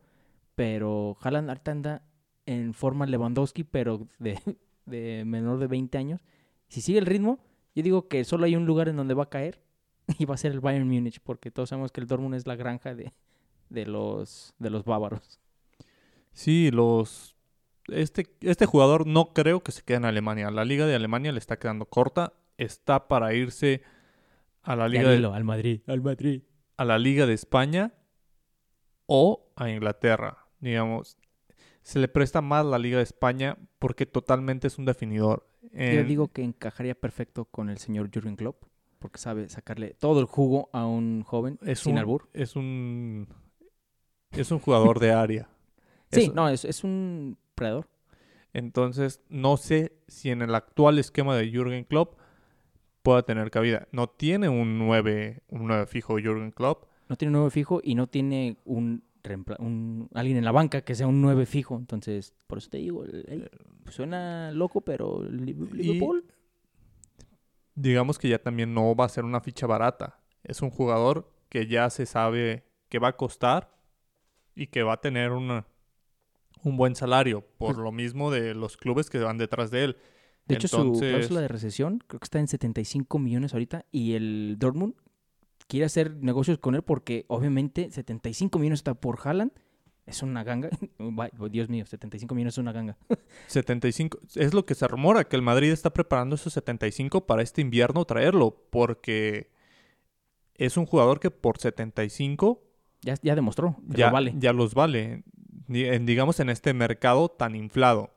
Pero 0.57 1.16
Haaland 1.20 1.49
ahorita 1.49 1.70
anda 1.70 2.03
en 2.47 2.74
forma 2.74 3.07
Lewandowski, 3.07 3.62
pero 3.62 4.09
de, 4.18 4.41
de 4.87 5.22
menor 5.24 5.61
de 5.61 5.68
20 5.68 5.97
años, 5.97 6.20
si 6.66 6.80
sigue 6.80 6.99
el 6.99 7.07
ritmo, 7.07 7.39
yo 7.74 7.85
digo 7.85 8.09
que 8.09 8.24
solo 8.24 8.47
hay 8.47 8.57
un 8.57 8.66
lugar 8.66 8.89
en 8.89 8.97
donde 8.97 9.14
va 9.14 9.24
a 9.24 9.30
caer 9.30 9.62
y 10.18 10.24
va 10.24 10.35
a 10.35 10.39
ser 10.39 10.51
el 10.51 10.61
Bayern 10.61 10.89
Múnich, 10.89 11.20
porque 11.20 11.53
todos 11.53 11.68
sabemos 11.68 11.93
que 11.93 12.01
el 12.01 12.09
Dortmund 12.09 12.35
es 12.35 12.47
la 12.47 12.57
granja 12.57 12.95
de, 12.95 13.12
de, 13.68 13.87
los, 13.87 14.55
de 14.59 14.70
los 14.70 14.85
bávaros. 14.85 15.39
Sí, 16.33 16.70
los 16.72 17.37
este, 17.89 18.26
este 18.41 18.66
jugador 18.66 19.07
no 19.07 19.33
creo 19.33 19.62
que 19.62 19.72
se 19.72 19.83
quede 19.83 19.99
en 19.99 20.05
Alemania. 20.05 20.51
La 20.51 20.64
liga 20.64 20.87
de 20.87 20.95
Alemania 20.95 21.33
le 21.33 21.39
está 21.39 21.59
quedando 21.59 21.87
corta. 21.87 22.33
Está 22.57 23.09
para 23.09 23.35
irse 23.35 23.83
a 24.63 24.77
la 24.77 24.89
liga 24.89 25.11
de, 25.11 25.25
al 25.27 25.45
Madrid, 25.45 25.81
al 25.87 26.01
Madrid, 26.01 26.43
a 26.77 26.85
la 26.85 26.99
liga 26.99 27.27
de 27.27 27.35
España 27.35 27.95
o 29.07 29.53
a 29.57 29.71
Inglaterra. 29.71 30.39
Digamos, 30.61 31.17
se 31.83 31.99
le 31.99 32.09
presta 32.09 32.41
más 32.41 32.65
la 32.65 32.79
Liga 32.79 32.99
de 32.99 33.03
España 33.03 33.59
porque 33.79 34.07
totalmente 34.07 34.69
es 34.69 34.79
un 34.79 34.85
definidor. 34.85 35.49
Yo 35.73 36.05
digo 36.05 36.29
que 36.29 36.43
encajaría 36.43 36.95
perfecto 36.95 37.47
con 37.47 37.71
el 37.71 37.79
señor 37.79 38.11
Jürgen 38.11 38.37
Klopp 38.37 38.65
porque 38.99 39.19
sabe 39.19 39.49
sacarle 39.49 39.97
todo 39.99 40.21
el 40.21 40.27
jugo 40.27 40.71
a 40.73 40.87
un 40.87 41.25
joven 41.25 41.59
es 41.63 41.81
sin 41.81 41.95
un, 41.95 41.99
albur. 41.99 42.29
Es 42.33 42.55
un 42.57 43.29
es 44.31 44.51
un 44.51 44.61
jugador 44.61 45.01
de 45.01 45.13
área. 45.13 45.49
sí, 46.13 46.31
no, 46.35 46.49
es, 46.49 46.65
es 46.65 46.85
un 46.85 47.37
predador. 47.55 47.89
Entonces, 48.53 49.21
no 49.29 49.57
sé 49.57 49.93
si 50.09 50.31
en 50.31 50.43
el 50.43 50.55
actual 50.55 50.99
esquema 50.99 51.37
de 51.37 51.51
Jürgen 51.51 51.85
Klopp 51.85 52.19
pueda 53.03 53.22
tener 53.22 53.50
cabida. 53.50 53.88
No 53.92 54.09
tiene 54.09 54.48
un 54.48 54.78
9, 54.78 55.42
un 55.48 55.66
9 55.66 55.86
fijo 55.86 56.18
Jürgen 56.18 56.53
Klopp. 56.53 56.84
No 57.09 57.16
tiene 57.16 57.30
un 57.30 57.40
9 57.40 57.50
fijo 57.50 57.80
y 57.82 57.94
no 57.94 58.07
tiene 58.07 58.57
un 58.64 59.03
un, 59.59 60.09
alguien 60.14 60.36
en 60.36 60.44
la 60.44 60.53
banca 60.53 60.82
que 60.82 60.94
sea 60.94 61.07
un 61.07 61.20
9 61.22 61.46
fijo. 61.46 61.76
Entonces, 61.76 62.34
por 62.46 62.59
eso 62.59 62.70
te 62.70 62.78
digo, 62.78 63.05
suena 63.88 64.50
loco, 64.53 64.80
pero 64.80 65.22
Liverpool. 65.22 66.24
digamos 67.74 68.18
que 68.18 68.28
ya 68.28 68.38
también 68.38 68.74
no 68.74 68.94
va 68.94 69.05
a 69.05 69.09
ser 69.09 69.24
una 69.24 69.40
ficha 69.40 69.66
barata. 69.66 70.18
Es 70.42 70.62
un 70.62 70.70
jugador 70.70 71.32
que 71.48 71.66
ya 71.66 71.88
se 71.90 72.07
sabe 72.07 72.64
que 72.88 72.98
va 72.98 73.09
a 73.09 73.16
costar 73.16 73.70
y 74.55 74.66
que 74.66 74.82
va 74.82 74.94
a 74.94 75.00
tener 75.00 75.30
una, 75.30 75.66
un 76.64 76.76
buen 76.76 76.94
salario, 76.94 77.42
por 77.59 77.74
pues 77.74 77.78
lo 77.78 77.92
mismo 77.92 78.30
de 78.30 78.55
los 78.55 78.76
clubes 78.76 79.09
que 79.09 79.18
van 79.18 79.38
detrás 79.38 79.70
de 79.70 79.84
él. 79.84 79.96
De 80.47 80.55
hecho, 80.57 80.68
su 80.68 80.93
cláusula 80.99 81.40
de 81.40 81.49
recesión 81.49 82.03
creo 82.07 82.20
que 82.20 82.24
está 82.24 82.38
en 82.40 82.49
75 82.49 83.18
millones 83.18 83.53
ahorita 83.53 83.86
y 83.93 84.14
el 84.14 84.57
Dortmund 84.59 84.95
quiere 85.68 85.86
hacer 85.86 86.16
negocios 86.16 86.59
con 86.59 86.74
él 86.74 86.82
porque 86.82 87.24
obviamente 87.28 87.90
75 87.90 88.59
millones 88.59 88.80
está 88.80 88.95
por 88.95 89.18
Haaland 89.24 89.53
Es 90.05 90.22
una 90.22 90.43
ganga. 90.45 90.68
Vay- 90.99 91.30
Dios 91.51 91.68
mío, 91.68 91.86
75 91.86 92.34
millones 92.34 92.55
es 92.55 92.59
una 92.59 92.72
ganga. 92.72 92.99
75. 93.47 94.18
Es 94.34 94.53
lo 94.53 94.66
que 94.66 94.74
se 94.74 94.88
rumora, 94.88 95.24
que 95.24 95.36
el 95.36 95.43
Madrid 95.43 95.70
está 95.70 95.90
preparando 95.93 96.34
esos 96.34 96.53
75 96.55 97.24
para 97.26 97.43
este 97.43 97.61
invierno 97.61 98.05
traerlo, 98.05 98.66
porque 98.70 99.51
es 100.57 100.76
un 100.76 100.86
jugador 100.86 101.20
que 101.20 101.30
por 101.30 101.59
75 101.59 102.61
Ya, 103.03 103.14
ya 103.22 103.34
demostró 103.36 103.76
que 103.90 103.97
ya, 103.99 104.09
lo 104.09 104.12
vale. 104.12 104.34
ya 104.38 104.53
los 104.53 104.74
vale, 104.74 105.22
digamos, 105.68 106.40
en 106.40 106.51
este 106.51 106.74
mercado 106.74 107.28
tan 107.30 107.55
inflado 107.55 108.12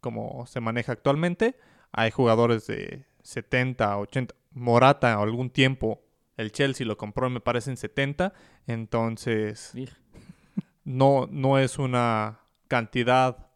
como 0.00 0.46
se 0.46 0.60
maneja 0.60 0.92
actualmente. 0.92 1.56
Hay 1.92 2.10
jugadores 2.10 2.66
de 2.66 3.04
70, 3.22 3.98
80, 3.98 4.34
Morata 4.52 5.14
algún 5.14 5.50
tiempo, 5.50 6.02
el 6.36 6.52
Chelsea 6.52 6.86
lo 6.86 6.96
compró 6.96 7.30
me 7.30 7.40
parece 7.40 7.70
en 7.70 7.76
70, 7.76 8.32
entonces 8.66 9.72
no, 10.84 11.28
no 11.30 11.58
es 11.58 11.78
una 11.78 12.40
cantidad 12.66 13.50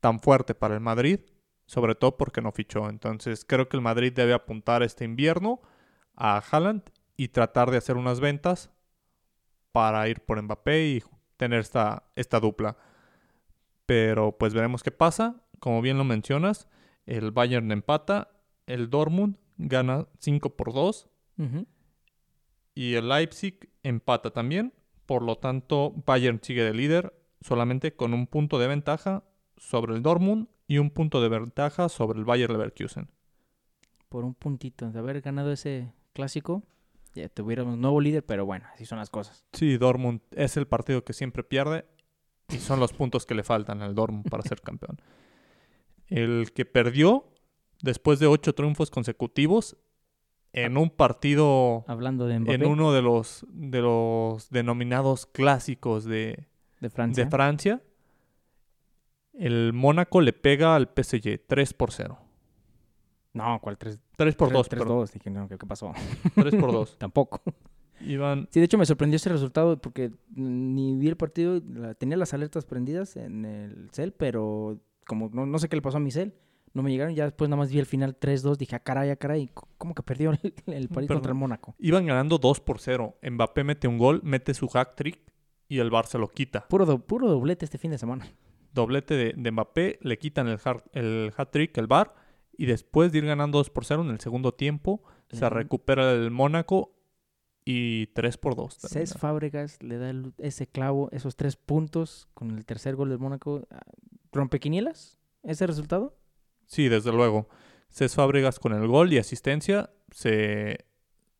tan 0.00 0.20
fuerte 0.20 0.54
para 0.54 0.74
el 0.74 0.80
Madrid, 0.80 1.20
sobre 1.66 1.94
todo 1.94 2.16
porque 2.16 2.40
no 2.40 2.52
fichó. 2.52 2.88
Entonces 2.88 3.44
creo 3.44 3.68
que 3.68 3.76
el 3.76 3.82
Madrid 3.82 4.12
debe 4.12 4.32
apuntar 4.32 4.82
este 4.82 5.04
invierno 5.04 5.60
a 6.14 6.38
Haaland 6.38 6.82
y 7.16 7.28
tratar 7.28 7.70
de 7.70 7.78
hacer 7.78 7.96
unas 7.96 8.20
ventas 8.20 8.70
para 9.72 10.08
ir 10.08 10.20
por 10.20 10.40
Mbappé 10.40 10.86
y 10.86 11.04
tener 11.36 11.60
esta, 11.60 12.04
esta 12.14 12.40
dupla. 12.40 12.76
Pero 13.88 14.36
pues 14.36 14.52
veremos 14.52 14.82
qué 14.82 14.90
pasa. 14.90 15.42
Como 15.60 15.80
bien 15.80 15.96
lo 15.96 16.04
mencionas, 16.04 16.68
el 17.06 17.30
Bayern 17.30 17.72
empata, 17.72 18.28
el 18.66 18.90
Dortmund 18.90 19.38
gana 19.56 20.06
5 20.18 20.56
por 20.56 20.74
2 20.74 21.08
Ujú. 21.38 21.66
y 22.74 22.94
el 22.96 23.08
Leipzig 23.08 23.70
empata 23.82 24.30
también. 24.30 24.74
Por 25.06 25.22
lo 25.22 25.36
tanto, 25.38 25.94
Bayern 26.04 26.38
sigue 26.42 26.64
de 26.64 26.74
líder 26.74 27.14
solamente 27.40 27.96
con 27.96 28.12
un 28.12 28.26
punto 28.26 28.58
de 28.58 28.66
ventaja 28.68 29.24
sobre 29.56 29.94
el 29.94 30.02
Dortmund 30.02 30.48
y 30.66 30.76
un 30.76 30.90
punto 30.90 31.22
de 31.22 31.30
ventaja 31.30 31.88
sobre 31.88 32.18
el 32.18 32.26
Bayer 32.26 32.50
Leverkusen. 32.50 33.08
Por 34.10 34.26
un 34.26 34.34
puntito 34.34 34.90
de 34.90 34.98
haber 34.98 35.22
ganado 35.22 35.50
ese 35.50 35.94
clásico, 36.12 36.62
ya 37.14 37.30
tuviéramos 37.30 37.78
nuevo 37.78 38.02
líder, 38.02 38.22
pero 38.26 38.44
bueno, 38.44 38.66
así 38.74 38.84
son 38.84 38.98
las 38.98 39.08
cosas. 39.08 39.46
Sí, 39.54 39.78
Dortmund 39.78 40.20
es 40.32 40.58
el 40.58 40.66
partido 40.66 41.04
que 41.04 41.14
siempre 41.14 41.42
pierde 41.42 41.86
y 42.48 42.58
son 42.58 42.80
los 42.80 42.92
puntos 42.92 43.26
que 43.26 43.34
le 43.34 43.42
faltan 43.42 43.82
al 43.82 43.94
Dortmund 43.94 44.28
para 44.28 44.42
ser 44.42 44.60
campeón. 44.60 45.00
El 46.06 46.52
que 46.54 46.64
perdió 46.64 47.26
después 47.82 48.18
de 48.18 48.26
ocho 48.26 48.54
triunfos 48.54 48.90
consecutivos 48.90 49.76
en 50.52 50.76
un 50.78 50.90
partido 50.90 51.84
Hablando 51.86 52.26
de 52.26 52.38
Mbappé, 52.40 52.54
en 52.54 52.66
uno 52.66 52.92
de 52.92 53.02
los 53.02 53.46
de 53.50 53.82
los 53.82 54.48
denominados 54.50 55.26
clásicos 55.26 56.04
de, 56.04 56.46
de 56.80 56.90
Francia. 56.90 57.24
de 57.24 57.30
Francia, 57.30 57.82
el 59.34 59.72
Mónaco 59.74 60.22
le 60.22 60.32
pega 60.32 60.74
al 60.74 60.88
PSG 60.88 61.46
3 61.46 61.74
por 61.74 61.92
0. 61.92 62.18
no, 63.34 63.60
¿cuál 63.60 63.76
3? 63.76 64.00
3 64.16 64.34
por 64.34 64.50
2, 64.50 64.68
3 64.68 64.80
perdón. 64.80 64.98
2 65.00 65.12
Dije, 65.12 65.30
no, 65.30 65.48
¿qué, 65.48 65.58
qué 65.58 65.66
pasó? 65.66 65.92
3 66.34 66.54
por 66.56 66.72
2. 66.72 66.96
Tampoco. 66.98 67.42
Sí, 68.00 68.60
de 68.60 68.64
hecho 68.64 68.78
me 68.78 68.86
sorprendió 68.86 69.16
ese 69.16 69.28
resultado 69.30 69.80
porque 69.80 70.12
ni 70.34 70.96
vi 70.96 71.08
el 71.08 71.16
partido, 71.16 71.60
la- 71.74 71.94
tenía 71.94 72.16
las 72.16 72.32
alertas 72.34 72.64
prendidas 72.64 73.16
en 73.16 73.44
el 73.44 73.90
cel, 73.92 74.12
pero 74.12 74.80
como 75.06 75.30
no, 75.32 75.46
no 75.46 75.58
sé 75.58 75.68
qué 75.68 75.76
le 75.76 75.82
pasó 75.82 75.96
a 75.96 76.00
mi 76.00 76.10
cel, 76.10 76.34
no 76.74 76.82
me 76.82 76.90
llegaron, 76.90 77.14
ya 77.14 77.24
después 77.24 77.48
nada 77.50 77.58
más 77.60 77.70
vi 77.72 77.78
el 77.78 77.86
final 77.86 78.16
3-2, 78.20 78.56
dije, 78.58 78.76
ah, 78.76 78.80
caray, 78.80 79.10
ah, 79.10 79.16
caray, 79.16 79.50
¿cómo 79.78 79.94
que 79.94 80.02
perdió 80.02 80.30
el, 80.30 80.38
el 80.66 80.88
París 80.88 81.08
Perdón. 81.08 81.16
contra 81.16 81.32
el 81.32 81.38
Mónaco? 81.38 81.74
iban 81.78 82.06
ganando 82.06 82.38
2 82.38 82.60
por 82.60 82.78
0. 82.78 83.16
Mbappé 83.28 83.64
mete 83.64 83.88
un 83.88 83.98
gol, 83.98 84.20
mete 84.22 84.54
su 84.54 84.68
hack 84.68 84.94
trick 84.94 85.18
y 85.66 85.78
el 85.78 85.90
Barça 85.90 86.18
lo 86.18 86.28
quita. 86.28 86.66
Puro, 86.68 86.86
do- 86.86 86.98
puro 87.00 87.28
doblete 87.28 87.64
este 87.64 87.78
fin 87.78 87.90
de 87.90 87.98
semana. 87.98 88.26
Doblete 88.74 89.14
de, 89.14 89.34
de 89.36 89.50
Mbappé, 89.50 89.98
le 90.02 90.18
quitan 90.18 90.46
el, 90.46 90.58
el 90.92 91.32
hat 91.36 91.50
trick, 91.50 91.76
el 91.78 91.86
bar, 91.86 92.14
y 92.56 92.66
después 92.66 93.10
de 93.12 93.18
ir 93.18 93.24
ganando 93.26 93.58
2 93.58 93.70
por 93.70 93.84
0 93.84 94.02
en 94.02 94.10
el 94.10 94.20
segundo 94.20 94.52
tiempo, 94.52 95.02
se 95.32 95.48
recupera 95.48 96.12
el 96.12 96.30
Mónaco 96.30 96.94
y 97.70 98.06
3 98.14 98.38
por 98.38 98.54
2. 98.56 98.78
Cés 98.80 99.12
Fábregas 99.18 99.82
le 99.82 99.98
da 99.98 100.08
el- 100.08 100.32
ese 100.38 100.66
clavo, 100.66 101.10
esos 101.12 101.36
tres 101.36 101.56
puntos 101.56 102.26
con 102.32 102.50
el 102.56 102.64
tercer 102.64 102.96
gol 102.96 103.10
del 103.10 103.18
Mónaco. 103.18 103.66
Ah, 103.70 103.82
¿Rompequinielas? 104.32 105.18
¿Ese 105.42 105.66
resultado? 105.66 106.16
Sí, 106.66 106.88
desde 106.88 107.12
luego. 107.12 107.48
Cés 107.90 108.14
Fábregas 108.14 108.58
con 108.58 108.72
el 108.72 108.86
gol 108.86 109.12
y 109.12 109.18
asistencia 109.18 109.90
se, 110.12 110.86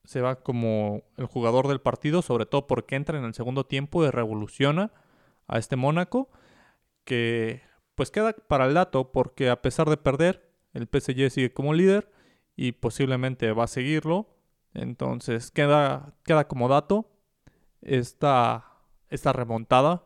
se 0.04 0.20
va 0.20 0.36
como 0.42 1.02
el 1.16 1.24
jugador 1.24 1.66
del 1.66 1.80
partido, 1.80 2.20
sobre 2.20 2.44
todo 2.44 2.66
porque 2.66 2.96
entra 2.96 3.18
en 3.18 3.24
el 3.24 3.32
segundo 3.32 3.64
tiempo 3.64 4.04
y 4.04 4.10
revoluciona 4.10 4.92
a 5.46 5.58
este 5.58 5.76
Mónaco, 5.76 6.28
que 7.04 7.62
pues 7.94 8.10
queda 8.10 8.32
para 8.34 8.66
el 8.66 8.74
dato 8.74 9.12
porque 9.12 9.48
a 9.48 9.62
pesar 9.62 9.88
de 9.88 9.96
perder, 9.96 10.50
el 10.74 10.88
PSG 10.88 11.30
sigue 11.30 11.52
como 11.54 11.72
líder 11.72 12.10
y 12.54 12.72
posiblemente 12.72 13.50
va 13.52 13.64
a 13.64 13.68
seguirlo. 13.68 14.28
Entonces 14.74 15.50
queda, 15.50 16.14
queda 16.24 16.46
como 16.48 16.68
dato 16.68 17.10
esta, 17.82 18.64
esta 19.08 19.32
remontada, 19.32 20.04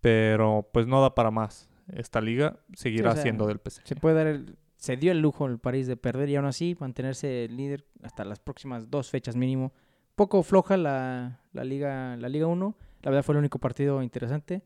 pero 0.00 0.68
pues 0.72 0.86
no 0.86 1.00
da 1.00 1.14
para 1.14 1.30
más. 1.30 1.68
Esta 1.92 2.20
liga 2.20 2.58
seguirá 2.74 3.10
o 3.10 3.14
sea, 3.14 3.22
siendo 3.22 3.46
del 3.46 3.58
PSG. 3.58 3.86
Se 3.86 3.96
puede 3.96 4.14
dar 4.16 4.26
el- 4.26 4.56
se 4.76 4.96
dio 4.96 5.12
el 5.12 5.20
lujo 5.20 5.46
el 5.46 5.58
París 5.58 5.86
de 5.86 5.96
perder 5.96 6.28
y 6.28 6.36
aún 6.36 6.46
así 6.46 6.76
mantenerse 6.80 7.46
líder 7.48 7.84
hasta 8.02 8.24
las 8.24 8.40
próximas 8.40 8.90
dos 8.90 9.10
fechas 9.10 9.36
mínimo. 9.36 9.72
Poco 10.16 10.42
floja 10.42 10.76
la, 10.76 11.40
la 11.52 11.64
liga 11.64 12.16
la 12.16 12.28
Liga 12.28 12.46
1. 12.46 12.74
La 13.02 13.10
verdad 13.10 13.24
fue 13.24 13.34
el 13.34 13.38
único 13.40 13.58
partido 13.58 14.02
interesante. 14.02 14.62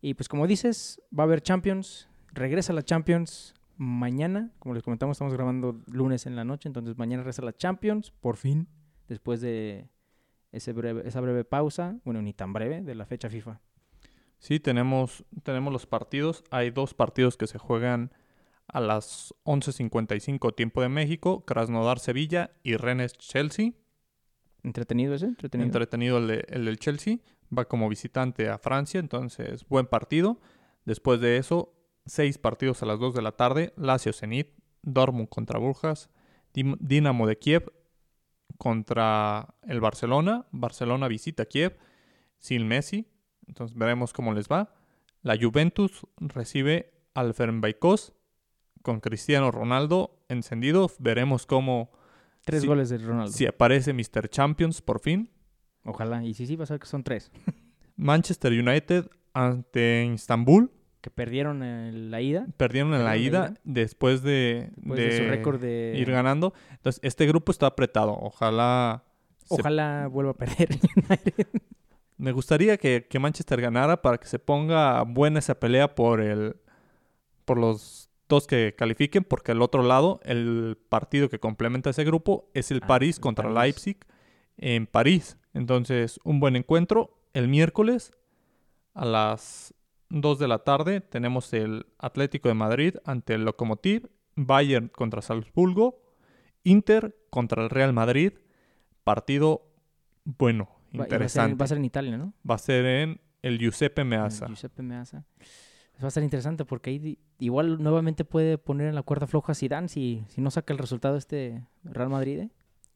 Y 0.00 0.14
pues 0.14 0.28
como 0.28 0.46
dices, 0.46 1.00
va 1.16 1.22
a 1.24 1.26
haber 1.26 1.42
Champions. 1.42 2.08
Regresa 2.32 2.72
la 2.72 2.82
Champions 2.82 3.54
mañana. 3.76 4.52
Como 4.58 4.74
les 4.74 4.82
comentamos, 4.82 5.16
estamos 5.16 5.32
grabando 5.34 5.80
lunes 5.86 6.26
en 6.26 6.36
la 6.36 6.44
noche. 6.44 6.68
Entonces 6.68 6.96
mañana 6.98 7.22
regresa 7.22 7.42
la 7.42 7.52
Champions, 7.56 8.10
por 8.10 8.36
fin. 8.36 8.68
Después 9.08 9.40
de 9.40 9.88
ese 10.52 10.72
breve, 10.72 11.06
esa 11.06 11.20
breve 11.20 11.44
pausa. 11.44 11.98
Bueno, 12.04 12.22
ni 12.22 12.32
tan 12.32 12.52
breve, 12.52 12.82
de 12.82 12.94
la 12.94 13.06
fecha 13.06 13.28
FIFA. 13.30 13.60
Sí, 14.38 14.60
tenemos, 14.60 15.24
tenemos 15.42 15.72
los 15.72 15.86
partidos. 15.86 16.44
Hay 16.50 16.70
dos 16.70 16.92
partidos 16.94 17.36
que 17.36 17.46
se 17.46 17.58
juegan 17.58 18.12
a 18.68 18.80
las 18.80 19.32
11.55 19.44 20.54
tiempo 20.54 20.82
de 20.82 20.88
México. 20.88 21.44
Krasnodar-Sevilla 21.46 22.50
y 22.62 22.76
Rennes-Chelsea. 22.76 23.72
¿Entretenido 24.62 25.14
ese? 25.14 25.26
¿Entretenido? 25.26 25.66
Entretenido 25.66 26.18
el, 26.18 26.26
de- 26.26 26.44
el 26.48 26.64
del 26.64 26.78
Chelsea. 26.78 27.18
Va 27.56 27.66
como 27.66 27.88
visitante 27.88 28.48
a 28.48 28.58
Francia, 28.58 28.98
entonces 28.98 29.64
buen 29.68 29.86
partido. 29.86 30.40
Después 30.84 31.20
de 31.20 31.36
eso, 31.36 31.72
seis 32.06 32.38
partidos 32.38 32.82
a 32.82 32.86
las 32.86 32.98
2 32.98 33.14
de 33.14 33.22
la 33.22 33.32
tarde. 33.32 33.72
Lazio 33.76 34.12
Zenit, 34.12 34.48
Dortmund 34.82 35.28
contra 35.28 35.58
Burjas, 35.58 36.08
Dinamo 36.54 37.26
de 37.26 37.36
Kiev 37.38 37.72
contra 38.58 39.54
el 39.62 39.80
Barcelona. 39.80 40.46
Barcelona 40.52 41.08
visita 41.08 41.44
Kiev 41.46 41.76
sin 42.38 42.66
Messi. 42.66 43.06
Entonces 43.46 43.76
veremos 43.76 44.12
cómo 44.12 44.32
les 44.32 44.48
va. 44.48 44.74
La 45.22 45.36
Juventus 45.40 46.06
recibe 46.18 46.92
al 47.14 47.34
Fenerbahce 47.34 48.12
con 48.82 49.00
Cristiano 49.00 49.50
Ronaldo 49.50 50.24
encendido. 50.28 50.90
Veremos 50.98 51.46
cómo 51.46 51.90
Tres 52.44 52.62
Sí. 52.62 52.68
goles 52.68 52.88
de 52.90 52.98
Ronaldo. 52.98 53.32
si 53.32 53.44
aparece 53.44 53.92
Mr. 53.92 54.28
Champions 54.28 54.80
por 54.80 55.00
fin. 55.00 55.30
Ojalá. 55.84 56.22
Y 56.24 56.32
si 56.34 56.46
sí, 56.46 56.54
va 56.56 56.62
a 56.64 56.66
ser 56.68 56.78
que 56.78 56.86
son 56.86 57.02
tres. 57.02 57.32
Manchester 57.96 58.52
United 58.52 59.10
ante 59.34 60.04
Istanbul. 60.14 60.70
Que 61.06 61.10
perdieron 61.10 61.62
en 61.62 62.10
la 62.10 62.20
ida. 62.20 62.48
Perdieron 62.56 62.92
en 62.92 63.04
la 63.04 63.16
ida 63.16 63.54
después 63.62 64.22
de, 64.24 64.70
Después 64.74 64.98
de, 64.98 65.16
su 65.18 65.30
récord 65.30 65.60
de... 65.60 65.94
ir 65.96 66.10
ganando. 66.10 66.52
Entonces, 66.72 66.98
este 67.04 67.28
grupo 67.28 67.52
está 67.52 67.66
apretado. 67.68 68.10
Ojalá. 68.20 69.04
se- 69.44 69.54
Ojalá 69.54 70.08
vuelva 70.10 70.32
a 70.32 70.34
perder. 70.34 70.68
Me 72.18 72.32
gustaría 72.32 72.76
que, 72.76 73.06
que 73.08 73.20
Manchester 73.20 73.60
ganara 73.60 74.02
para 74.02 74.18
que 74.18 74.26
se 74.26 74.40
ponga 74.40 75.00
buena 75.04 75.38
esa 75.38 75.60
pelea 75.60 75.94
por 75.94 76.20
el. 76.20 76.56
por 77.44 77.56
los 77.56 78.10
dos 78.28 78.48
que 78.48 78.74
califiquen. 78.76 79.22
Porque 79.22 79.52
al 79.52 79.62
otro 79.62 79.84
lado, 79.84 80.18
el 80.24 80.76
partido 80.88 81.28
que 81.28 81.38
complementa 81.38 81.90
ese 81.90 82.02
grupo 82.02 82.50
es 82.52 82.72
el 82.72 82.80
Ah, 82.82 82.86
París 82.88 83.20
contra 83.20 83.44
París. 83.44 83.76
Leipzig 83.76 83.98
en 84.56 84.88
París. 84.88 85.38
Entonces, 85.54 86.18
un 86.24 86.40
buen 86.40 86.56
encuentro. 86.56 87.16
El 87.32 87.46
miércoles 87.46 88.10
a 88.92 89.04
las 89.04 89.72
2 90.08 90.38
de 90.38 90.48
la 90.48 90.58
tarde 90.60 91.00
tenemos 91.00 91.52
el 91.52 91.86
Atlético 91.98 92.48
de 92.48 92.54
Madrid 92.54 92.94
ante 93.04 93.34
el 93.34 93.44
Lokomotiv, 93.44 94.08
Bayern 94.36 94.88
contra 94.88 95.22
Salzburgo, 95.22 96.02
Inter 96.64 97.16
contra 97.30 97.62
el 97.62 97.70
Real 97.70 97.92
Madrid. 97.92 98.32
Partido 99.04 99.62
bueno, 100.24 100.68
Va- 100.68 100.90
y 100.92 100.96
va 100.98 101.04
a 101.04 101.06
ser- 101.08 101.12
interesante. 101.14 101.54
Va 101.56 101.64
a 101.64 101.68
ser 101.68 101.78
en 101.78 101.84
Italia, 101.84 102.18
¿no? 102.18 102.32
Va 102.48 102.54
a 102.56 102.58
ser 102.58 102.84
en 102.86 103.20
el 103.42 103.58
Giuseppe 103.58 104.02
el 104.02 104.08
Meazza. 104.08 104.46
Giuseppe 104.46 104.82
Meazza. 104.82 105.24
Va 106.02 106.08
a 106.08 106.10
ser 106.10 106.22
interesante 106.24 106.64
porque 106.64 106.90
ahí 106.90 107.18
igual 107.38 107.82
nuevamente 107.82 108.24
puede 108.24 108.58
poner 108.58 108.88
en 108.88 108.94
la 108.94 109.02
cuerda 109.02 109.26
floja 109.26 109.54
Zidane 109.54 109.88
si, 109.88 110.24
si 110.28 110.40
no 110.40 110.50
saca 110.50 110.72
el 110.72 110.78
resultado 110.78 111.16
este 111.16 111.64
Real 111.84 112.10
Madrid. 112.10 112.40
¿eh? 112.40 112.50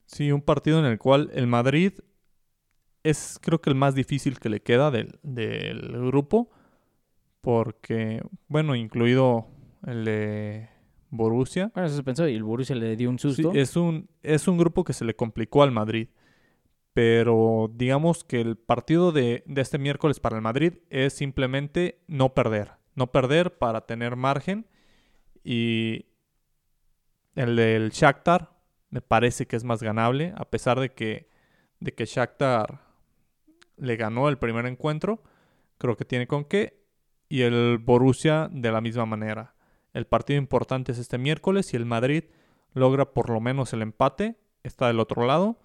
Sí, 0.07 0.31
un 0.33 0.43
partido 0.43 0.81
en 0.81 0.85
el 0.87 0.99
cual 0.99 1.31
el 1.33 1.47
Madrid 1.47 1.93
es 3.03 3.39
creo 3.41 3.61
que 3.61 3.71
el 3.71 3.77
más 3.77 3.95
difícil 3.95 4.39
que 4.39 4.49
le 4.51 4.61
queda 4.61 4.91
del, 4.91 5.19
del 5.23 5.93
grupo. 6.07 6.51
Porque, 7.41 8.23
bueno, 8.49 8.75
incluido 8.75 9.47
el 9.87 10.05
de 10.05 10.69
Borussia. 11.11 11.71
Bueno, 11.75 11.87
eso 11.87 11.97
se 11.97 12.03
pensó 12.03 12.29
y 12.29 12.35
el 12.35 12.45
Borussia 12.45 12.77
le 12.77 12.97
dio 12.97 13.11
un 13.11 13.19
susto. 13.19 13.53
Sí, 13.53 13.59
es, 13.59 13.77
un, 13.77 14.09
es 14.23 14.49
un 14.49 14.59
grupo 14.59 14.85
que 14.85 14.93
se 14.93 15.05
le 15.05 15.15
complicó 15.15 15.63
al 15.63 15.73
Madrid. 15.73 16.09
Pero 16.93 17.71
digamos 17.73 18.25
que 18.25 18.41
el 18.41 18.57
partido 18.57 19.13
de, 19.13 19.45
de 19.47 19.61
este 19.61 19.79
miércoles 19.79 20.19
para 20.21 20.37
el 20.37 20.43
Madrid 20.43 20.79
es 20.91 21.15
simplemente 21.15 22.03
no 22.09 22.35
perder. 22.35 22.73
No 22.95 23.13
perder 23.13 23.59
para 23.59 23.87
tener 23.87 24.17
margen. 24.17 24.67
Y 25.45 26.07
el 27.37 27.57
del 27.57 27.91
Shakhtar 27.91 28.51
me 28.91 29.01
parece 29.01 29.47
que 29.47 29.57
es 29.57 29.65
más 29.65 29.83
ganable. 29.83 30.35
A 30.37 30.51
pesar 30.51 30.81
de 30.81 30.93
que, 30.93 31.29
de 31.79 31.95
que 31.95 32.05
Shakhtar 32.05 32.81
le 33.77 33.97
ganó 33.97 34.29
el 34.29 34.39
primer 34.39 34.67
encuentro. 34.67 35.23
Creo 35.79 35.97
que 35.97 36.05
tiene 36.05 36.27
con 36.27 36.45
qué. 36.45 36.80
Y 37.31 37.43
el 37.43 37.79
Borussia 37.79 38.51
de 38.53 38.73
la 38.73 38.83
misma 38.83 39.07
manera. 39.07 39.55
El 39.95 40.05
partido 40.07 40.39
importante 40.39 40.93
es 40.93 40.99
este 40.99 41.17
miércoles 41.17 41.73
y 41.73 41.77
el 41.77 41.87
Madrid 41.87 42.25
logra 42.75 43.15
por 43.15 43.31
lo 43.31 43.41
menos 43.41 43.73
el 43.73 43.83
empate. 43.83 44.37
Está 44.65 44.89
del 44.89 44.99
otro 45.01 45.25
lado. 45.25 45.57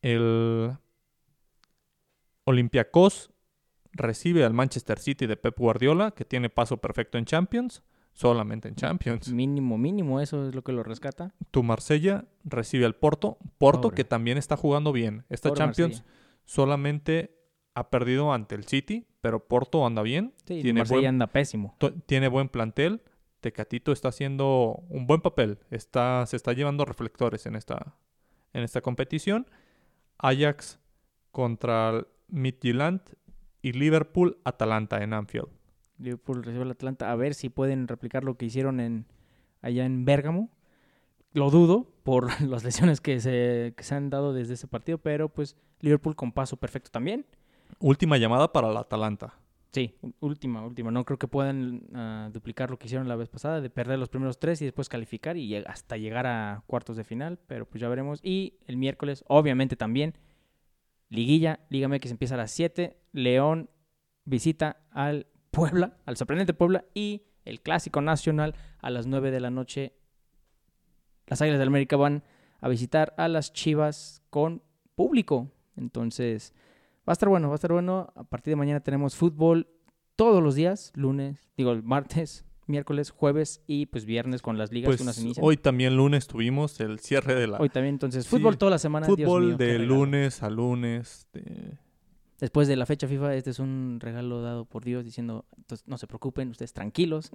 El 0.00 0.72
Olympiacos 2.44 3.30
recibe 3.92 4.44
al 4.44 4.54
Manchester 4.54 4.98
City 4.98 5.26
de 5.26 5.36
Pep 5.36 5.58
Guardiola, 5.58 6.12
que 6.12 6.24
tiene 6.24 6.48
paso 6.48 6.78
perfecto 6.78 7.18
en 7.18 7.26
Champions, 7.26 7.82
solamente 8.14 8.68
en 8.68 8.74
Champions. 8.74 9.28
Mínimo, 9.30 9.76
mínimo, 9.76 10.18
eso 10.20 10.48
es 10.48 10.54
lo 10.54 10.62
que 10.62 10.72
lo 10.72 10.82
rescata. 10.82 11.34
Tu 11.50 11.62
Marsella 11.62 12.24
recibe 12.44 12.86
al 12.86 12.94
Porto, 12.94 13.36
Porto 13.58 13.82
Pobre. 13.82 13.96
que 13.96 14.04
también 14.04 14.38
está 14.38 14.56
jugando 14.56 14.92
bien. 14.92 15.24
Esta 15.28 15.50
Pobre 15.50 15.58
Champions 15.58 15.96
Marsella. 15.98 16.14
solamente 16.46 17.41
ha 17.74 17.90
perdido 17.90 18.32
ante 18.32 18.54
el 18.54 18.64
City, 18.64 19.06
pero 19.20 19.46
Porto 19.46 19.86
anda 19.86 20.02
bien, 20.02 20.34
Sí, 20.46 20.60
tiene 20.62 20.80
Marsella 20.80 20.98
buen- 21.00 21.08
anda 21.08 21.26
pésimo. 21.28 21.76
tiene 22.06 22.28
buen 22.28 22.48
plantel. 22.48 23.02
Tecatito 23.40 23.90
está 23.92 24.08
haciendo 24.08 24.82
un 24.88 25.06
buen 25.06 25.20
papel, 25.20 25.58
está, 25.70 26.24
se 26.26 26.36
está 26.36 26.52
llevando 26.52 26.84
reflectores 26.84 27.44
en 27.46 27.56
esta, 27.56 27.96
en 28.52 28.62
esta 28.62 28.80
competición. 28.82 29.46
Ajax 30.18 30.78
contra 31.32 32.06
Midtjylland 32.28 33.00
y 33.62 33.72
Liverpool 33.72 34.38
Atalanta 34.44 35.02
en 35.02 35.12
Anfield. 35.12 35.48
Liverpool 35.98 36.42
recibe 36.44 36.62
al 36.64 36.70
Atlanta. 36.70 37.10
A 37.10 37.16
ver 37.16 37.34
si 37.34 37.48
pueden 37.48 37.88
replicar 37.88 38.22
lo 38.24 38.36
que 38.36 38.46
hicieron 38.46 38.80
en 38.80 39.06
allá 39.60 39.84
en 39.86 40.04
Bérgamo. 40.04 40.50
Lo 41.32 41.50
dudo 41.50 41.86
por 42.02 42.26
las 42.42 42.62
lesiones 42.64 43.00
que 43.00 43.20
se, 43.20 43.72
que 43.76 43.82
se 43.84 43.94
han 43.94 44.10
dado 44.10 44.32
desde 44.32 44.54
ese 44.54 44.66
partido, 44.68 44.98
pero 44.98 45.28
pues 45.28 45.56
Liverpool 45.80 46.14
con 46.16 46.32
paso 46.32 46.56
perfecto 46.58 46.90
también. 46.90 47.26
Última 47.78 48.16
llamada 48.16 48.52
para 48.52 48.70
el 48.70 48.76
Atalanta. 48.76 49.34
Sí, 49.72 49.94
última, 50.20 50.66
última. 50.66 50.90
No 50.90 51.04
creo 51.04 51.18
que 51.18 51.28
puedan 51.28 51.88
ah, 51.94 52.28
duplicar 52.30 52.70
lo 52.70 52.78
que 52.78 52.86
hicieron 52.86 53.08
la 53.08 53.16
vez 53.16 53.30
pasada, 53.30 53.62
de 53.62 53.70
perder 53.70 53.98
los 53.98 54.10
primeros 54.10 54.38
tres 54.38 54.60
y 54.60 54.66
después 54.66 54.90
calificar 54.90 55.38
y 55.38 55.56
hasta 55.56 55.96
llegar 55.96 56.26
a 56.26 56.62
cuartos 56.66 56.96
de 56.98 57.04
final, 57.04 57.38
pero 57.46 57.64
pues 57.64 57.80
ya 57.80 57.88
veremos. 57.88 58.20
Y 58.22 58.58
el 58.66 58.76
miércoles, 58.76 59.24
obviamente 59.28 59.74
también, 59.74 60.14
Liguilla, 61.08 61.60
Liga 61.70 61.88
MX 61.88 62.10
empieza 62.10 62.34
a 62.34 62.38
las 62.38 62.50
7, 62.50 62.98
León 63.12 63.70
visita 64.24 64.82
al 64.90 65.26
Puebla, 65.50 65.96
al 66.04 66.18
sorprendente 66.18 66.52
Puebla, 66.52 66.84
y 66.94 67.22
el 67.44 67.62
Clásico 67.62 68.02
Nacional 68.02 68.54
a 68.78 68.90
las 68.90 69.06
9 69.06 69.30
de 69.30 69.40
la 69.40 69.50
noche. 69.50 69.94
Las 71.26 71.40
Águilas 71.40 71.58
del 71.58 71.68
América 71.68 71.96
van 71.96 72.24
a 72.60 72.68
visitar 72.68 73.14
a 73.16 73.28
las 73.28 73.54
Chivas 73.54 74.22
con 74.28 74.62
público. 74.94 75.50
Entonces, 75.76 76.54
Va 77.08 77.12
a 77.12 77.14
estar 77.14 77.28
bueno, 77.28 77.48
va 77.48 77.54
a 77.54 77.56
estar 77.56 77.72
bueno. 77.72 78.12
A 78.14 78.24
partir 78.24 78.52
de 78.52 78.56
mañana 78.56 78.80
tenemos 78.80 79.16
fútbol 79.16 79.68
todos 80.16 80.42
los 80.42 80.54
días, 80.54 80.92
lunes, 80.94 81.48
digo, 81.56 81.72
el 81.72 81.82
martes, 81.82 82.44
miércoles, 82.66 83.10
jueves 83.10 83.62
y 83.66 83.86
pues 83.86 84.04
viernes 84.04 84.40
con 84.40 84.56
las 84.56 84.70
ligas 84.70 84.88
Pues 84.88 84.98
que 84.98 85.02
unas 85.02 85.18
inician. 85.18 85.44
hoy 85.44 85.56
también 85.56 85.96
lunes 85.96 86.26
tuvimos 86.28 86.78
el 86.80 87.00
cierre 87.00 87.34
de 87.34 87.46
la 87.48 87.58
Hoy 87.58 87.68
también, 87.70 87.96
entonces, 87.96 88.24
Sí, 88.24 88.30
fútbol 88.30 88.56
toda 88.56 88.70
la 88.70 88.78
semana. 88.78 89.06
Dios 89.06 89.16
fútbol 89.18 89.46
mío, 89.48 89.56
qué 89.58 89.64
de 89.64 89.78
lunes 89.80 90.42
a 90.42 90.50
lunes. 90.50 91.26
de- 91.32 91.78
Después 92.38 92.66
de 92.68 92.76
la 92.76 92.86
fecha 92.86 93.06
FIFA, 93.08 93.34
este 93.36 93.50
es 93.50 93.58
un 93.58 93.98
regalo 94.00 94.42
dado 94.42 94.64
por 94.64 94.84
Dios 94.84 95.04
diciendo, 95.04 95.44
entonces, 95.56 95.86
no 95.88 95.96
se 95.98 96.06
preocupen, 96.06 96.50
ustedes 96.50 96.72
tranquilos. 96.72 97.30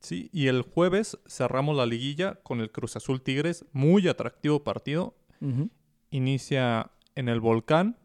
Sí, 0.00 0.28
y 0.32 0.48
el 0.48 0.62
jueves 0.62 1.16
cerramos 1.28 1.76
la 1.76 1.86
liguilla 1.86 2.34
con 2.42 2.60
el 2.60 2.72
Cruz 2.72 2.96
Azul 2.96 3.22
Tigres, 3.22 3.64
muy 3.72 4.08
atractivo 4.08 4.64
partido. 4.64 5.14
Inicia 6.10 6.90
en 7.14 7.28
el 7.28 7.40
Volcán 7.40 7.96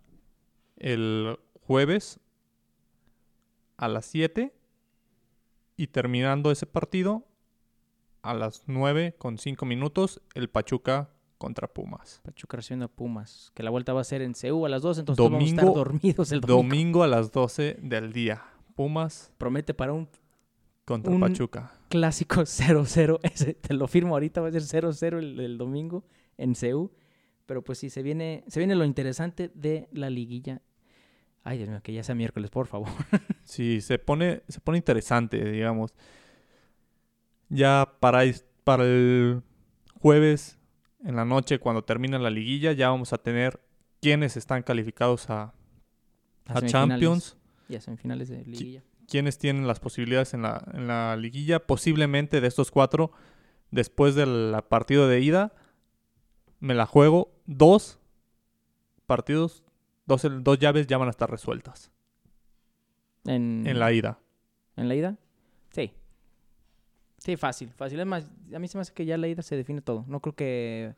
el 0.77 1.37
jueves 1.65 2.19
a 3.77 3.87
las 3.87 4.05
7 4.07 4.53
y 5.75 5.87
terminando 5.87 6.51
ese 6.51 6.65
partido 6.65 7.25
a 8.21 8.33
las 8.33 8.63
9 8.67 9.15
con 9.17 9.37
5 9.37 9.65
minutos 9.65 10.21
el 10.33 10.49
Pachuca 10.49 11.09
contra 11.37 11.67
Pumas. 11.67 12.19
Pachuca 12.23 12.57
recibiendo 12.57 12.85
a 12.85 12.89
Pumas, 12.89 13.51
que 13.53 13.61
la 13.63 13.69
vuelta 13.69 13.93
va 13.93 14.01
a 14.01 14.03
ser 14.03 14.21
en 14.23 14.33
CEU 14.33 14.65
a 14.65 14.69
las 14.69 14.81
2, 14.81 14.99
entonces 14.99 15.17
todos 15.17 15.31
vamos 15.31 15.43
a 15.45 15.49
estar 15.49 15.65
Domingo- 15.65 15.77
dormidos 15.77 16.31
el 16.31 16.41
domingo. 16.41 16.63
Domingo 16.63 17.03
a 17.03 17.07
las 17.07 17.31
12 17.31 17.77
del 17.81 18.11
día. 18.11 18.43
Pumas 18.75 19.31
Promete 19.37 19.73
para 19.73 19.93
un 19.93 20.07
contra 20.85 21.11
Un- 21.13 21.19
Pachuca. 21.19 21.71
clásico 21.89 22.41
0-0. 22.41 23.19
Ese 23.23 23.53
te 23.53 23.73
lo 23.73 23.87
firmo 23.87 24.15
ahorita, 24.15 24.41
va 24.41 24.47
a 24.49 24.51
ser 24.51 24.63
0-0 24.83 25.19
el, 25.19 25.39
el 25.39 25.57
domingo 25.57 26.03
en 26.37 26.55
CEU. 26.55 26.91
Pero 27.47 27.63
pues 27.63 27.79
sí, 27.79 27.89
se 27.89 28.03
viene, 28.03 28.43
se 28.47 28.59
viene 28.59 28.75
lo 28.75 28.85
interesante 28.85 29.49
de 29.55 29.87
la 29.91 30.09
liguilla. 30.11 30.61
Ay, 31.43 31.57
Dios 31.57 31.69
mío, 31.69 31.79
que 31.81 31.93
ya 31.93 32.03
sea 32.03 32.13
miércoles, 32.13 32.51
por 32.51 32.67
favor. 32.67 32.89
Sí, 33.43 33.79
se 33.81 33.97
pone, 33.97 34.43
se 34.49 34.59
pone 34.59 34.77
interesante, 34.77 35.43
digamos. 35.49 35.93
Ya 37.49 37.93
para, 37.99 38.23
para 38.65 38.83
el 38.83 39.41
jueves 40.01 40.59
en 41.05 41.15
la 41.15 41.23
noche, 41.25 41.59
cuando 41.59 41.83
termina 41.83 42.19
la 42.19 42.29
liguilla, 42.29 42.73
ya 42.73 42.89
vamos 42.89 43.13
a 43.13 43.17
tener 43.17 43.61
quienes 44.01 44.35
están 44.35 44.63
calificados 44.63 45.29
a, 45.29 45.53
A. 46.47 46.61
Champions, 46.61 47.37
Y 47.69 47.75
a 47.75 47.81
semifinales 47.81 48.27
de 48.29 48.43
liguilla. 48.43 48.83
quienes 49.07 49.37
tienen 49.37 49.65
las 49.67 49.79
posibilidades 49.79 50.33
en 50.33 50.41
la, 50.41 50.61
en 50.73 50.87
la 50.87 51.15
liguilla. 51.15 51.59
Posiblemente 51.65 52.41
de 52.41 52.47
estos 52.47 52.69
cuatro, 52.71 53.11
después 53.71 54.15
del 54.15 54.53
partido 54.67 55.07
de 55.07 55.21
ida, 55.21 55.53
me 56.59 56.73
la 56.75 56.85
juego. 56.85 57.31
Dos 57.45 57.99
partidos, 59.05 59.63
dos, 60.05 60.25
dos 60.41 60.59
llaves 60.59 60.87
ya 60.87 60.97
van 60.97 61.07
a 61.07 61.11
estar 61.11 61.29
resueltas 61.31 61.91
En, 63.25 63.63
en 63.65 63.79
la 63.79 63.91
ida. 63.93 64.19
¿En 64.75 64.87
la 64.87 64.95
ida? 64.95 65.17
Sí. 65.71 65.91
Sí, 67.17 67.35
fácil, 67.35 67.69
fácil. 67.73 67.99
Es 67.99 68.05
más, 68.05 68.27
a 68.53 68.59
mí 68.59 68.67
se 68.67 68.77
me 68.77 68.81
hace 68.83 68.93
que 68.93 69.05
ya 69.05 69.17
la 69.17 69.27
ida 69.27 69.41
se 69.41 69.55
define 69.55 69.81
todo. 69.81 70.05
No 70.07 70.19
creo 70.19 70.35
que... 70.35 70.95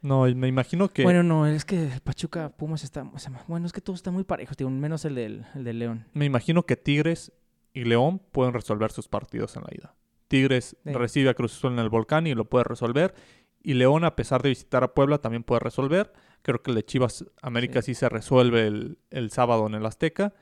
No, 0.00 0.22
me 0.34 0.48
imagino 0.48 0.88
que... 0.88 1.04
Bueno, 1.04 1.22
no, 1.22 1.46
es 1.46 1.64
que 1.64 1.88
Pachuca 2.02 2.48
Pumas 2.50 2.82
está... 2.82 3.08
bueno, 3.46 3.66
es 3.66 3.72
que 3.72 3.80
todo 3.80 3.94
está 3.94 4.10
muy 4.10 4.24
parejo, 4.24 4.54
tío. 4.56 4.68
Menos 4.68 5.04
el 5.04 5.14
del, 5.14 5.46
el 5.54 5.62
del 5.64 5.78
León. 5.78 6.06
Me 6.12 6.24
imagino 6.24 6.64
que 6.64 6.76
Tigres 6.76 7.32
y 7.72 7.84
León 7.84 8.18
pueden 8.32 8.52
resolver 8.52 8.90
sus 8.90 9.06
partidos 9.06 9.54
en 9.56 9.62
la 9.62 9.68
ida. 9.72 9.94
Tigres 10.26 10.76
Sí. 10.82 10.92
recibe 10.92 11.30
a 11.30 11.34
Cruz 11.34 11.54
Azul 11.56 11.72
en 11.74 11.78
el 11.78 11.88
Volcán 11.90 12.26
y 12.26 12.34
lo 12.34 12.46
puede 12.46 12.64
resolver. 12.64 13.14
Y 13.62 13.74
León, 13.74 14.04
a 14.04 14.16
pesar 14.16 14.42
de 14.42 14.48
visitar 14.48 14.82
a 14.82 14.94
Puebla, 14.94 15.18
también 15.18 15.44
puede 15.44 15.60
resolver. 15.60 16.12
Creo 16.42 16.62
que 16.62 16.72
el 16.72 16.74
de 16.74 16.84
Chivas 16.84 17.24
América 17.40 17.82
sí, 17.82 17.94
se 17.94 18.08
resuelve 18.08 18.66
el, 18.66 18.98
el 19.10 19.30
sábado 19.30 19.66
en 19.66 19.74
el 19.74 19.86
Azteca. 19.86 20.34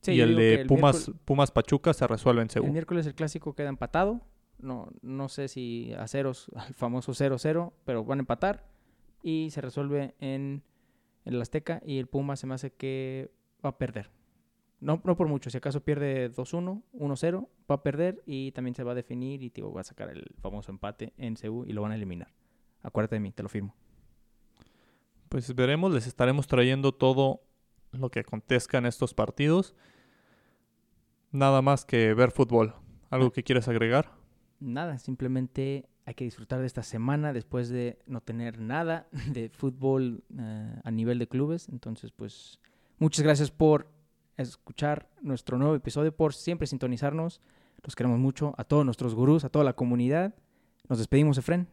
Sí, 0.00 0.12
y 0.12 0.20
el 0.20 0.36
de 0.36 0.60
el 0.60 0.66
Pumas, 0.66 1.10
Pumas 1.24 1.50
Pachuca 1.50 1.92
se 1.92 2.06
resuelve 2.06 2.42
en 2.42 2.46
El 2.46 2.50
Seúl. 2.50 2.70
miércoles 2.70 3.06
el 3.06 3.14
clásico 3.14 3.54
queda 3.54 3.68
empatado. 3.68 4.20
No, 4.58 4.90
no 5.02 5.28
sé 5.28 5.48
si 5.48 5.92
a 5.94 6.06
ceros, 6.06 6.50
al 6.54 6.74
famoso 6.74 7.12
0-0, 7.12 7.72
pero 7.84 8.04
van 8.04 8.20
a 8.20 8.22
empatar. 8.22 8.64
Y 9.22 9.50
se 9.50 9.60
resuelve 9.60 10.14
en, 10.20 10.62
en 11.24 11.34
el 11.34 11.42
Azteca. 11.42 11.82
Y 11.84 11.98
el 11.98 12.06
Puma 12.06 12.36
se 12.36 12.46
me 12.46 12.54
hace 12.54 12.70
que 12.70 13.32
va 13.64 13.70
a 13.70 13.78
perder. 13.78 14.10
No, 14.80 15.00
no 15.04 15.16
por 15.16 15.26
mucho. 15.26 15.50
Si 15.50 15.56
acaso 15.56 15.82
pierde 15.82 16.32
2-1, 16.32 16.82
1-0, 16.92 17.48
va 17.68 17.74
a 17.74 17.82
perder. 17.82 18.22
Y 18.24 18.52
también 18.52 18.76
se 18.76 18.84
va 18.84 18.92
a 18.92 18.94
definir. 18.94 19.42
Y 19.42 19.50
tío, 19.50 19.72
va 19.72 19.80
a 19.80 19.84
sacar 19.84 20.10
el 20.10 20.24
famoso 20.40 20.70
empate 20.70 21.12
en 21.16 21.34
CU 21.34 21.64
y 21.66 21.72
lo 21.72 21.82
van 21.82 21.90
a 21.90 21.96
eliminar. 21.96 22.32
Acuérdate 22.82 23.16
de 23.16 23.20
mí, 23.20 23.32
te 23.32 23.42
lo 23.42 23.48
firmo. 23.48 23.74
Pues 25.28 25.54
veremos, 25.54 25.92
les 25.92 26.06
estaremos 26.06 26.46
trayendo 26.46 26.92
todo 26.92 27.42
lo 27.92 28.10
que 28.10 28.20
acontezca 28.20 28.78
en 28.78 28.86
estos 28.86 29.14
partidos. 29.14 29.74
Nada 31.30 31.60
más 31.60 31.84
que 31.84 32.14
ver 32.14 32.30
fútbol. 32.30 32.74
¿Algo 33.10 33.30
que 33.30 33.42
quieras 33.42 33.68
agregar? 33.68 34.12
Nada, 34.60 34.98
simplemente 34.98 35.88
hay 36.04 36.14
que 36.14 36.24
disfrutar 36.24 36.60
de 36.60 36.66
esta 36.66 36.82
semana 36.82 37.32
después 37.32 37.68
de 37.68 37.98
no 38.06 38.22
tener 38.22 38.58
nada 38.58 39.08
de 39.32 39.50
fútbol 39.50 40.24
eh, 40.38 40.80
a 40.82 40.90
nivel 40.90 41.18
de 41.18 41.28
clubes. 41.28 41.68
Entonces, 41.68 42.12
pues, 42.12 42.58
muchas 42.98 43.22
gracias 43.22 43.50
por 43.50 43.90
escuchar 44.38 45.10
nuestro 45.20 45.58
nuevo 45.58 45.74
episodio, 45.74 46.16
por 46.16 46.32
siempre 46.32 46.66
sintonizarnos. 46.66 47.40
Los 47.82 47.94
queremos 47.94 48.18
mucho, 48.18 48.54
a 48.56 48.64
todos 48.64 48.84
nuestros 48.84 49.14
gurús, 49.14 49.44
a 49.44 49.50
toda 49.50 49.64
la 49.64 49.74
comunidad. 49.74 50.34
Nos 50.88 50.98
despedimos, 50.98 51.36
Efren. 51.38 51.68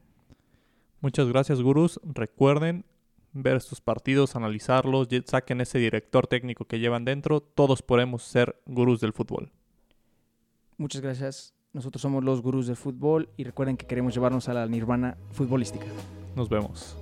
Muchas 1.06 1.28
gracias, 1.28 1.62
gurús. 1.62 2.00
Recuerden 2.04 2.84
ver 3.32 3.58
estos 3.58 3.80
partidos, 3.80 4.36
analizarlos, 4.36 5.08
saquen 5.28 5.62
ese 5.62 5.78
director 5.78 6.26
técnico 6.26 6.66
que 6.66 6.80
llevan 6.80 7.06
dentro. 7.06 7.42
Todos 7.42 7.84
podemos 7.84 8.24
ser 8.24 8.60
gurús 8.66 9.02
del 9.02 9.14
fútbol. 9.14 9.52
Muchas 10.78 11.04
gracias. 11.04 11.54
Nosotros 11.74 12.02
somos 12.02 12.24
los 12.24 12.42
gurús 12.42 12.66
del 12.66 12.76
fútbol 12.76 13.30
y 13.38 13.44
recuerden 13.44 13.78
que 13.78 13.86
queremos 13.86 14.16
llevarnos 14.16 14.50
a 14.50 14.56
la 14.56 14.66
nirvana 14.66 15.16
futbolística. 15.32 15.86
Nos 16.36 16.50
vemos. 16.50 16.98